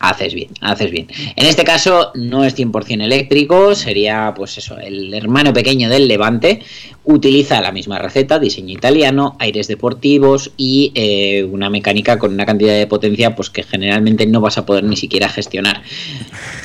Haces 0.00 0.34
bien, 0.34 0.50
haces 0.60 0.90
bien. 0.90 1.08
En 1.36 1.46
este 1.46 1.64
caso 1.64 2.12
no 2.14 2.44
es 2.44 2.56
100% 2.56 3.02
eléctrico, 3.02 3.74
sería 3.74 4.32
pues 4.36 4.56
eso, 4.58 4.78
el 4.78 5.12
hermano 5.12 5.52
pequeño 5.52 5.88
del 5.88 6.06
Levante. 6.06 6.62
Utiliza 7.10 7.62
la 7.62 7.72
misma 7.72 7.98
receta, 7.98 8.38
diseño 8.38 8.74
italiano, 8.74 9.34
aires 9.38 9.66
deportivos 9.66 10.50
y 10.58 10.92
eh, 10.94 11.42
una 11.50 11.70
mecánica 11.70 12.18
con 12.18 12.34
una 12.34 12.44
cantidad 12.44 12.74
de 12.76 12.86
potencia 12.86 13.34
pues 13.34 13.48
que 13.48 13.62
generalmente 13.62 14.26
no 14.26 14.42
vas 14.42 14.58
a 14.58 14.66
poder 14.66 14.84
ni 14.84 14.94
siquiera 14.94 15.30
gestionar. 15.30 15.80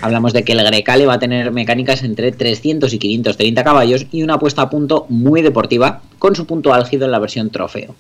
Hablamos 0.02 0.34
de 0.34 0.44
que 0.44 0.52
el 0.52 0.62
Grecale 0.66 1.06
va 1.06 1.14
a 1.14 1.20
tener 1.20 1.54
mecánicas 1.54 2.04
entre 2.04 2.34
300 2.34 2.94
y 2.94 3.00
530 3.00 3.64
caballos 3.64 4.06
y 4.12 4.22
una 4.22 4.38
puesta 4.38 4.64
a 4.64 4.70
punto 4.70 5.06
muy 5.08 5.42
deportiva 5.42 6.02
con 6.20 6.36
su 6.36 6.46
punto 6.46 6.74
álgido 6.74 7.06
en 7.06 7.12
la 7.12 7.20
versión 7.20 7.50
trofeo. 7.50 7.96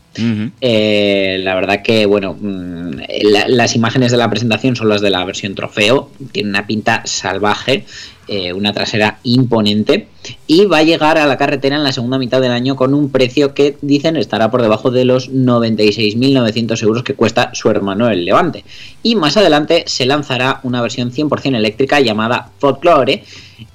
Eh, 0.60 1.38
la 1.44 1.56
verdad 1.56 1.82
que, 1.82 2.06
bueno, 2.06 2.36
mm, 2.38 2.91
la- 3.22 3.48
las 3.48 3.74
imágenes 3.78 4.12
de 4.12 4.18
la 4.18 4.30
presentación 4.30 4.76
son 4.76 4.89
las 4.89 5.00
de 5.00 5.12
la 5.12 5.24
versión 5.24 5.56
trofeo. 5.56 6.10
Tiene 6.34 6.50
una 6.50 6.68
pinta 6.68 7.04
salvaje, 7.06 7.86
eh, 8.28 8.53
una 8.53 8.74
trasera 8.74 9.19
imponente. 9.24 10.07
Y 10.47 10.65
va 10.65 10.78
a 10.78 10.84
llegar 10.84 11.17
a 11.17 11.26
la 11.26 11.38
carretera 11.38 11.76
en 11.76 11.84
la 11.84 11.91
segunda 11.91 12.17
mitad 12.17 12.39
del 12.39 12.51
año 12.51 12.76
con 12.76 12.93
un 12.93 13.09
precio 13.09 13.53
que 13.53 13.78
dicen 13.82 14.15
estará 14.15 14.49
por 14.49 14.61
debajo 14.61 14.91
de 14.91 15.03
los 15.03 15.32
96.900 15.32 16.82
euros 16.84 17.03
que 17.03 17.15
cuesta 17.15 17.51
su 17.53 17.69
hermano 17.69 18.09
el 18.09 18.24
Levante. 18.24 18.63
Y 19.01 19.15
más 19.15 19.36
adelante 19.36 19.84
se 19.88 20.05
lanzará 20.05 20.61
una 20.63 20.82
versión 20.82 21.11
100% 21.11 21.55
eléctrica 21.57 21.99
llamada 21.99 22.51
Folklore, 22.59 23.24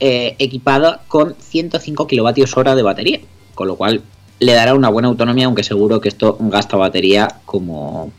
eh, 0.00 0.36
equipada 0.38 1.02
con 1.08 1.34
105 1.38 2.06
kilovatios 2.06 2.56
hora 2.56 2.74
de 2.74 2.82
batería. 2.82 3.20
Con 3.54 3.68
lo 3.68 3.76
cual 3.76 4.02
le 4.40 4.52
dará 4.52 4.74
una 4.74 4.88
buena 4.88 5.08
autonomía, 5.08 5.46
aunque 5.46 5.64
seguro 5.64 6.00
que 6.00 6.08
esto 6.08 6.36
gasta 6.40 6.76
batería 6.76 7.28
como 7.44 8.12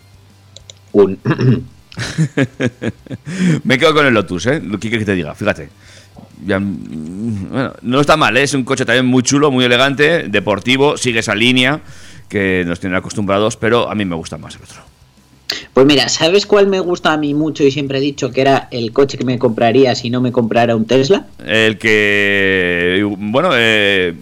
un... 0.91 1.17
Me 3.63 3.77
quedo 3.77 3.93
con 3.93 4.05
el 4.05 4.13
Lotus, 4.13 4.45
¿eh? 4.47 4.61
¿Qué 4.71 4.89
quieres 4.89 4.99
que 4.99 5.05
te 5.05 5.15
diga? 5.15 5.33
Fíjate. 5.35 5.69
Ya, 6.45 6.59
mm, 6.59 7.49
bueno, 7.49 7.73
no 7.81 8.01
está 8.01 8.17
mal, 8.17 8.35
¿eh? 8.37 8.43
es 8.43 8.53
un 8.53 8.63
coche 8.63 8.85
también 8.85 9.05
muy 9.05 9.23
chulo, 9.23 9.51
muy 9.51 9.65
elegante, 9.65 10.27
deportivo, 10.29 10.97
sigue 10.97 11.19
esa 11.19 11.35
línea 11.35 11.81
que 12.27 12.63
nos 12.65 12.79
tienen 12.79 12.97
acostumbrados, 12.97 13.57
pero 13.57 13.89
a 13.89 13.95
mí 13.95 14.05
me 14.05 14.15
gusta 14.15 14.37
más 14.37 14.55
el 14.55 14.63
otro. 14.63 14.81
Pues 15.73 15.85
mira, 15.85 16.09
¿sabes 16.09 16.45
cuál 16.45 16.67
me 16.67 16.79
gusta 16.79 17.13
a 17.13 17.17
mí 17.17 17.33
mucho 17.33 17.63
y 17.63 17.71
siempre 17.71 17.97
he 17.97 18.01
dicho 18.01 18.31
que 18.31 18.41
era 18.41 18.67
el 18.71 18.91
coche 18.91 19.17
que 19.17 19.25
me 19.25 19.39
compraría 19.39 19.95
si 19.95 20.09
no 20.09 20.21
me 20.21 20.31
comprara 20.31 20.75
un 20.75 20.85
Tesla? 20.85 21.25
El 21.43 21.77
que. 21.77 23.03
Bueno, 23.17 23.49
eh, 23.53 24.13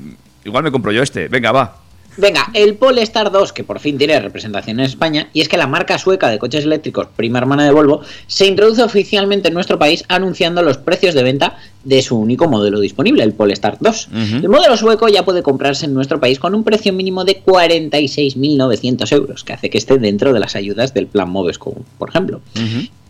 igual 0.46 0.64
me 0.64 0.72
compro 0.72 0.92
yo 0.92 1.04
este. 1.04 1.28
Venga, 1.28 1.52
va. 1.52 1.87
Venga, 2.18 2.50
el 2.54 2.76
Polestar 2.76 3.32
2, 3.32 3.54
que 3.54 3.64
por 3.64 3.80
fin 3.80 3.98
tiene 3.98 4.20
representación 4.20 4.80
en 4.80 4.86
España, 4.88 5.30
y 5.34 5.42
es 5.42 5.48
que 5.48 5.58
la 5.58 5.68
marca 5.68 6.00
sueca 6.00 6.30
de 6.30 6.40
coches 6.40 6.66
eléctricos, 6.66 7.08
prima 7.16 7.38
hermana 7.38 7.64
de 7.64 7.72
Volvo, 7.72 8.02
se 8.26 8.48
introduce 8.48 8.82
oficialmente 8.82 9.50
en 9.50 9.54
nuestro 9.54 9.78
país 9.78 10.04
anunciando 10.08 10.64
los 10.64 10.78
precios 10.78 11.14
de 11.14 11.24
venta 11.24 11.58
de 11.84 12.02
su 12.02 12.18
único 12.18 12.48
modelo 12.48 12.80
disponible, 12.80 13.24
el 13.24 13.34
Polestar 13.34 13.78
2. 13.80 14.08
Ujú. 14.08 14.36
El 14.38 14.50
modelo 14.50 14.76
sueco 14.76 15.08
ya 15.08 15.24
puede 15.24 15.44
comprarse 15.44 15.86
en 15.86 15.94
nuestro 15.94 16.20
país 16.20 16.40
con 16.40 16.56
un 16.56 16.64
precio 16.64 16.92
mínimo 16.92 17.24
de 17.24 17.44
46.900 17.44 19.12
euros, 19.14 19.44
que 19.44 19.54
hace 19.54 19.70
que 19.70 19.78
esté 19.78 20.00
dentro 20.00 20.34
de 20.34 20.40
las 20.40 20.56
ayudas 20.56 20.94
del 20.94 21.08
plan 21.08 21.30
Moves, 21.30 21.60
como 21.60 21.86
por 21.98 22.10
ejemplo. 22.10 22.42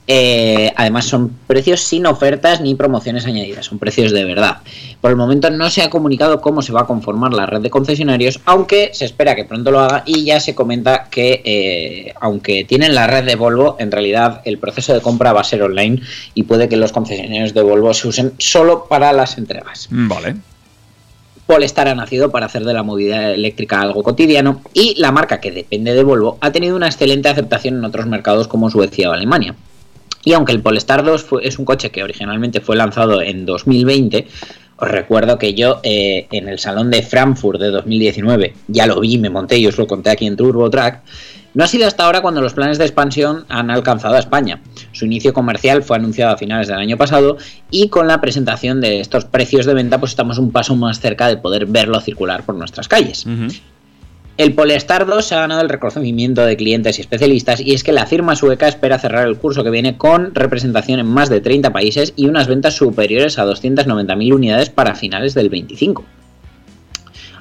Eh, 0.09 0.71
además 0.77 1.03
son 1.03 1.31
precios 1.47 1.81
sin 1.81 2.05
ofertas 2.05 2.61
ni 2.61 2.75
promociones 2.75 3.25
añadidas, 3.25 3.65
son 3.65 3.77
precios 3.77 4.13
de 4.13 4.23
verdad. 4.23 4.59
Por 5.01 5.11
el 5.11 5.17
momento 5.17 5.49
no 5.49 5.69
se 5.69 5.81
ha 5.81 5.89
comunicado 5.89 6.39
cómo 6.39 6.61
se 6.61 6.71
va 6.71 6.81
a 6.81 6.87
conformar 6.87 7.33
la 7.33 7.45
red 7.45 7.59
de 7.59 7.69
concesionarios, 7.69 8.39
aunque 8.45 8.91
se 8.93 9.03
espera 9.03 9.35
que 9.35 9.43
pronto 9.43 9.69
lo 9.69 9.81
haga 9.81 10.03
y 10.05 10.23
ya 10.23 10.39
se 10.39 10.55
comenta 10.55 11.09
que 11.11 11.41
eh, 11.43 12.13
aunque 12.21 12.63
tienen 12.63 12.95
la 12.95 13.05
red 13.07 13.25
de 13.25 13.35
Volvo, 13.35 13.75
en 13.79 13.91
realidad 13.91 14.41
el 14.45 14.59
proceso 14.59 14.93
de 14.93 15.01
compra 15.01 15.33
va 15.33 15.41
a 15.41 15.43
ser 15.43 15.61
online 15.61 16.01
y 16.33 16.43
puede 16.43 16.69
que 16.69 16.77
los 16.77 16.93
concesionarios 16.93 17.53
de 17.53 17.61
Volvo 17.61 17.93
se 17.93 18.07
usen 18.07 18.31
solo 18.37 18.85
para 18.87 19.11
las 19.11 19.37
entregas. 19.37 19.87
Vale. 19.91 20.37
Polestar 21.45 21.89
ha 21.89 21.95
nacido 21.95 22.31
para 22.31 22.45
hacer 22.45 22.63
de 22.63 22.73
la 22.73 22.83
movilidad 22.83 23.33
eléctrica 23.33 23.81
algo 23.81 24.03
cotidiano 24.03 24.61
y 24.73 24.95
la 24.99 25.11
marca 25.11 25.41
que 25.41 25.51
depende 25.51 25.93
de 25.93 26.03
Volvo 26.03 26.37
ha 26.39 26.51
tenido 26.51 26.77
una 26.77 26.87
excelente 26.87 27.27
aceptación 27.27 27.75
en 27.75 27.85
otros 27.85 28.05
mercados 28.05 28.47
como 28.47 28.69
Suecia 28.69 29.09
o 29.09 29.13
Alemania. 29.13 29.55
Y 30.27 30.33
aunque 30.33 30.51
el 30.51 30.59
Polestar 30.61 31.05
2 31.05 31.23
fue- 31.23 31.47
es 31.47 31.57
un 31.57 31.63
coche 31.63 31.89
que 31.89 32.03
originalmente 32.03 32.59
fue 32.59 32.75
lanzado 32.75 33.21
en 33.21 33.45
2020, 33.45 34.27
os 34.75 34.91
recuerdo 34.91 35.37
que 35.37 35.53
yo 35.53 35.79
eh, 35.83 36.27
en 36.31 36.49
el 36.49 36.59
Salón 36.59 36.91
de 36.91 37.01
Frankfurt 37.01 37.61
de 37.61 37.69
2019 37.69 38.53
ya 38.67 38.87
lo 38.87 38.99
vi, 38.99 39.17
me 39.19 39.29
monté 39.29 39.57
y 39.57 39.67
os 39.67 39.77
lo 39.77 39.87
conté 39.87 40.09
aquí 40.09 40.25
en 40.27 40.35
Turbo 40.35 40.69
Track. 40.69 41.01
No 41.53 41.63
ha 41.63 41.67
sido 41.67 41.87
hasta 41.87 42.03
ahora 42.03 42.19
cuando 42.21 42.41
los 42.41 42.53
planes 42.53 42.77
de 42.77 42.83
expansión 42.83 43.45
han 43.47 43.71
alcanzado 43.71 44.15
a 44.15 44.19
España. 44.19 44.59
Su 44.91 45.05
inicio 45.05 45.31
comercial 45.33 45.81
fue 45.81 45.95
anunciado 45.95 46.33
a 46.33 46.37
finales 46.37 46.67
del 46.67 46.77
año 46.77 46.97
pasado 46.97 47.37
y 47.71 47.87
con 47.87 48.09
la 48.09 48.19
presentación 48.19 48.81
de 48.81 48.99
estos 48.99 49.23
precios 49.23 49.65
de 49.65 49.75
venta 49.75 49.97
pues 49.97 50.11
estamos 50.11 50.37
un 50.39 50.51
paso 50.51 50.75
más 50.75 50.99
cerca 50.99 51.29
de 51.29 51.37
poder 51.37 51.67
verlo 51.67 52.01
circular 52.01 52.43
por 52.43 52.55
nuestras 52.55 52.89
calles. 52.89 53.25
El 54.37 54.53
Polestar 54.53 55.07
2 55.07 55.25
se 55.25 55.33
ha 55.33 55.39
ganado 55.39 55.61
el 55.61 55.69
reconocimiento 55.69 56.45
de 56.45 56.55
clientes 56.55 56.99
y 56.99 57.01
especialistas 57.01 57.59
y 57.59 57.73
es 57.73 57.83
que 57.83 57.91
la 57.91 58.05
firma 58.05 58.35
sueca 58.35 58.67
espera 58.67 58.99
cerrar 58.99 59.27
el 59.27 59.39
curso 59.39 59.63
que 59.63 59.71
viene 59.71 59.97
con 59.97 60.35
representación 60.35 60.99
en 60.99 61.07
más 61.07 61.29
de 61.29 61.41
30 61.41 61.73
países 61.73 62.13
y 62.15 62.27
unas 62.27 62.47
ventas 62.47 62.75
superiores 62.75 63.39
a 63.39 63.45
290.000 63.47 64.35
unidades 64.35 64.69
para 64.69 64.93
finales 64.93 65.33
del 65.33 65.49
25. 65.49 66.05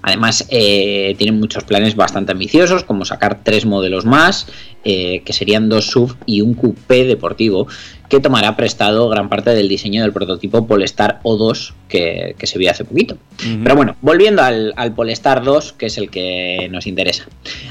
Además, 0.00 0.46
eh, 0.48 1.14
tienen 1.18 1.38
muchos 1.38 1.64
planes 1.64 1.96
bastante 1.96 2.32
ambiciosos, 2.32 2.84
como 2.84 3.04
sacar 3.04 3.40
tres 3.42 3.66
modelos 3.66 4.06
más, 4.06 4.46
eh, 4.88 5.22
que 5.24 5.32
serían 5.32 5.68
dos 5.68 5.86
SUV 5.86 6.14
y 6.26 6.42
un 6.42 6.54
coupé 6.54 7.04
deportivo, 7.04 7.66
que 8.08 8.20
tomará 8.20 8.54
prestado 8.54 9.08
gran 9.08 9.28
parte 9.28 9.50
del 9.50 9.68
diseño 9.68 10.02
del 10.02 10.12
prototipo 10.12 10.68
Polestar 10.68 11.18
O2 11.24 11.72
que, 11.88 12.36
que 12.38 12.46
se 12.46 12.56
vio 12.56 12.70
hace 12.70 12.84
poquito. 12.84 13.18
Pero 13.64 13.74
bueno, 13.74 13.96
volviendo 14.00 14.42
al, 14.42 14.72
al 14.76 14.94
Polestar 14.94 15.42
2, 15.42 15.72
que 15.72 15.86
es 15.86 15.98
el 15.98 16.08
que 16.08 16.68
nos 16.70 16.86
interesa. 16.86 17.26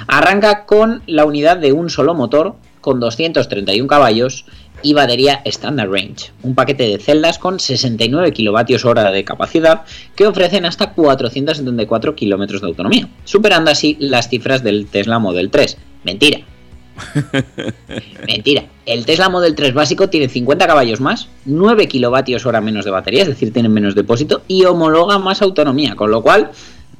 Arranca 0.07 0.65
con 0.65 1.03
la 1.07 1.23
unidad 1.23 1.55
de 1.55 1.71
un 1.71 1.89
solo 1.89 2.15
motor, 2.15 2.57
con 2.81 2.99
231 2.99 3.87
caballos 3.87 4.43
y 4.83 4.93
batería 4.93 5.41
Standard 5.45 5.89
Range, 5.89 6.33
un 6.43 6.53
paquete 6.53 6.83
de 6.83 6.99
celdas 6.99 7.39
con 7.39 7.61
69 7.61 8.33
kWh 8.33 9.11
de 9.13 9.23
capacidad 9.23 9.83
que 10.17 10.27
ofrecen 10.27 10.65
hasta 10.65 10.91
474 10.91 12.13
km 12.13 12.59
de 12.59 12.67
autonomía, 12.67 13.07
superando 13.23 13.71
así 13.71 13.95
las 14.01 14.27
cifras 14.27 14.63
del 14.63 14.87
Tesla 14.87 15.17
Model 15.17 15.49
3. 15.49 15.77
Mentira. 16.03 16.41
Mentira. 18.27 18.65
El 18.85 19.05
Tesla 19.05 19.29
Model 19.29 19.55
3 19.55 19.73
básico 19.73 20.09
tiene 20.09 20.29
50 20.29 20.67
caballos 20.67 21.01
más, 21.01 21.27
9 21.45 21.87
kWh 21.87 22.61
menos 22.61 22.85
de 22.85 22.91
batería, 22.91 23.23
es 23.23 23.27
decir, 23.27 23.51
tiene 23.51 23.69
menos 23.69 23.95
depósito 23.95 24.43
y 24.47 24.65
homologa 24.65 25.19
más 25.19 25.41
autonomía, 25.41 25.95
con 25.95 26.11
lo 26.11 26.21
cual 26.21 26.51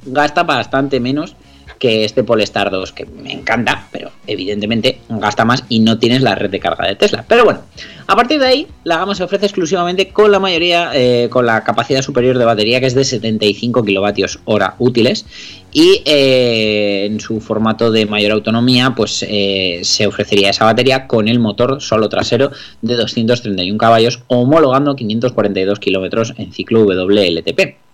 gasta 0.06 0.44
bastante 0.44 1.00
menos 1.00 1.36
que 1.80 2.06
este 2.06 2.24
Polestar 2.24 2.72
2, 2.72 2.92
que 2.92 3.06
me 3.06 3.32
encanta, 3.32 3.88
pero 3.92 4.12
evidentemente 4.28 5.00
gasta 5.10 5.46
más 5.46 5.64
y 5.70 5.80
no 5.80 5.98
tienes 5.98 6.22
la 6.22 6.36
red 6.36 6.50
de 6.50 6.60
carga 6.60 6.88
de 6.88 6.96
Tesla. 6.96 7.26
Pero 7.28 7.44
bueno, 7.44 7.62
a 8.08 8.16
partir 8.16 8.40
de 8.40 8.46
ahí, 8.46 8.68
la 8.84 8.98
gama 8.98 9.16
se 9.16 9.24
ofrece 9.24 9.46
exclusivamente 9.46 10.10
con 10.10 10.32
la 10.32 10.40
mayoría, 10.40 10.92
eh, 10.94 11.28
con 11.30 11.46
la 11.46 11.64
capacidad 11.64 12.02
superior 12.02 12.38
de 12.38 12.46
batería, 12.46 12.80
que 12.80 12.86
es 12.86 12.96
de 12.96 13.04
75 13.04 13.84
kilovatios 13.84 14.40
hora 14.46 14.76
útiles. 14.78 15.26
Y 15.72 16.02
eh, 16.06 17.06
en 17.06 17.20
su 17.20 17.42
formato 17.42 17.92
de 17.92 18.06
mayor 18.06 18.32
autonomía, 18.32 18.94
pues 18.96 19.26
eh, 19.28 19.82
se 19.84 20.08
ofrecería 20.08 20.52
esa 20.52 20.66
batería 20.66 21.08
con 21.08 21.28
el 21.28 21.40
motor 21.40 21.82
solo 21.82 22.08
trasero 22.08 22.52
de 22.82 22.96
231 22.96 23.78
caballos, 23.78 24.22
homologando 24.28 24.96
542 24.96 25.80
kilómetros 25.80 26.34
en 26.38 26.54
ciclo 26.54 26.86
WLTP. 26.86 27.85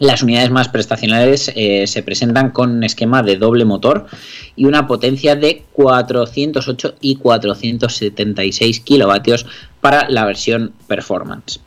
Las 0.00 0.22
unidades 0.22 0.50
más 0.50 0.68
prestacionales 0.68 1.52
eh, 1.54 1.86
se 1.86 2.02
presentan 2.02 2.50
con 2.50 2.70
un 2.70 2.84
esquema 2.84 3.22
de 3.22 3.36
doble 3.36 3.64
motor 3.64 4.06
y 4.56 4.64
una 4.64 4.86
potencia 4.86 5.36
de 5.36 5.62
408 5.72 6.96
y 7.00 7.16
476 7.16 8.80
kilovatios 8.80 9.46
para 9.80 10.08
la 10.08 10.24
versión 10.24 10.72
Performance. 10.88 11.60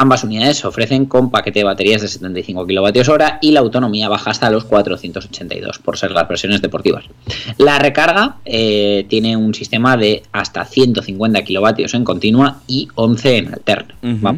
Ambas 0.00 0.22
unidades 0.22 0.58
se 0.58 0.66
ofrecen 0.66 1.06
con 1.06 1.30
paquete 1.30 1.60
de 1.60 1.64
baterías 1.64 2.02
de 2.02 2.08
75 2.08 2.66
kWh 2.66 3.38
y 3.40 3.50
la 3.50 3.60
autonomía 3.60 4.08
baja 4.08 4.30
hasta 4.30 4.48
los 4.48 4.64
482 4.64 5.80
por 5.80 5.98
ser 5.98 6.12
las 6.12 6.28
versiones 6.28 6.62
deportivas. 6.62 7.04
La 7.56 7.80
recarga 7.80 8.36
eh, 8.44 9.06
tiene 9.08 9.36
un 9.36 9.54
sistema 9.54 9.96
de 9.96 10.22
hasta 10.30 10.64
150 10.64 11.42
kW 11.42 11.84
en 11.92 12.04
continua 12.04 12.60
y 12.68 12.88
11 12.94 13.36
en 13.38 13.54
alterna. 13.54 13.94
Va 14.24 14.36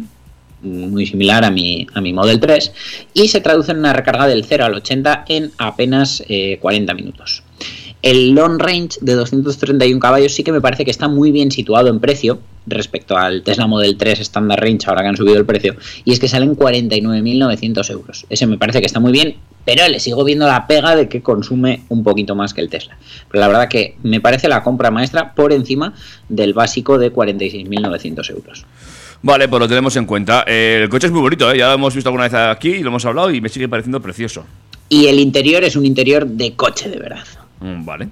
muy 0.62 1.06
similar 1.06 1.44
a 1.44 1.50
mi, 1.50 1.86
a 1.94 2.00
mi 2.00 2.12
Model 2.12 2.40
3 2.40 2.72
y 3.14 3.28
se 3.28 3.40
traduce 3.40 3.72
en 3.72 3.78
una 3.78 3.92
recarga 3.92 4.26
del 4.26 4.44
0 4.44 4.64
al 4.64 4.74
80 4.74 5.24
en 5.28 5.52
apenas 5.58 6.22
eh, 6.28 6.58
40 6.60 6.94
minutos. 6.94 7.42
El 8.02 8.30
long 8.30 8.58
range 8.58 8.98
de 9.02 9.14
231 9.14 10.00
caballos 10.00 10.34
sí 10.34 10.42
que 10.42 10.52
me 10.52 10.62
parece 10.62 10.86
que 10.86 10.90
está 10.90 11.06
muy 11.06 11.32
bien 11.32 11.50
situado 11.50 11.90
en 11.90 12.00
precio 12.00 12.40
respecto 12.66 13.16
al 13.16 13.42
Tesla 13.42 13.66
Model 13.66 13.98
3 13.98 14.20
Standard 14.20 14.60
Range, 14.60 14.86
ahora 14.86 15.02
que 15.02 15.08
han 15.08 15.16
subido 15.16 15.36
el 15.36 15.44
precio, 15.44 15.76
y 16.04 16.12
es 16.12 16.20
que 16.20 16.28
salen 16.28 16.56
49.900 16.56 17.90
euros. 17.90 18.26
Ese 18.30 18.46
me 18.46 18.56
parece 18.56 18.80
que 18.80 18.86
está 18.86 19.00
muy 19.00 19.12
bien, 19.12 19.36
pero 19.66 19.86
le 19.88 20.00
sigo 20.00 20.24
viendo 20.24 20.46
la 20.46 20.66
pega 20.66 20.96
de 20.96 21.08
que 21.08 21.22
consume 21.22 21.82
un 21.88 22.02
poquito 22.02 22.34
más 22.34 22.54
que 22.54 22.62
el 22.62 22.70
Tesla. 22.70 22.96
Pero 23.30 23.40
la 23.40 23.48
verdad 23.48 23.68
que 23.68 23.96
me 24.02 24.20
parece 24.20 24.48
la 24.48 24.62
compra 24.62 24.90
maestra 24.90 25.34
por 25.34 25.52
encima 25.52 25.94
del 26.28 26.54
básico 26.54 26.98
de 26.98 27.12
46.900 27.12 28.30
euros. 28.30 28.64
Vale, 29.22 29.48
pues 29.48 29.60
lo 29.60 29.68
tenemos 29.68 29.94
en 29.96 30.06
cuenta. 30.06 30.44
Eh, 30.46 30.80
el 30.82 30.88
coche 30.88 31.06
es 31.06 31.12
muy 31.12 31.20
bonito, 31.20 31.50
¿eh? 31.50 31.58
ya 31.58 31.68
lo 31.68 31.74
hemos 31.74 31.94
visto 31.94 32.08
alguna 32.08 32.24
vez 32.24 32.34
aquí 32.34 32.70
y 32.70 32.82
lo 32.82 32.88
hemos 32.88 33.04
hablado 33.04 33.30
y 33.30 33.40
me 33.40 33.48
sigue 33.48 33.68
pareciendo 33.68 34.00
precioso. 34.00 34.46
Y 34.88 35.06
el 35.06 35.18
interior 35.18 35.62
es 35.62 35.76
un 35.76 35.84
interior 35.84 36.26
de 36.26 36.54
coche, 36.54 36.88
de 36.88 36.98
verdad. 36.98 37.24
Mm, 37.60 37.84
vale. 37.84 38.08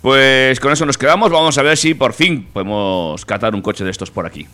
Pues 0.00 0.60
con 0.60 0.72
eso 0.72 0.86
nos 0.86 0.96
quedamos. 0.96 1.30
Vamos 1.30 1.58
a 1.58 1.62
ver 1.62 1.76
si 1.76 1.94
por 1.94 2.12
fin 2.12 2.46
podemos 2.52 3.24
catar 3.24 3.54
un 3.54 3.62
coche 3.62 3.84
de 3.84 3.90
estos 3.90 4.10
por 4.10 4.26
aquí. 4.26 4.46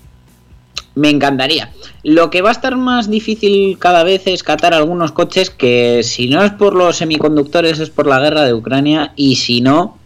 Me 0.94 1.10
encantaría. 1.10 1.70
Lo 2.02 2.30
que 2.30 2.42
va 2.42 2.48
a 2.48 2.52
estar 2.52 2.76
más 2.76 3.10
difícil 3.10 3.78
cada 3.78 4.02
vez 4.02 4.26
es 4.26 4.42
catar 4.42 4.74
algunos 4.74 5.12
coches 5.12 5.50
que 5.50 6.02
si 6.02 6.28
no 6.28 6.42
es 6.42 6.50
por 6.52 6.74
los 6.74 6.96
semiconductores 6.96 7.78
es 7.78 7.90
por 7.90 8.06
la 8.06 8.18
guerra 8.20 8.44
de 8.44 8.54
Ucrania 8.54 9.12
y 9.16 9.36
si 9.36 9.60
no 9.60 9.99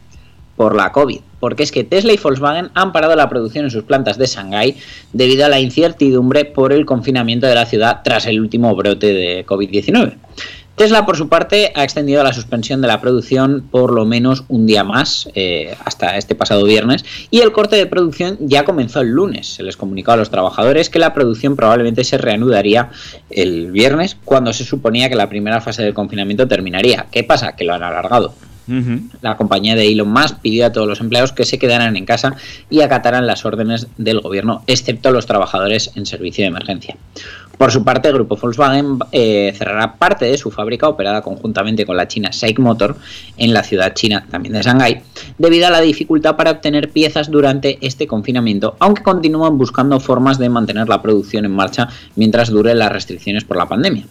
por 0.56 0.74
la 0.74 0.92
COVID. 0.92 1.20
Porque 1.40 1.62
es 1.62 1.72
que 1.72 1.84
Tesla 1.84 2.12
y 2.12 2.16
Volkswagen 2.16 2.70
han 2.74 2.92
parado 2.92 3.16
la 3.16 3.28
producción 3.28 3.64
en 3.64 3.70
sus 3.70 3.84
plantas 3.84 4.18
de 4.18 4.26
Shanghái 4.26 4.76
debido 5.12 5.44
a 5.44 5.48
la 5.48 5.60
incertidumbre 5.60 6.44
por 6.44 6.72
el 6.72 6.86
confinamiento 6.86 7.46
de 7.46 7.54
la 7.54 7.66
ciudad 7.66 8.00
tras 8.02 8.26
el 8.26 8.40
último 8.40 8.74
brote 8.74 9.12
de 9.12 9.46
COVID-19. 9.46 10.14
Tesla, 10.76 11.06
por 11.06 11.16
su 11.16 11.28
parte, 11.28 11.70
ha 11.76 11.84
extendido 11.84 12.24
la 12.24 12.32
suspensión 12.32 12.80
de 12.80 12.88
la 12.88 13.00
producción 13.00 13.68
por 13.70 13.92
lo 13.92 14.04
menos 14.04 14.42
un 14.48 14.66
día 14.66 14.82
más, 14.82 15.28
eh, 15.36 15.76
hasta 15.84 16.16
este 16.16 16.34
pasado 16.34 16.64
viernes, 16.64 17.04
y 17.30 17.40
el 17.42 17.52
corte 17.52 17.76
de 17.76 17.86
producción 17.86 18.38
ya 18.40 18.64
comenzó 18.64 19.00
el 19.00 19.10
lunes. 19.10 19.46
Se 19.46 19.62
les 19.62 19.76
comunicó 19.76 20.10
a 20.10 20.16
los 20.16 20.30
trabajadores 20.30 20.90
que 20.90 20.98
la 20.98 21.14
producción 21.14 21.54
probablemente 21.54 22.02
se 22.02 22.18
reanudaría 22.18 22.90
el 23.30 23.70
viernes, 23.70 24.16
cuando 24.24 24.52
se 24.52 24.64
suponía 24.64 25.08
que 25.08 25.14
la 25.14 25.28
primera 25.28 25.60
fase 25.60 25.84
del 25.84 25.94
confinamiento 25.94 26.48
terminaría. 26.48 27.06
¿Qué 27.08 27.22
pasa? 27.22 27.54
Que 27.54 27.62
lo 27.62 27.74
han 27.74 27.84
alargado. 27.84 28.34
La 29.20 29.36
compañía 29.36 29.74
de 29.74 29.86
Elon 29.86 30.08
Musk 30.08 30.38
pidió 30.40 30.66
a 30.66 30.72
todos 30.72 30.86
los 30.86 31.00
empleados 31.00 31.32
que 31.32 31.44
se 31.44 31.58
quedaran 31.58 31.96
en 31.96 32.06
casa 32.06 32.34
y 32.70 32.80
acataran 32.80 33.26
las 33.26 33.44
órdenes 33.44 33.88
del 33.98 34.20
gobierno, 34.20 34.62
excepto 34.66 35.10
los 35.10 35.26
trabajadores 35.26 35.90
en 35.94 36.06
servicio 36.06 36.42
de 36.44 36.48
emergencia. 36.48 36.96
Por 37.58 37.70
su 37.70 37.84
parte, 37.84 38.08
el 38.08 38.14
grupo 38.14 38.36
Volkswagen 38.36 38.98
eh, 39.12 39.52
cerrará 39.56 39.94
parte 39.94 40.24
de 40.24 40.36
su 40.36 40.50
fábrica 40.50 40.88
operada 40.88 41.22
conjuntamente 41.22 41.86
con 41.86 41.96
la 41.96 42.08
china 42.08 42.32
SAIC 42.32 42.58
Motor 42.58 42.96
en 43.36 43.54
la 43.54 43.62
ciudad 43.62 43.94
china 43.94 44.26
también 44.30 44.54
de 44.54 44.62
Shanghái, 44.62 45.02
debido 45.38 45.66
a 45.66 45.70
la 45.70 45.80
dificultad 45.80 46.36
para 46.36 46.50
obtener 46.50 46.90
piezas 46.90 47.30
durante 47.30 47.78
este 47.80 48.06
confinamiento, 48.06 48.76
aunque 48.80 49.02
continúan 49.02 49.56
buscando 49.56 50.00
formas 50.00 50.38
de 50.38 50.48
mantener 50.48 50.88
la 50.88 51.00
producción 51.00 51.44
en 51.44 51.52
marcha 51.52 51.88
mientras 52.16 52.50
duren 52.50 52.78
las 52.78 52.92
restricciones 52.92 53.44
por 53.44 53.56
la 53.56 53.68
pandemia. 53.68 54.04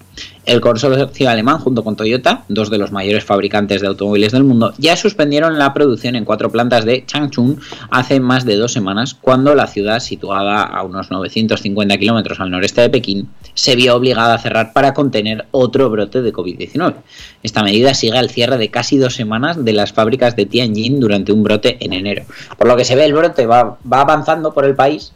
El 0.45 0.59
consorcio 0.59 1.29
alemán, 1.29 1.59
junto 1.59 1.83
con 1.83 1.95
Toyota, 1.95 2.43
dos 2.49 2.69
de 2.69 2.77
los 2.77 2.91
mayores 2.91 3.23
fabricantes 3.23 3.81
de 3.81 3.87
automóviles 3.87 4.33
del 4.33 4.43
mundo, 4.43 4.73
ya 4.77 4.97
suspendieron 4.97 5.57
la 5.57 5.73
producción 5.73 6.15
en 6.15 6.25
cuatro 6.25 6.51
plantas 6.51 6.83
de 6.83 7.05
Changchun 7.05 7.59
hace 7.89 8.19
más 8.19 8.45
de 8.45 8.57
dos 8.57 8.73
semanas, 8.73 9.13
cuando 9.13 9.55
la 9.55 9.67
ciudad, 9.67 9.99
situada 9.99 10.63
a 10.63 10.83
unos 10.83 11.11
950 11.11 11.97
kilómetros 11.97 12.39
al 12.41 12.51
noreste 12.51 12.81
de 12.81 12.89
Pekín, 12.89 13.29
se 13.53 13.75
vio 13.75 13.95
obligada 13.95 14.35
a 14.35 14.39
cerrar 14.39 14.73
para 14.73 14.93
contener 14.93 15.45
otro 15.51 15.89
brote 15.89 16.21
de 16.21 16.33
COVID-19. 16.33 16.95
Esta 17.43 17.63
medida 17.63 17.93
sigue 17.93 18.17
al 18.17 18.29
cierre 18.29 18.57
de 18.57 18.69
casi 18.69 18.97
dos 18.97 19.13
semanas 19.13 19.63
de 19.63 19.73
las 19.73 19.93
fábricas 19.93 20.35
de 20.35 20.45
Tianjin 20.45 20.99
durante 20.99 21.31
un 21.31 21.43
brote 21.43 21.77
en 21.79 21.93
enero. 21.93 22.23
Por 22.57 22.67
lo 22.67 22.75
que 22.75 22.85
se 22.85 22.95
ve, 22.95 23.05
el 23.05 23.13
brote 23.13 23.45
va, 23.45 23.77
va 23.91 24.01
avanzando 24.01 24.53
por 24.53 24.65
el 24.65 24.75
país 24.75 25.13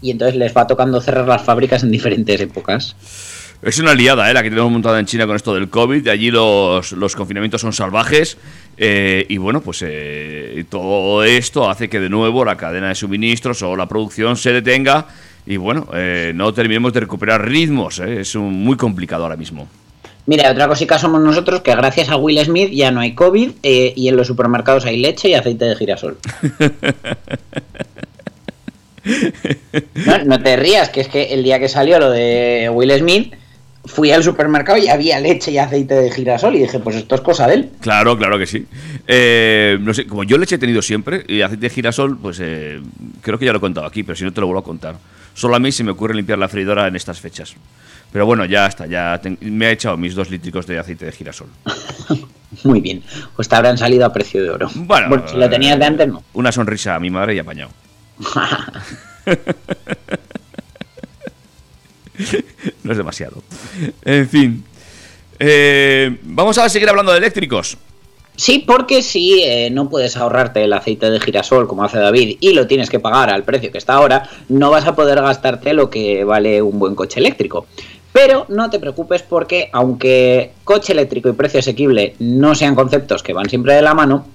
y 0.00 0.10
entonces 0.10 0.36
les 0.36 0.56
va 0.56 0.66
tocando 0.66 1.00
cerrar 1.00 1.26
las 1.26 1.42
fábricas 1.42 1.82
en 1.82 1.90
diferentes 1.90 2.40
épocas. 2.40 2.96
Es 3.62 3.78
una 3.78 3.94
liada, 3.94 4.28
¿eh? 4.28 4.34
la 4.34 4.42
que 4.42 4.50
tenemos 4.50 4.72
montada 4.72 4.98
en 4.98 5.06
China 5.06 5.24
con 5.24 5.36
esto 5.36 5.54
del 5.54 5.68
COVID. 5.68 6.02
De 6.02 6.10
allí 6.10 6.32
los, 6.32 6.90
los 6.92 7.14
confinamientos 7.14 7.60
son 7.60 7.72
salvajes. 7.72 8.36
eh, 8.76 9.24
y 9.28 9.38
bueno, 9.38 9.60
pues 9.60 9.84
eh, 9.86 10.64
todo 10.68 11.22
esto 11.22 11.70
hace 11.70 11.88
que 11.88 12.00
de 12.00 12.08
nuevo 12.08 12.44
la 12.44 12.56
cadena 12.56 12.88
de 12.88 12.96
suministros 12.96 13.62
o 13.62 13.76
la 13.76 13.86
producción 13.86 14.36
se 14.36 14.52
detenga. 14.52 15.06
Y 15.46 15.56
bueno, 15.56 15.88
eh, 15.94 16.32
no 16.34 16.52
terminemos 16.52 16.92
de 16.92 17.00
recuperar 17.00 17.44
ritmos. 17.46 17.98
¿eh? 18.00 18.20
Es 18.20 18.34
un- 18.34 18.62
muy 18.64 18.76
complicado 18.76 19.24
ahora 19.24 19.36
mismo. 19.36 19.68
Mira, 20.26 20.50
otra 20.52 20.68
cosita 20.68 20.98
somos 21.00 21.20
nosotros 21.20 21.62
que 21.62 21.74
gracias 21.74 22.08
a 22.08 22.16
Will 22.16 22.38
Smith 22.44 22.70
ya 22.70 22.92
no 22.92 23.00
hay 23.00 23.12
COVID 23.14 23.50
eh, 23.64 23.92
y 23.96 24.06
en 24.06 24.16
los 24.16 24.28
supermercados 24.28 24.84
hay 24.84 24.98
leche 24.98 25.28
y 25.30 25.34
aceite 25.34 25.64
de 25.64 25.74
girasol. 25.76 26.18
No, 30.06 30.24
no 30.24 30.42
te 30.42 30.56
rías, 30.56 30.90
que 30.90 31.00
es 31.00 31.08
que 31.08 31.34
el 31.34 31.42
día 31.42 31.58
que 31.58 31.68
salió 31.68 31.98
lo 31.98 32.10
de 32.10 32.70
Will 32.72 32.92
Smith, 32.98 33.34
fui 33.84 34.12
al 34.12 34.22
supermercado 34.22 34.78
y 34.78 34.86
había 34.88 35.18
leche 35.18 35.50
y 35.50 35.58
aceite 35.58 35.94
de 35.94 36.10
girasol 36.10 36.54
y 36.54 36.60
dije, 36.60 36.78
pues 36.78 36.94
esto 36.96 37.16
es 37.16 37.20
cosa 37.20 37.48
de 37.48 37.54
él. 37.54 37.70
Claro, 37.80 38.16
claro 38.16 38.38
que 38.38 38.46
sí. 38.46 38.64
Eh, 39.08 39.76
no 39.80 39.92
sé, 39.92 40.06
como 40.06 40.22
yo 40.22 40.38
leche 40.38 40.54
he 40.54 40.58
tenido 40.58 40.82
siempre 40.82 41.24
y 41.26 41.42
aceite 41.42 41.62
de 41.68 41.70
girasol, 41.74 42.16
pues 42.16 42.38
eh, 42.40 42.80
creo 43.22 43.38
que 43.40 43.46
ya 43.46 43.50
lo 43.52 43.58
he 43.58 43.60
contado 43.60 43.86
aquí, 43.86 44.04
pero 44.04 44.14
si 44.14 44.22
no 44.24 44.32
te 44.32 44.40
lo 44.40 44.46
vuelvo 44.46 44.60
a 44.60 44.64
contar. 44.64 44.94
Solo 45.34 45.56
a 45.56 45.58
mí 45.58 45.72
se 45.72 45.84
me 45.84 45.90
ocurre 45.92 46.14
limpiar 46.14 46.38
la 46.38 46.48
freidora 46.48 46.86
en 46.86 46.96
estas 46.96 47.20
fechas. 47.20 47.54
Pero 48.12 48.26
bueno, 48.26 48.44
ya 48.44 48.66
está, 48.66 48.86
ya 48.86 49.20
me 49.40 49.68
he 49.68 49.72
echado 49.72 49.96
mis 49.96 50.14
dos 50.14 50.28
lítricos 50.30 50.66
de 50.66 50.78
aceite 50.78 51.06
de 51.06 51.12
girasol. 51.12 51.48
Muy 52.64 52.80
bien. 52.80 53.02
Pues 53.34 53.48
te 53.48 53.56
habrán 53.56 53.78
salido 53.78 54.04
a 54.04 54.12
precio 54.12 54.42
de 54.42 54.50
oro. 54.50 54.68
Bueno, 54.74 55.26
si 55.26 55.36
lo 55.36 55.48
tenías 55.48 55.78
de 55.78 55.86
antes, 55.86 56.08
no. 56.08 56.22
Una 56.34 56.52
sonrisa 56.52 56.94
a 56.94 57.00
mi 57.00 57.08
madre 57.08 57.34
y 57.34 57.38
apañado. 57.38 57.70
no 62.82 62.92
es 62.92 62.98
demasiado. 62.98 63.42
En 64.04 64.28
fin. 64.28 64.64
Eh, 65.38 66.18
vamos 66.22 66.58
a 66.58 66.68
seguir 66.68 66.88
hablando 66.88 67.12
de 67.12 67.18
eléctricos. 67.18 67.78
Sí, 68.34 68.64
porque 68.66 69.02
si 69.02 69.42
eh, 69.42 69.68
no 69.70 69.90
puedes 69.90 70.16
ahorrarte 70.16 70.64
el 70.64 70.72
aceite 70.72 71.10
de 71.10 71.20
girasol 71.20 71.68
como 71.68 71.84
hace 71.84 71.98
David 71.98 72.38
y 72.40 72.54
lo 72.54 72.66
tienes 72.66 72.88
que 72.88 72.98
pagar 72.98 73.30
al 73.30 73.44
precio 73.44 73.70
que 73.70 73.78
está 73.78 73.94
ahora, 73.94 74.28
no 74.48 74.70
vas 74.70 74.86
a 74.86 74.94
poder 74.94 75.20
gastarte 75.20 75.74
lo 75.74 75.90
que 75.90 76.24
vale 76.24 76.62
un 76.62 76.78
buen 76.78 76.94
coche 76.94 77.20
eléctrico. 77.20 77.66
Pero 78.12 78.46
no 78.48 78.70
te 78.70 78.78
preocupes 78.78 79.22
porque 79.22 79.68
aunque 79.72 80.52
coche 80.64 80.92
eléctrico 80.92 81.28
y 81.28 81.32
precio 81.32 81.60
asequible 81.60 82.14
no 82.18 82.54
sean 82.54 82.74
conceptos 82.74 83.22
que 83.22 83.32
van 83.32 83.48
siempre 83.48 83.74
de 83.74 83.82
la 83.82 83.94
mano, 83.94 84.26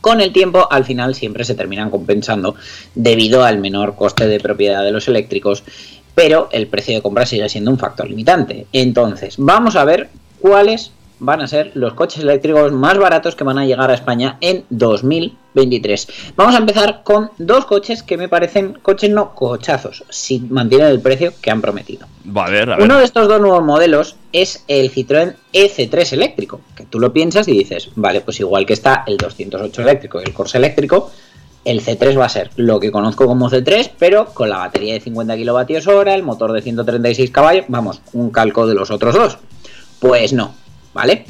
con 0.00 0.20
el 0.20 0.32
tiempo 0.32 0.68
al 0.70 0.84
final 0.84 1.14
siempre 1.14 1.44
se 1.44 1.54
terminan 1.54 1.90
compensando 1.90 2.54
debido 2.94 3.44
al 3.44 3.58
menor 3.58 3.96
coste 3.96 4.26
de 4.26 4.40
propiedad 4.40 4.84
de 4.84 4.92
los 4.92 5.08
eléctricos, 5.08 5.64
pero 6.14 6.48
el 6.52 6.66
precio 6.66 6.94
de 6.94 7.02
compra 7.02 7.26
sigue 7.26 7.48
siendo 7.48 7.70
un 7.70 7.78
factor 7.78 8.08
limitante. 8.08 8.66
Entonces, 8.72 9.34
vamos 9.38 9.76
a 9.76 9.84
ver 9.84 10.08
cuáles 10.40 10.92
van 11.20 11.40
a 11.40 11.48
ser 11.48 11.72
los 11.74 11.94
coches 11.94 12.22
eléctricos 12.22 12.72
más 12.72 12.98
baratos 12.98 13.34
que 13.34 13.44
van 13.44 13.58
a 13.58 13.66
llegar 13.66 13.90
a 13.90 13.94
España 13.94 14.36
en 14.40 14.64
2023. 14.70 16.32
Vamos 16.36 16.54
a 16.54 16.58
empezar 16.58 17.02
con 17.02 17.30
dos 17.38 17.64
coches 17.66 18.02
que 18.02 18.16
me 18.16 18.28
parecen 18.28 18.74
coches 18.82 19.10
no 19.10 19.34
cochazos, 19.34 20.04
si 20.08 20.40
mantienen 20.40 20.88
el 20.88 21.00
precio 21.00 21.32
que 21.40 21.50
han 21.50 21.60
prometido. 21.60 22.06
Vale, 22.24 22.60
a 22.60 22.64
ver. 22.64 22.82
Uno 22.82 22.98
de 22.98 23.04
estos 23.04 23.28
dos 23.28 23.40
nuevos 23.40 23.64
modelos 23.64 24.16
es 24.32 24.64
el 24.68 24.92
Citroën 24.92 25.34
EC3 25.52 26.12
eléctrico, 26.12 26.60
que 26.76 26.84
tú 26.84 27.00
lo 27.00 27.12
piensas 27.12 27.48
y 27.48 27.52
dices, 27.52 27.90
vale, 27.96 28.20
pues 28.20 28.40
igual 28.40 28.66
que 28.66 28.74
está 28.74 29.04
el 29.06 29.16
208 29.16 29.82
eléctrico 29.82 30.20
y 30.20 30.24
el 30.24 30.34
Corsa 30.34 30.58
eléctrico, 30.58 31.10
el 31.64 31.84
C3 31.84 32.18
va 32.18 32.24
a 32.24 32.30
ser 32.30 32.50
lo 32.56 32.80
que 32.80 32.90
conozco 32.90 33.26
como 33.26 33.50
C3, 33.50 33.90
pero 33.98 34.26
con 34.26 34.48
la 34.48 34.58
batería 34.58 34.94
de 34.94 35.00
50 35.00 35.36
kWh, 35.36 36.08
el 36.08 36.22
motor 36.22 36.52
de 36.52 36.62
136 36.62 37.30
caballos, 37.30 37.66
vamos, 37.68 38.00
un 38.14 38.30
calco 38.30 38.66
de 38.66 38.74
los 38.74 38.90
otros 38.90 39.14
dos. 39.14 39.38
Pues 40.00 40.32
no, 40.32 40.54
¿vale? 40.98 41.24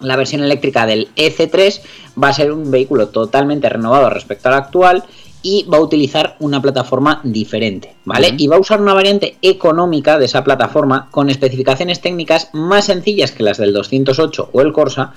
La 0.00 0.16
versión 0.16 0.42
eléctrica 0.42 0.84
del 0.84 1.08
EC3 1.16 1.80
va 2.22 2.28
a 2.28 2.34
ser 2.34 2.52
un 2.52 2.70
vehículo 2.70 3.08
totalmente 3.08 3.66
renovado 3.66 4.10
respecto 4.10 4.48
al 4.48 4.56
actual 4.56 5.04
y 5.40 5.64
va 5.64 5.78
a 5.78 5.80
utilizar 5.80 6.36
una 6.38 6.60
plataforma 6.60 7.22
diferente, 7.24 7.94
¿vale? 8.04 8.34
Y 8.36 8.46
va 8.46 8.56
a 8.56 8.60
usar 8.60 8.82
una 8.82 8.92
variante 8.92 9.38
económica 9.40 10.18
de 10.18 10.26
esa 10.26 10.44
plataforma 10.44 11.08
con 11.10 11.30
especificaciones 11.30 12.02
técnicas 12.02 12.50
más 12.52 12.86
sencillas 12.86 13.32
que 13.32 13.42
las 13.42 13.56
del 13.56 13.72
208 13.72 14.50
o 14.52 14.60
el 14.60 14.74
Corsa, 14.74 15.14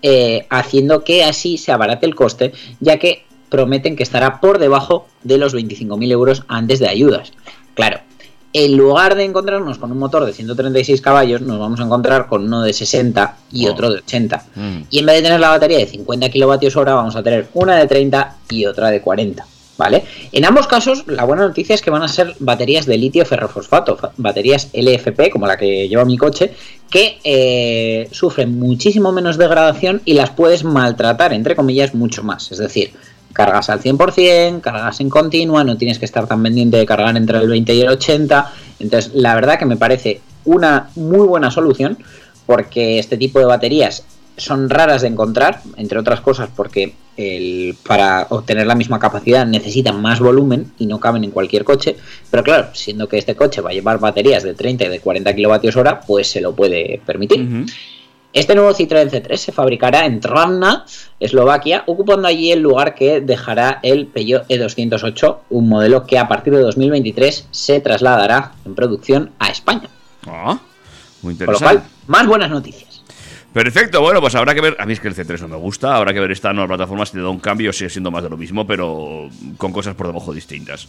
eh, 0.00 0.46
haciendo 0.48 1.04
que 1.04 1.22
así 1.22 1.58
se 1.58 1.72
abarate 1.72 2.06
el 2.06 2.14
coste, 2.14 2.52
ya 2.80 2.98
que 2.98 3.26
prometen 3.50 3.96
que 3.96 4.02
estará 4.02 4.40
por 4.40 4.60
debajo 4.60 5.08
de 5.24 5.36
los 5.36 5.54
25.000 5.54 6.10
euros 6.10 6.44
antes 6.48 6.80
de 6.80 6.88
ayudas. 6.88 7.32
Claro, 7.74 8.00
en 8.52 8.76
lugar 8.76 9.14
de 9.14 9.24
encontrarnos 9.24 9.78
con 9.78 9.90
un 9.92 9.98
motor 9.98 10.24
de 10.26 10.32
136 10.32 11.00
caballos, 11.00 11.40
nos 11.40 11.58
vamos 11.58 11.80
a 11.80 11.84
encontrar 11.84 12.26
con 12.28 12.44
uno 12.44 12.62
de 12.62 12.72
60 12.72 13.36
y 13.52 13.66
Oh. 13.66 13.72
otro 13.72 13.90
de 13.90 13.98
80. 13.98 14.44
Mm. 14.54 14.76
Y 14.90 14.98
en 14.98 15.06
vez 15.06 15.16
de 15.16 15.22
tener 15.22 15.40
la 15.40 15.48
batería 15.50 15.78
de 15.78 15.86
50 15.86 16.28
kilovatios 16.28 16.76
hora, 16.76 16.94
vamos 16.94 17.16
a 17.16 17.22
tener 17.22 17.48
una 17.54 17.76
de 17.76 17.86
30 17.86 18.36
y 18.50 18.66
otra 18.66 18.90
de 18.90 19.00
40. 19.00 19.46
¿Vale? 19.78 20.04
En 20.32 20.44
ambos 20.44 20.66
casos, 20.66 21.04
la 21.08 21.24
buena 21.24 21.42
noticia 21.48 21.74
es 21.74 21.80
que 21.80 21.90
van 21.90 22.02
a 22.02 22.08
ser 22.08 22.36
baterías 22.38 22.84
de 22.84 22.98
litio 22.98 23.24
ferrofosfato, 23.24 23.96
fa- 23.96 24.12
baterías 24.18 24.68
LFP, 24.74 25.30
como 25.30 25.46
la 25.46 25.56
que 25.56 25.88
lleva 25.88 26.04
mi 26.04 26.18
coche, 26.18 26.52
que 26.90 27.18
eh, 27.24 28.06
sufren 28.12 28.56
muchísimo 28.60 29.10
menos 29.12 29.38
degradación 29.38 30.02
y 30.04 30.12
las 30.12 30.28
puedes 30.30 30.62
maltratar, 30.62 31.32
entre 31.32 31.56
comillas, 31.56 31.94
mucho 31.94 32.22
más. 32.22 32.52
Es 32.52 32.58
decir, 32.58 32.92
cargas 33.32 33.70
al 33.70 33.80
100%, 33.80 34.60
cargas 34.60 35.00
en 35.00 35.08
continua, 35.08 35.64
no 35.64 35.76
tienes 35.76 35.98
que 35.98 36.04
estar 36.04 36.26
tan 36.26 36.42
pendiente 36.42 36.76
de 36.76 36.86
cargar 36.86 37.16
entre 37.16 37.38
el 37.38 37.48
20 37.48 37.74
y 37.74 37.80
el 37.80 37.88
80. 37.88 38.52
Entonces, 38.80 39.12
la 39.14 39.34
verdad 39.34 39.58
que 39.58 39.66
me 39.66 39.76
parece 39.76 40.20
una 40.44 40.90
muy 40.96 41.26
buena 41.26 41.50
solución 41.50 41.98
porque 42.46 42.98
este 42.98 43.16
tipo 43.16 43.38
de 43.38 43.44
baterías 43.44 44.04
son 44.36 44.70
raras 44.70 45.02
de 45.02 45.08
encontrar, 45.08 45.60
entre 45.76 45.98
otras 45.98 46.20
cosas 46.20 46.48
porque 46.54 46.94
el, 47.16 47.76
para 47.86 48.26
obtener 48.30 48.66
la 48.66 48.74
misma 48.74 48.98
capacidad 48.98 49.46
necesitan 49.46 50.00
más 50.00 50.20
volumen 50.20 50.72
y 50.78 50.86
no 50.86 50.98
caben 50.98 51.24
en 51.24 51.30
cualquier 51.30 51.64
coche, 51.64 51.96
pero 52.30 52.42
claro, 52.42 52.68
siendo 52.72 53.08
que 53.08 53.18
este 53.18 53.36
coche 53.36 53.60
va 53.60 53.70
a 53.70 53.74
llevar 53.74 53.98
baterías 53.98 54.42
de 54.42 54.54
30 54.54 54.84
y 54.84 54.88
de 54.88 55.00
40 55.00 55.34
kilovatios 55.34 55.76
hora, 55.76 56.00
pues 56.00 56.28
se 56.28 56.40
lo 56.40 56.54
puede 56.54 57.00
permitir. 57.04 57.66
Este 58.32 58.54
nuevo 58.54 58.72
Citroën 58.72 59.10
C3 59.10 59.36
se 59.36 59.52
fabricará 59.52 60.06
en 60.06 60.18
Travna, 60.18 60.86
Eslovaquia, 61.20 61.84
ocupando 61.86 62.26
allí 62.28 62.50
el 62.50 62.60
lugar 62.60 62.94
que 62.94 63.20
dejará 63.20 63.78
el 63.82 64.06
Peugeot 64.06 64.48
E208, 64.48 65.38
un 65.50 65.68
modelo 65.68 66.06
que 66.06 66.18
a 66.18 66.28
partir 66.28 66.54
de 66.54 66.60
2023 66.60 67.48
se 67.50 67.80
trasladará 67.80 68.52
en 68.64 68.74
producción 68.74 69.32
a 69.38 69.48
España. 69.50 69.88
Ah, 70.26 70.58
muy 71.20 71.34
Con 71.34 71.46
lo 71.46 71.52
interesante. 71.52 71.64
cual, 71.64 71.82
más 72.06 72.26
buenas 72.26 72.50
noticias. 72.50 73.02
Perfecto, 73.52 74.00
bueno, 74.00 74.22
pues 74.22 74.34
habrá 74.34 74.54
que 74.54 74.62
ver. 74.62 74.76
A 74.78 74.86
mí 74.86 74.94
es 74.94 75.00
que 75.00 75.08
el 75.08 75.14
C3 75.14 75.40
no 75.40 75.48
me 75.48 75.56
gusta. 75.56 75.94
Habrá 75.94 76.14
que 76.14 76.20
ver 76.20 76.30
esta 76.30 76.54
nueva 76.54 76.68
plataforma 76.68 77.04
si 77.04 77.18
le 77.18 77.22
da 77.22 77.28
un 77.28 77.38
cambio 77.38 77.68
o 77.68 77.72
sigue 77.74 77.90
siendo 77.90 78.10
más 78.10 78.22
de 78.22 78.30
lo 78.30 78.38
mismo, 78.38 78.66
pero 78.66 79.28
con 79.58 79.72
cosas 79.72 79.94
por 79.94 80.06
debajo 80.06 80.32
distintas. 80.32 80.88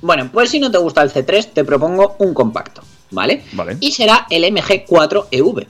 Bueno, 0.00 0.30
pues 0.32 0.48
si 0.48 0.58
no 0.58 0.70
te 0.70 0.78
gusta 0.78 1.02
el 1.02 1.12
C3, 1.12 1.52
te 1.52 1.64
propongo 1.64 2.16
un 2.20 2.32
compacto, 2.32 2.80
¿vale? 3.10 3.42
Vale. 3.52 3.76
Y 3.80 3.92
será 3.92 4.26
el 4.30 4.44
MG4EV. 4.44 5.66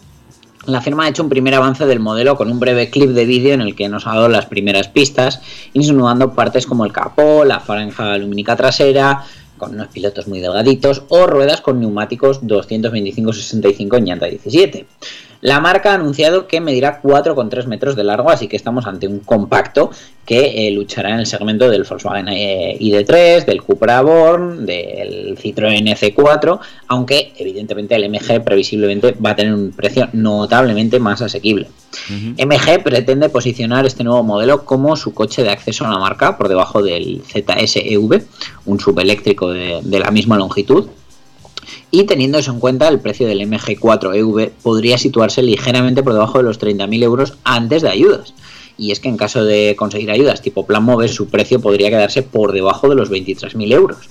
La 0.67 0.81
firma 0.81 1.05
ha 1.05 1.09
hecho 1.09 1.23
un 1.23 1.29
primer 1.29 1.55
avance 1.55 1.87
del 1.87 2.01
modelo 2.01 2.37
con 2.37 2.51
un 2.51 2.61
breve 2.61 2.91
clip 2.91 3.11
de 3.11 3.25
vídeo 3.25 3.55
en 3.55 3.61
el 3.61 3.75
que 3.75 3.89
nos 3.89 4.07
ha 4.07 4.15
dado 4.15 4.29
las 4.29 4.47
primeras 4.47 4.89
pistas, 4.89 5.41
insinuando 5.73 6.35
partes 6.35 6.67
como 6.67 6.85
el 6.85 6.93
capó, 6.93 7.45
la 7.45 7.61
franja 7.61 8.19
lumínica 8.19 8.57
trasera, 8.57 9.25
con 9.57 9.75
unos 9.75 9.89
pilotos 9.89 10.29
muy 10.29 10.41
delgaditos, 10.41 11.03
o 11.09 11.27
ruedas 11.27 11.61
con 11.61 11.81
neumáticos 11.81 12.43
225-65 12.43 13.99
en 13.99 14.05
llanta 14.05 14.27
17. 14.27 14.87
La 15.41 15.61
marca 15.61 15.93
ha 15.93 15.95
anunciado 15.95 16.49
que 16.49 16.61
medirá 16.61 17.01
4,3 17.01 17.67
metros 17.67 17.95
de 17.95 18.03
largo, 18.03 18.31
así 18.31 18.49
que 18.49 18.57
estamos 18.57 18.87
ante 18.87 19.07
un 19.07 19.21
compacto 19.21 19.91
que 20.25 20.67
eh, 20.67 20.71
luchará 20.73 21.11
en 21.11 21.21
el 21.21 21.27
segmento 21.27 21.71
del 21.71 21.85
Volkswagen 21.85 22.29
eh, 22.29 22.77
ID3, 22.81 23.45
del 23.45 23.63
Cupra 23.63 24.03
Born, 24.03 24.67
del 24.67 25.39
Citroën 25.39 25.97
C4, 25.97 26.59
aunque 26.89 27.33
evidentemente 27.39 27.95
el 27.95 28.11
MG 28.11 28.43
previsiblemente 28.43 29.13
va 29.25 29.31
a 29.31 29.37
tener 29.37 29.55
un 29.55 29.71
precio 29.71 30.09
notablemente 30.13 30.99
más 30.99 31.23
asequible. 31.23 31.69
MG 32.11 32.83
pretende 32.83 33.29
posicionar 33.29 33.87
este 33.87 34.05
nuevo 34.05 34.23
modelo 34.23 34.65
como 34.65 34.97
su 34.97 35.15
coche 35.15 35.43
de 35.43 35.51
acceso 35.51 35.87
a 35.87 35.91
la 35.91 35.99
marca 35.99 36.37
por 36.37 36.49
debajo 36.49 36.83
del 36.83 37.23
ZS-EV, 37.23 38.23
un 38.67 38.81
subeléctrico 38.81 39.51
de, 39.51 39.81
de 39.83 39.99
la 39.99 40.11
misma 40.11 40.37
longitud, 40.37 40.89
y 41.91 42.05
teniendo 42.05 42.39
eso 42.39 42.53
en 42.53 42.61
cuenta, 42.61 42.89
el 42.89 43.01
precio 43.01 43.27
del 43.27 43.41
MG4EV 43.41 44.43
E 44.43 44.53
podría 44.63 44.99
situarse 44.99 45.43
ligeramente 45.43 46.03
por 46.03 46.13
debajo 46.13 46.39
de 46.39 46.45
los 46.45 46.61
30.000 46.61 47.03
euros 47.03 47.35
antes 47.45 47.83
de 47.83 47.91
ayudas. 47.91 48.35
Y 48.77 48.93
es 48.93 49.01
que 49.01 49.09
en 49.09 49.17
caso 49.17 49.45
de 49.45 49.75
conseguir 49.77 50.11
ayudas 50.11 50.43
tipo 50.43 50.67
Plan 50.67 50.85
Mover, 50.85 51.11
su 51.11 51.29
precio 51.29 51.61
podría 51.61 51.91
quedarse 51.91 52.23
por 52.23 52.53
debajo 52.53 52.89
de 52.89 52.95
los 52.95 53.11
23.000 53.11 53.73
euros. 53.73 54.09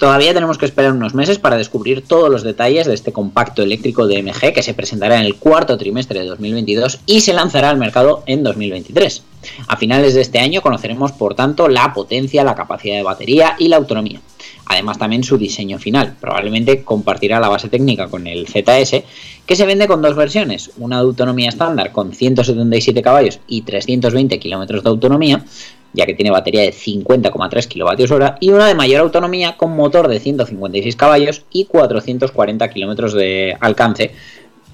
Todavía 0.00 0.32
tenemos 0.32 0.56
que 0.56 0.64
esperar 0.64 0.92
unos 0.92 1.14
meses 1.14 1.38
para 1.38 1.58
descubrir 1.58 2.00
todos 2.00 2.30
los 2.30 2.42
detalles 2.42 2.86
de 2.86 2.94
este 2.94 3.12
compacto 3.12 3.62
eléctrico 3.62 4.06
de 4.06 4.22
MG 4.22 4.54
que 4.54 4.62
se 4.62 4.72
presentará 4.72 5.18
en 5.18 5.26
el 5.26 5.36
cuarto 5.36 5.76
trimestre 5.76 6.20
de 6.20 6.26
2022 6.26 7.00
y 7.04 7.20
se 7.20 7.34
lanzará 7.34 7.68
al 7.68 7.76
mercado 7.76 8.22
en 8.24 8.42
2023. 8.42 9.22
A 9.68 9.76
finales 9.76 10.14
de 10.14 10.22
este 10.22 10.38
año 10.38 10.62
conoceremos, 10.62 11.12
por 11.12 11.34
tanto, 11.34 11.68
la 11.68 11.92
potencia, 11.92 12.44
la 12.44 12.54
capacidad 12.54 12.96
de 12.96 13.02
batería 13.02 13.56
y 13.58 13.68
la 13.68 13.76
autonomía. 13.76 14.22
Además 14.70 14.98
también 14.98 15.24
su 15.24 15.36
diseño 15.36 15.80
final. 15.80 16.14
Probablemente 16.20 16.84
compartirá 16.84 17.40
la 17.40 17.48
base 17.48 17.68
técnica 17.68 18.06
con 18.06 18.28
el 18.28 18.46
ZS, 18.46 19.02
que 19.44 19.56
se 19.56 19.66
vende 19.66 19.88
con 19.88 20.00
dos 20.00 20.14
versiones. 20.14 20.70
Una 20.78 20.98
de 20.98 21.02
autonomía 21.02 21.48
estándar 21.48 21.90
con 21.90 22.12
177 22.12 23.02
caballos 23.02 23.40
y 23.48 23.62
320 23.62 24.38
kilómetros 24.38 24.84
de 24.84 24.90
autonomía, 24.90 25.44
ya 25.92 26.06
que 26.06 26.14
tiene 26.14 26.30
batería 26.30 26.60
de 26.60 26.72
50,3 26.72 27.66
kWh, 27.66 28.36
y 28.38 28.50
una 28.50 28.68
de 28.68 28.76
mayor 28.76 29.00
autonomía 29.00 29.56
con 29.56 29.74
motor 29.74 30.06
de 30.06 30.20
156 30.20 30.94
caballos 30.94 31.42
y 31.50 31.64
440 31.64 32.70
kilómetros 32.70 33.12
de 33.12 33.56
alcance, 33.58 34.12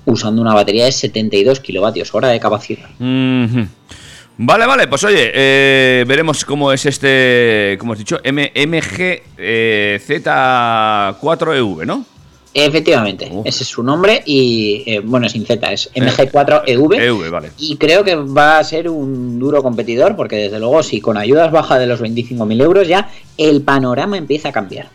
usando 0.04 0.42
una 0.42 0.52
batería 0.52 0.84
de 0.84 0.92
72 0.92 1.60
kWh 1.60 2.26
de 2.26 2.38
capacidad. 2.38 2.90
Vale, 4.38 4.66
vale, 4.66 4.86
pues 4.86 5.02
oye, 5.04 5.30
eh, 5.32 6.04
veremos 6.06 6.44
cómo 6.44 6.70
es 6.70 6.84
este, 6.84 7.76
como 7.78 7.94
has 7.94 7.98
dicho, 7.98 8.18
M 8.22 8.52
MG 8.54 9.22
eh, 9.38 10.00
Z4EV, 10.06 11.82
E 11.82 11.86
¿no? 11.86 12.04
Efectivamente, 12.52 13.30
ese 13.44 13.64
es 13.64 13.68
su 13.68 13.82
nombre 13.82 14.22
y, 14.24 14.82
eh, 14.86 15.00
bueno, 15.00 15.28
sin 15.28 15.44
Z, 15.44 15.72
es 15.72 15.90
MG4EV. 15.94 17.00
EV, 17.02 17.30
vale. 17.30 17.50
Y 17.58 17.76
creo 17.76 18.02
que 18.02 18.14
va 18.14 18.58
a 18.58 18.64
ser 18.64 18.88
un 18.88 19.38
duro 19.38 19.62
competidor 19.62 20.16
porque 20.16 20.36
desde 20.36 20.58
luego 20.58 20.82
si 20.82 21.02
con 21.02 21.18
ayudas 21.18 21.52
baja 21.52 21.78
de 21.78 21.86
los 21.86 22.00
25.000 22.00 22.62
euros 22.62 22.88
ya 22.88 23.10
el 23.36 23.60
panorama 23.60 24.16
empieza 24.16 24.48
a 24.48 24.52
cambiar. 24.52 24.88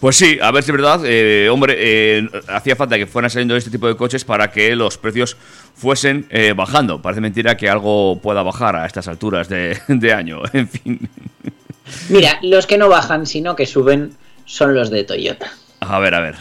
Pues 0.00 0.16
sí, 0.16 0.38
a 0.40 0.50
ver 0.50 0.62
si 0.62 0.70
es 0.70 0.76
verdad, 0.76 1.02
eh, 1.04 1.50
hombre, 1.50 1.76
eh, 1.78 2.26
hacía 2.48 2.74
falta 2.74 2.96
que 2.96 3.06
fueran 3.06 3.30
saliendo 3.30 3.54
este 3.54 3.70
tipo 3.70 3.86
de 3.86 3.96
coches 3.96 4.24
para 4.24 4.50
que 4.50 4.74
los 4.74 4.96
precios 4.96 5.36
fuesen 5.74 6.26
eh, 6.30 6.54
bajando. 6.56 7.02
Parece 7.02 7.20
mentira 7.20 7.58
que 7.58 7.68
algo 7.68 8.18
pueda 8.22 8.42
bajar 8.42 8.76
a 8.76 8.86
estas 8.86 9.08
alturas 9.08 9.50
de, 9.50 9.78
de 9.88 10.12
año, 10.14 10.40
en 10.54 10.68
fin. 10.68 11.08
Mira, 12.08 12.38
los 12.42 12.66
que 12.66 12.78
no 12.78 12.88
bajan, 12.88 13.26
sino 13.26 13.54
que 13.54 13.66
suben, 13.66 14.12
son 14.46 14.74
los 14.74 14.90
de 14.90 15.04
Toyota. 15.04 15.52
A 15.80 15.98
ver, 15.98 16.14
a 16.14 16.20
ver. 16.20 16.36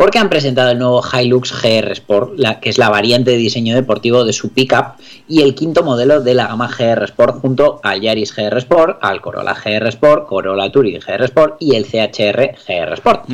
Porque 0.00 0.18
han 0.18 0.30
presentado 0.30 0.70
el 0.70 0.78
nuevo 0.78 1.02
Hilux 1.02 1.52
GR 1.60 1.92
Sport, 1.92 2.38
que 2.62 2.70
es 2.70 2.78
la 2.78 2.88
variante 2.88 3.32
de 3.32 3.36
diseño 3.36 3.74
deportivo 3.74 4.24
de 4.24 4.32
su 4.32 4.48
pickup 4.48 4.94
y 5.28 5.42
el 5.42 5.54
quinto 5.54 5.82
modelo 5.82 6.22
de 6.22 6.32
la 6.32 6.46
gama 6.46 6.68
GR 6.68 7.04
Sport 7.04 7.42
junto 7.42 7.80
al 7.82 8.00
Yaris 8.00 8.34
GR 8.34 8.56
Sport, 8.56 8.96
al 9.02 9.20
Corolla 9.20 9.52
GR 9.52 9.88
Sport, 9.88 10.26
Corolla 10.26 10.72
Touring 10.72 11.00
GR 11.00 11.24
Sport 11.24 11.56
y 11.60 11.76
el 11.76 11.84
CHR 11.84 12.56
GR 12.66 12.94
Sport. 12.94 13.28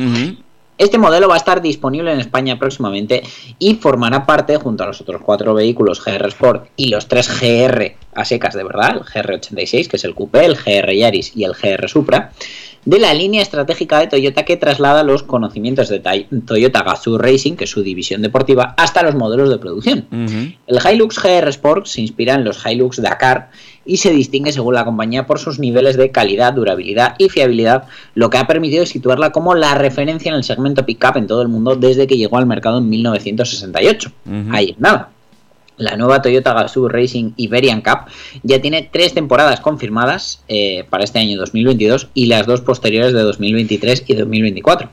Este 0.77 0.97
modelo 0.97 1.27
va 1.27 1.35
a 1.35 1.37
estar 1.37 1.61
disponible 1.61 2.11
en 2.11 2.19
España 2.19 2.59
próximamente 2.59 3.23
y 3.57 3.75
formará 3.75 4.25
parte, 4.25 4.57
junto 4.57 4.83
a 4.83 4.87
los 4.87 5.01
otros 5.01 5.21
cuatro 5.23 5.53
vehículos 5.53 6.03
GR 6.03 6.27
Sport 6.27 6.69
y 6.75 6.89
los 6.89 7.07
tres 7.07 7.29
GR 7.29 7.95
a 8.13 8.25
secas 8.25 8.55
de 8.55 8.63
verdad, 8.63 8.97
el 8.97 9.03
GR86, 9.03 9.87
que 9.87 9.97
es 9.97 10.03
el 10.03 10.15
Coupé, 10.15 10.45
el 10.45 10.55
GR 10.55 10.95
Yaris 10.95 11.33
y 11.35 11.43
el 11.43 11.53
GR 11.53 11.87
Supra, 11.87 12.31
de 12.83 12.99
la 12.99 13.13
línea 13.13 13.41
estratégica 13.41 13.99
de 13.99 14.07
Toyota 14.07 14.43
que 14.43 14.57
traslada 14.57 15.03
los 15.03 15.21
conocimientos 15.21 15.89
de 15.89 15.99
Toyota 16.45 16.83
Gazoo 16.83 17.17
Racing, 17.17 17.55
que 17.55 17.65
es 17.65 17.69
su 17.69 17.83
división 17.83 18.21
deportiva, 18.21 18.73
hasta 18.77 19.03
los 19.03 19.13
modelos 19.13 19.49
de 19.49 19.59
producción. 19.59 20.07
El 20.65 20.79
Hilux 20.83 21.21
GR 21.21 21.47
Sport 21.49 21.85
se 21.85 22.01
inspira 22.01 22.35
en 22.35 22.43
los 22.43 22.65
Hilux 22.65 23.01
Dakar 23.01 23.51
y 23.87 23.97
se 23.97 24.11
distingue 24.11 24.51
según 24.51 24.75
la 24.75 24.85
compañía 24.85 25.25
por 25.25 25.39
sus 25.39 25.57
niveles 25.57 25.97
de 25.97 26.11
calidad, 26.11 26.53
durabilidad 26.53 27.15
y 27.17 27.29
fiabilidad, 27.29 27.85
lo 28.13 28.29
que 28.29 28.37
ha 28.37 28.45
permitido 28.45 28.85
situarla 28.85 29.31
como 29.31 29.55
la 29.55 29.73
referencia 29.75 30.29
en 30.29 30.35
el 30.35 30.43
segmento 30.43 30.85
pickup 30.85 31.17
en 31.17 31.27
todo 31.27 31.41
el 31.41 31.47
mundo 31.47 31.75
desde 31.75 32.05
que 32.05 32.17
llegó 32.17 32.37
al 32.37 32.45
mercado 32.45 32.79
en 32.79 32.89
1968. 32.89 34.11
Ahí 34.51 34.71
es 34.71 34.79
nada. 34.79 35.09
La 35.77 35.95
nueva 35.95 36.23
Toyota 36.23 36.53
Gazoo 36.53 36.89
Racing 36.89 37.33
Iberian 37.37 37.81
Cup 37.81 38.11
ya 38.41 38.59
tiene 38.59 38.89
tres 38.91 39.13
temporadas 39.13 39.59
confirmadas 39.61 40.43
eh, 40.47 40.85
para 40.89 41.03
este 41.03 41.19
año 41.19 41.37
2022 41.37 42.09
y 42.15 42.25
las 42.25 42.47
dos 42.47 42.61
posteriores 42.61 43.13
de 43.13 43.21
2023 43.21 44.03
y 44.07 44.15
2024. 44.15 44.89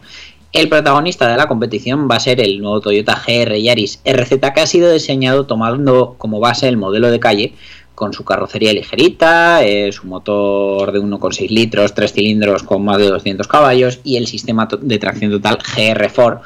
El 0.52 0.68
protagonista 0.68 1.26
de 1.26 1.36
la 1.36 1.48
competición 1.48 2.06
va 2.08 2.16
a 2.16 2.20
ser 2.20 2.40
el 2.40 2.60
nuevo 2.60 2.80
Toyota 2.80 3.20
GR 3.26 3.60
Yaris 3.60 4.00
RZ 4.04 4.52
que 4.54 4.60
ha 4.60 4.66
sido 4.66 4.92
diseñado 4.92 5.46
tomando 5.46 6.14
como 6.16 6.38
base 6.38 6.68
el 6.68 6.76
modelo 6.76 7.10
de 7.10 7.18
calle 7.18 7.54
con 7.94 8.12
su 8.12 8.24
carrocería 8.24 8.72
ligerita, 8.72 9.62
eh, 9.64 9.92
su 9.92 10.06
motor 10.06 10.90
de 10.92 10.98
1,6 11.00 11.48
litros, 11.50 11.94
3 11.94 12.12
cilindros 12.12 12.62
con 12.62 12.84
más 12.84 12.98
de 12.98 13.06
200 13.08 13.46
caballos 13.46 14.00
y 14.04 14.16
el 14.16 14.26
sistema 14.26 14.68
de 14.80 14.98
tracción 14.98 15.30
total 15.30 15.58
GR4 15.58 16.40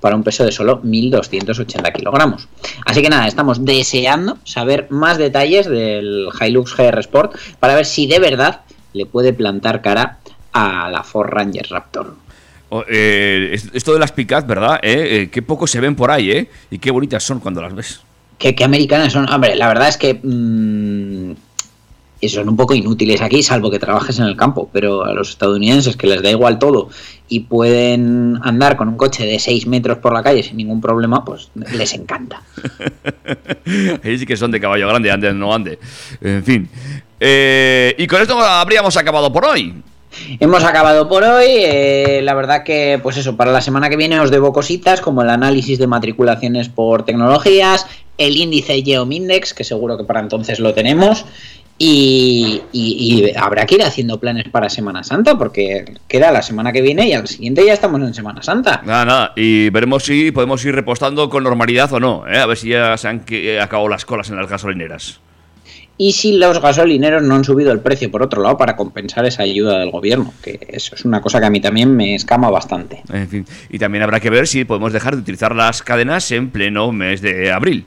para 0.00 0.14
un 0.16 0.22
peso 0.22 0.44
de 0.44 0.52
solo 0.52 0.80
1.280 0.82 1.92
kilogramos. 1.92 2.48
Así 2.84 3.02
que 3.02 3.08
nada, 3.10 3.26
estamos 3.26 3.64
deseando 3.64 4.38
saber 4.44 4.86
más 4.90 5.18
detalles 5.18 5.68
del 5.68 6.28
Hilux 6.40 6.76
GR 6.76 6.98
Sport 7.00 7.36
para 7.60 7.74
ver 7.74 7.86
si 7.86 8.06
de 8.06 8.18
verdad 8.18 8.60
le 8.92 9.06
puede 9.06 9.32
plantar 9.32 9.82
cara 9.82 10.18
a 10.52 10.88
la 10.90 11.02
Ford 11.04 11.28
Ranger 11.30 11.66
Raptor. 11.70 12.14
O- 12.70 12.84
eh, 12.88 13.50
es- 13.52 13.70
esto 13.72 13.92
de 13.92 13.98
las 13.98 14.12
pickups, 14.12 14.46
¿verdad? 14.46 14.78
Eh, 14.82 15.22
eh, 15.22 15.30
qué 15.30 15.42
poco 15.42 15.66
se 15.66 15.80
ven 15.80 15.94
por 15.96 16.10
ahí, 16.10 16.30
¿eh? 16.30 16.50
Y 16.70 16.78
qué 16.78 16.90
bonitas 16.90 17.22
son 17.24 17.40
cuando 17.40 17.62
las 17.62 17.74
ves. 17.74 18.00
¿Qué, 18.38 18.54
qué 18.54 18.64
americanas 18.64 19.12
son? 19.12 19.28
Hombre, 19.28 19.56
la 19.56 19.68
verdad 19.68 19.88
es 19.88 19.96
que 19.96 20.14
mm, 20.14 21.32
son 22.26 22.48
un 22.48 22.56
poco 22.56 22.74
inútiles 22.74 23.20
aquí, 23.20 23.42
salvo 23.42 23.70
que 23.70 23.78
trabajes 23.78 24.18
en 24.18 24.24
el 24.26 24.36
campo, 24.36 24.68
pero 24.72 25.04
a 25.04 25.12
los 25.12 25.30
estadounidenses 25.30 25.96
que 25.96 26.06
les 26.06 26.22
da 26.22 26.30
igual 26.30 26.58
todo 26.58 26.88
y 27.28 27.40
pueden 27.40 28.38
andar 28.42 28.76
con 28.76 28.88
un 28.88 28.96
coche 28.96 29.24
de 29.24 29.38
6 29.38 29.66
metros 29.66 29.98
por 29.98 30.12
la 30.12 30.22
calle 30.22 30.42
sin 30.42 30.56
ningún 30.56 30.80
problema, 30.80 31.24
pues 31.24 31.50
les 31.72 31.94
encanta. 31.94 32.42
Ahí 34.04 34.18
sí 34.18 34.26
que 34.26 34.36
son 34.36 34.50
de 34.50 34.60
caballo 34.60 34.88
grande, 34.88 35.10
ande 35.10 35.32
no 35.32 35.54
ande. 35.54 35.78
En 36.20 36.42
fin. 36.42 36.68
Eh, 37.20 37.94
y 37.98 38.06
con 38.06 38.20
esto 38.20 38.38
habríamos 38.40 38.96
acabado 38.96 39.32
por 39.32 39.44
hoy. 39.44 39.74
Hemos 40.40 40.64
acabado 40.64 41.08
por 41.08 41.22
hoy. 41.22 41.46
eh, 41.48 42.20
la 42.22 42.34
verdad 42.34 42.64
que, 42.64 42.98
pues 43.02 43.16
eso, 43.16 43.36
para 43.36 43.52
la 43.52 43.60
semana 43.60 43.88
que 43.90 43.96
viene 43.96 44.18
os 44.18 44.30
debo 44.30 44.52
cositas 44.52 45.00
como 45.00 45.22
el 45.22 45.30
análisis 45.30 45.78
de 45.78 45.86
matriculaciones 45.86 46.68
por 46.68 47.04
tecnologías, 47.04 47.86
el 48.18 48.36
índice 48.36 48.82
Geomindex, 48.82 49.54
que 49.54 49.64
seguro 49.64 49.96
que 49.96 50.04
para 50.04 50.20
entonces 50.20 50.58
lo 50.60 50.74
tenemos. 50.74 51.24
Y, 51.80 52.60
y- 52.72 53.22
y 53.30 53.36
habrá 53.36 53.64
que 53.64 53.76
ir 53.76 53.84
haciendo 53.84 54.18
planes 54.18 54.48
para 54.48 54.68
Semana 54.68 55.04
Santa, 55.04 55.38
porque 55.38 55.84
queda 56.08 56.32
la 56.32 56.42
semana 56.42 56.72
que 56.72 56.82
viene 56.82 57.06
y 57.08 57.12
al 57.12 57.28
siguiente 57.28 57.64
ya 57.64 57.72
estamos 57.72 58.00
en 58.00 58.12
Semana 58.14 58.42
Santa. 58.42 58.82
Nada, 58.84 59.04
nada. 59.04 59.32
Y 59.36 59.70
veremos 59.70 60.02
si 60.04 60.32
podemos 60.32 60.64
ir 60.64 60.74
repostando 60.74 61.30
con 61.30 61.44
normalidad 61.44 61.92
o 61.92 62.00
no. 62.00 62.24
¿eh? 62.28 62.36
A 62.38 62.46
ver 62.46 62.56
si 62.56 62.70
ya 62.70 62.96
se 62.96 63.06
han 63.06 63.22
eh, 63.30 63.60
acabado 63.60 63.88
las 63.88 64.04
colas 64.04 64.28
en 64.28 64.36
las 64.36 64.48
gasolineras. 64.50 65.20
Y 65.96 66.12
si 66.12 66.36
los 66.36 66.60
gasolineros 66.60 67.22
no 67.22 67.36
han 67.36 67.44
subido 67.44 67.70
el 67.70 67.78
precio 67.80 68.10
por 68.10 68.22
otro 68.22 68.42
lado 68.42 68.56
para 68.56 68.74
compensar 68.74 69.24
esa 69.26 69.44
ayuda 69.44 69.78
del 69.78 69.90
gobierno, 69.92 70.32
que 70.42 70.58
eso 70.68 70.96
es 70.96 71.04
una 71.04 71.20
cosa 71.20 71.38
que 71.38 71.46
a 71.46 71.50
mí 71.50 71.60
también 71.60 71.94
me 71.96 72.16
escama 72.16 72.50
bastante. 72.50 73.02
En 73.12 73.28
fin. 73.28 73.46
Y 73.70 73.78
también 73.78 74.02
habrá 74.02 74.18
que 74.18 74.30
ver 74.30 74.48
si 74.48 74.64
podemos 74.64 74.92
dejar 74.92 75.14
de 75.14 75.22
utilizar 75.22 75.54
las 75.54 75.82
cadenas 75.82 76.28
en 76.32 76.50
pleno 76.50 76.90
mes 76.90 77.20
de 77.20 77.52
abril. 77.52 77.84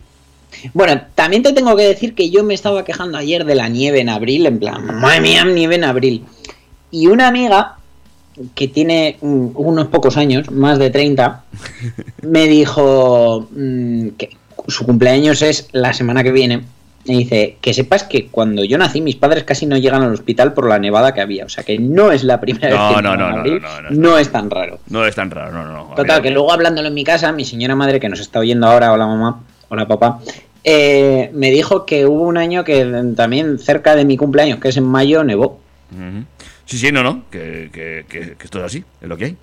Bueno, 0.73 1.01
también 1.15 1.43
te 1.43 1.53
tengo 1.53 1.75
que 1.75 1.83
decir 1.83 2.15
que 2.15 2.29
yo 2.29 2.43
me 2.43 2.53
estaba 2.53 2.83
quejando 2.83 3.17
ayer 3.17 3.45
de 3.45 3.55
la 3.55 3.69
nieve 3.69 4.01
en 4.01 4.09
abril, 4.09 4.45
en 4.45 4.59
plan, 4.59 4.99
madre 4.99 5.21
mía, 5.21 5.45
nieve 5.45 5.75
en 5.75 5.83
abril. 5.83 6.25
Y 6.91 7.07
una 7.07 7.27
amiga 7.27 7.77
que 8.55 8.67
tiene 8.67 9.17
mm, 9.21 9.49
unos 9.55 9.87
pocos 9.87 10.17
años, 10.17 10.51
más 10.51 10.79
de 10.79 10.89
30, 10.89 11.43
me 12.21 12.47
dijo 12.47 13.47
mm, 13.51 14.09
que 14.17 14.37
su 14.67 14.85
cumpleaños 14.85 15.41
es 15.41 15.67
la 15.71 15.93
semana 15.93 16.23
que 16.23 16.31
viene. 16.31 16.63
Y 17.03 17.17
dice, 17.17 17.57
que 17.61 17.73
sepas 17.73 18.03
que 18.03 18.27
cuando 18.27 18.63
yo 18.63 18.77
nací 18.77 19.01
mis 19.01 19.15
padres 19.15 19.43
casi 19.43 19.65
no 19.65 19.75
llegan 19.75 20.03
al 20.03 20.13
hospital 20.13 20.53
por 20.53 20.69
la 20.69 20.77
nevada 20.77 21.15
que 21.15 21.21
había. 21.21 21.45
O 21.45 21.49
sea 21.49 21.63
que 21.63 21.79
no 21.79 22.11
es 22.11 22.23
la 22.23 22.39
primera 22.39 22.69
No, 22.69 22.89
vez 22.89 22.97
que 22.97 23.01
no, 23.01 23.17
no, 23.17 23.29
no, 23.31 23.37
abril, 23.37 23.59
no, 23.59 23.81
no, 23.81 23.89
no 23.89 24.17
es 24.19 24.31
tan 24.31 24.51
raro. 24.51 24.79
No 24.87 25.03
es 25.07 25.15
tan 25.15 25.31
raro, 25.31 25.51
no, 25.51 25.65
no. 25.65 25.89
no. 25.89 25.95
Total, 25.95 26.21
que 26.21 26.29
luego 26.29 26.51
hablándolo 26.51 26.89
en 26.89 26.93
mi 26.93 27.03
casa, 27.03 27.31
mi 27.31 27.43
señora 27.43 27.75
madre, 27.75 27.99
que 27.99 28.07
nos 28.07 28.19
está 28.19 28.37
oyendo 28.37 28.67
ahora, 28.67 28.93
hola 28.93 29.07
mamá, 29.07 29.41
hola 29.71 29.87
papá, 29.87 30.19
eh, 30.65 31.29
me 31.33 31.49
dijo 31.49 31.85
que 31.85 32.05
hubo 32.05 32.23
un 32.23 32.37
año 32.37 32.63
que 32.65 32.85
también 33.15 33.57
cerca 33.57 33.95
de 33.95 34.03
mi 34.03 34.17
cumpleaños, 34.17 34.59
que 34.59 34.67
es 34.67 34.75
en 34.77 34.83
mayo, 34.83 35.23
nevó. 35.23 35.59
Sí, 36.65 36.77
sí, 36.77 36.91
no, 36.91 37.03
no. 37.03 37.23
Que, 37.31 37.69
que- 37.71 38.05
que- 38.07 38.35
que 38.35 38.43
esto 38.43 38.59
es 38.59 38.65
así, 38.65 38.83
es 39.01 39.07
lo 39.07 39.15
que 39.17 39.25
hay. 39.25 39.37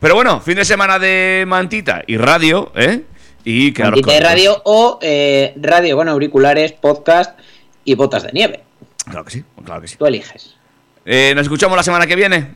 Pero 0.00 0.14
bueno, 0.14 0.40
fin 0.40 0.54
de 0.56 0.64
semana 0.64 0.98
de 0.98 1.44
mantita 1.46 2.02
y 2.06 2.16
radio, 2.16 2.72
¿eh? 2.74 3.02
Y 3.44 3.72
Mantita 3.78 4.12
de 4.12 4.20
radio 4.20 4.60
o 4.64 4.98
eh, 5.02 5.52
radio 5.60 5.96
con 5.96 6.08
auriculares, 6.08 6.72
podcast 6.72 7.38
y 7.84 7.94
botas 7.94 8.22
de 8.22 8.32
nieve. 8.32 8.60
Claro 9.04 9.24
que 9.24 9.30
sí, 9.30 9.44
claro 9.64 9.80
que 9.82 9.88
sí. 9.88 9.96
Tú 9.96 10.06
eliges. 10.06 10.54
Eh, 11.04 11.32
¿Nos 11.34 11.42
escuchamos 11.44 11.76
la 11.76 11.82
semana 11.82 12.06
que 12.06 12.16
viene? 12.16 12.54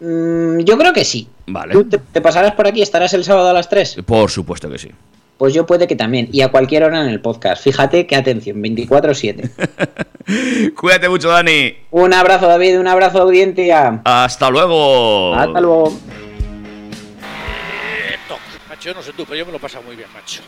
Mm, 0.00 0.60
yo 0.60 0.78
creo 0.78 0.92
que 0.92 1.04
sí. 1.04 1.28
Vale. 1.46 1.72
¿Tú 1.72 1.84
te, 1.88 1.98
te 1.98 2.20
pasarás 2.20 2.52
por 2.54 2.66
aquí? 2.66 2.82
¿Estarás 2.82 3.12
el 3.14 3.24
sábado 3.24 3.48
a 3.48 3.52
las 3.52 3.68
3? 3.68 3.98
Por 4.06 4.30
supuesto 4.30 4.70
que 4.70 4.78
sí. 4.78 4.90
Pues 5.38 5.54
yo 5.54 5.64
puede 5.66 5.86
que 5.86 5.96
también. 5.96 6.28
Y 6.32 6.42
a 6.42 6.48
cualquier 6.48 6.82
hora 6.82 7.00
en 7.00 7.08
el 7.08 7.20
podcast. 7.20 7.62
Fíjate 7.62 8.06
que 8.06 8.16
atención, 8.16 8.60
24-7. 8.62 10.74
Cuídate 10.74 11.08
mucho, 11.08 11.28
Dani. 11.28 11.74
un 11.92 12.12
abrazo, 12.12 12.48
David, 12.48 12.80
un 12.80 12.88
abrazo, 12.88 13.22
audiencia. 13.22 14.02
Hasta 14.04 14.50
luego. 14.50 15.34
Hasta 15.34 15.60
luego. 15.60 15.96
Macho, 18.68 18.90
yo 18.90 18.94
no 18.94 19.02
sé 19.02 19.12
tú, 19.12 19.24
pero 19.24 19.36
yo 19.36 19.46
me 19.46 19.52
lo 19.52 19.58
he 19.58 19.60
pasado 19.60 19.84
muy 19.84 19.96
bien, 19.96 20.08
macho. 20.12 20.42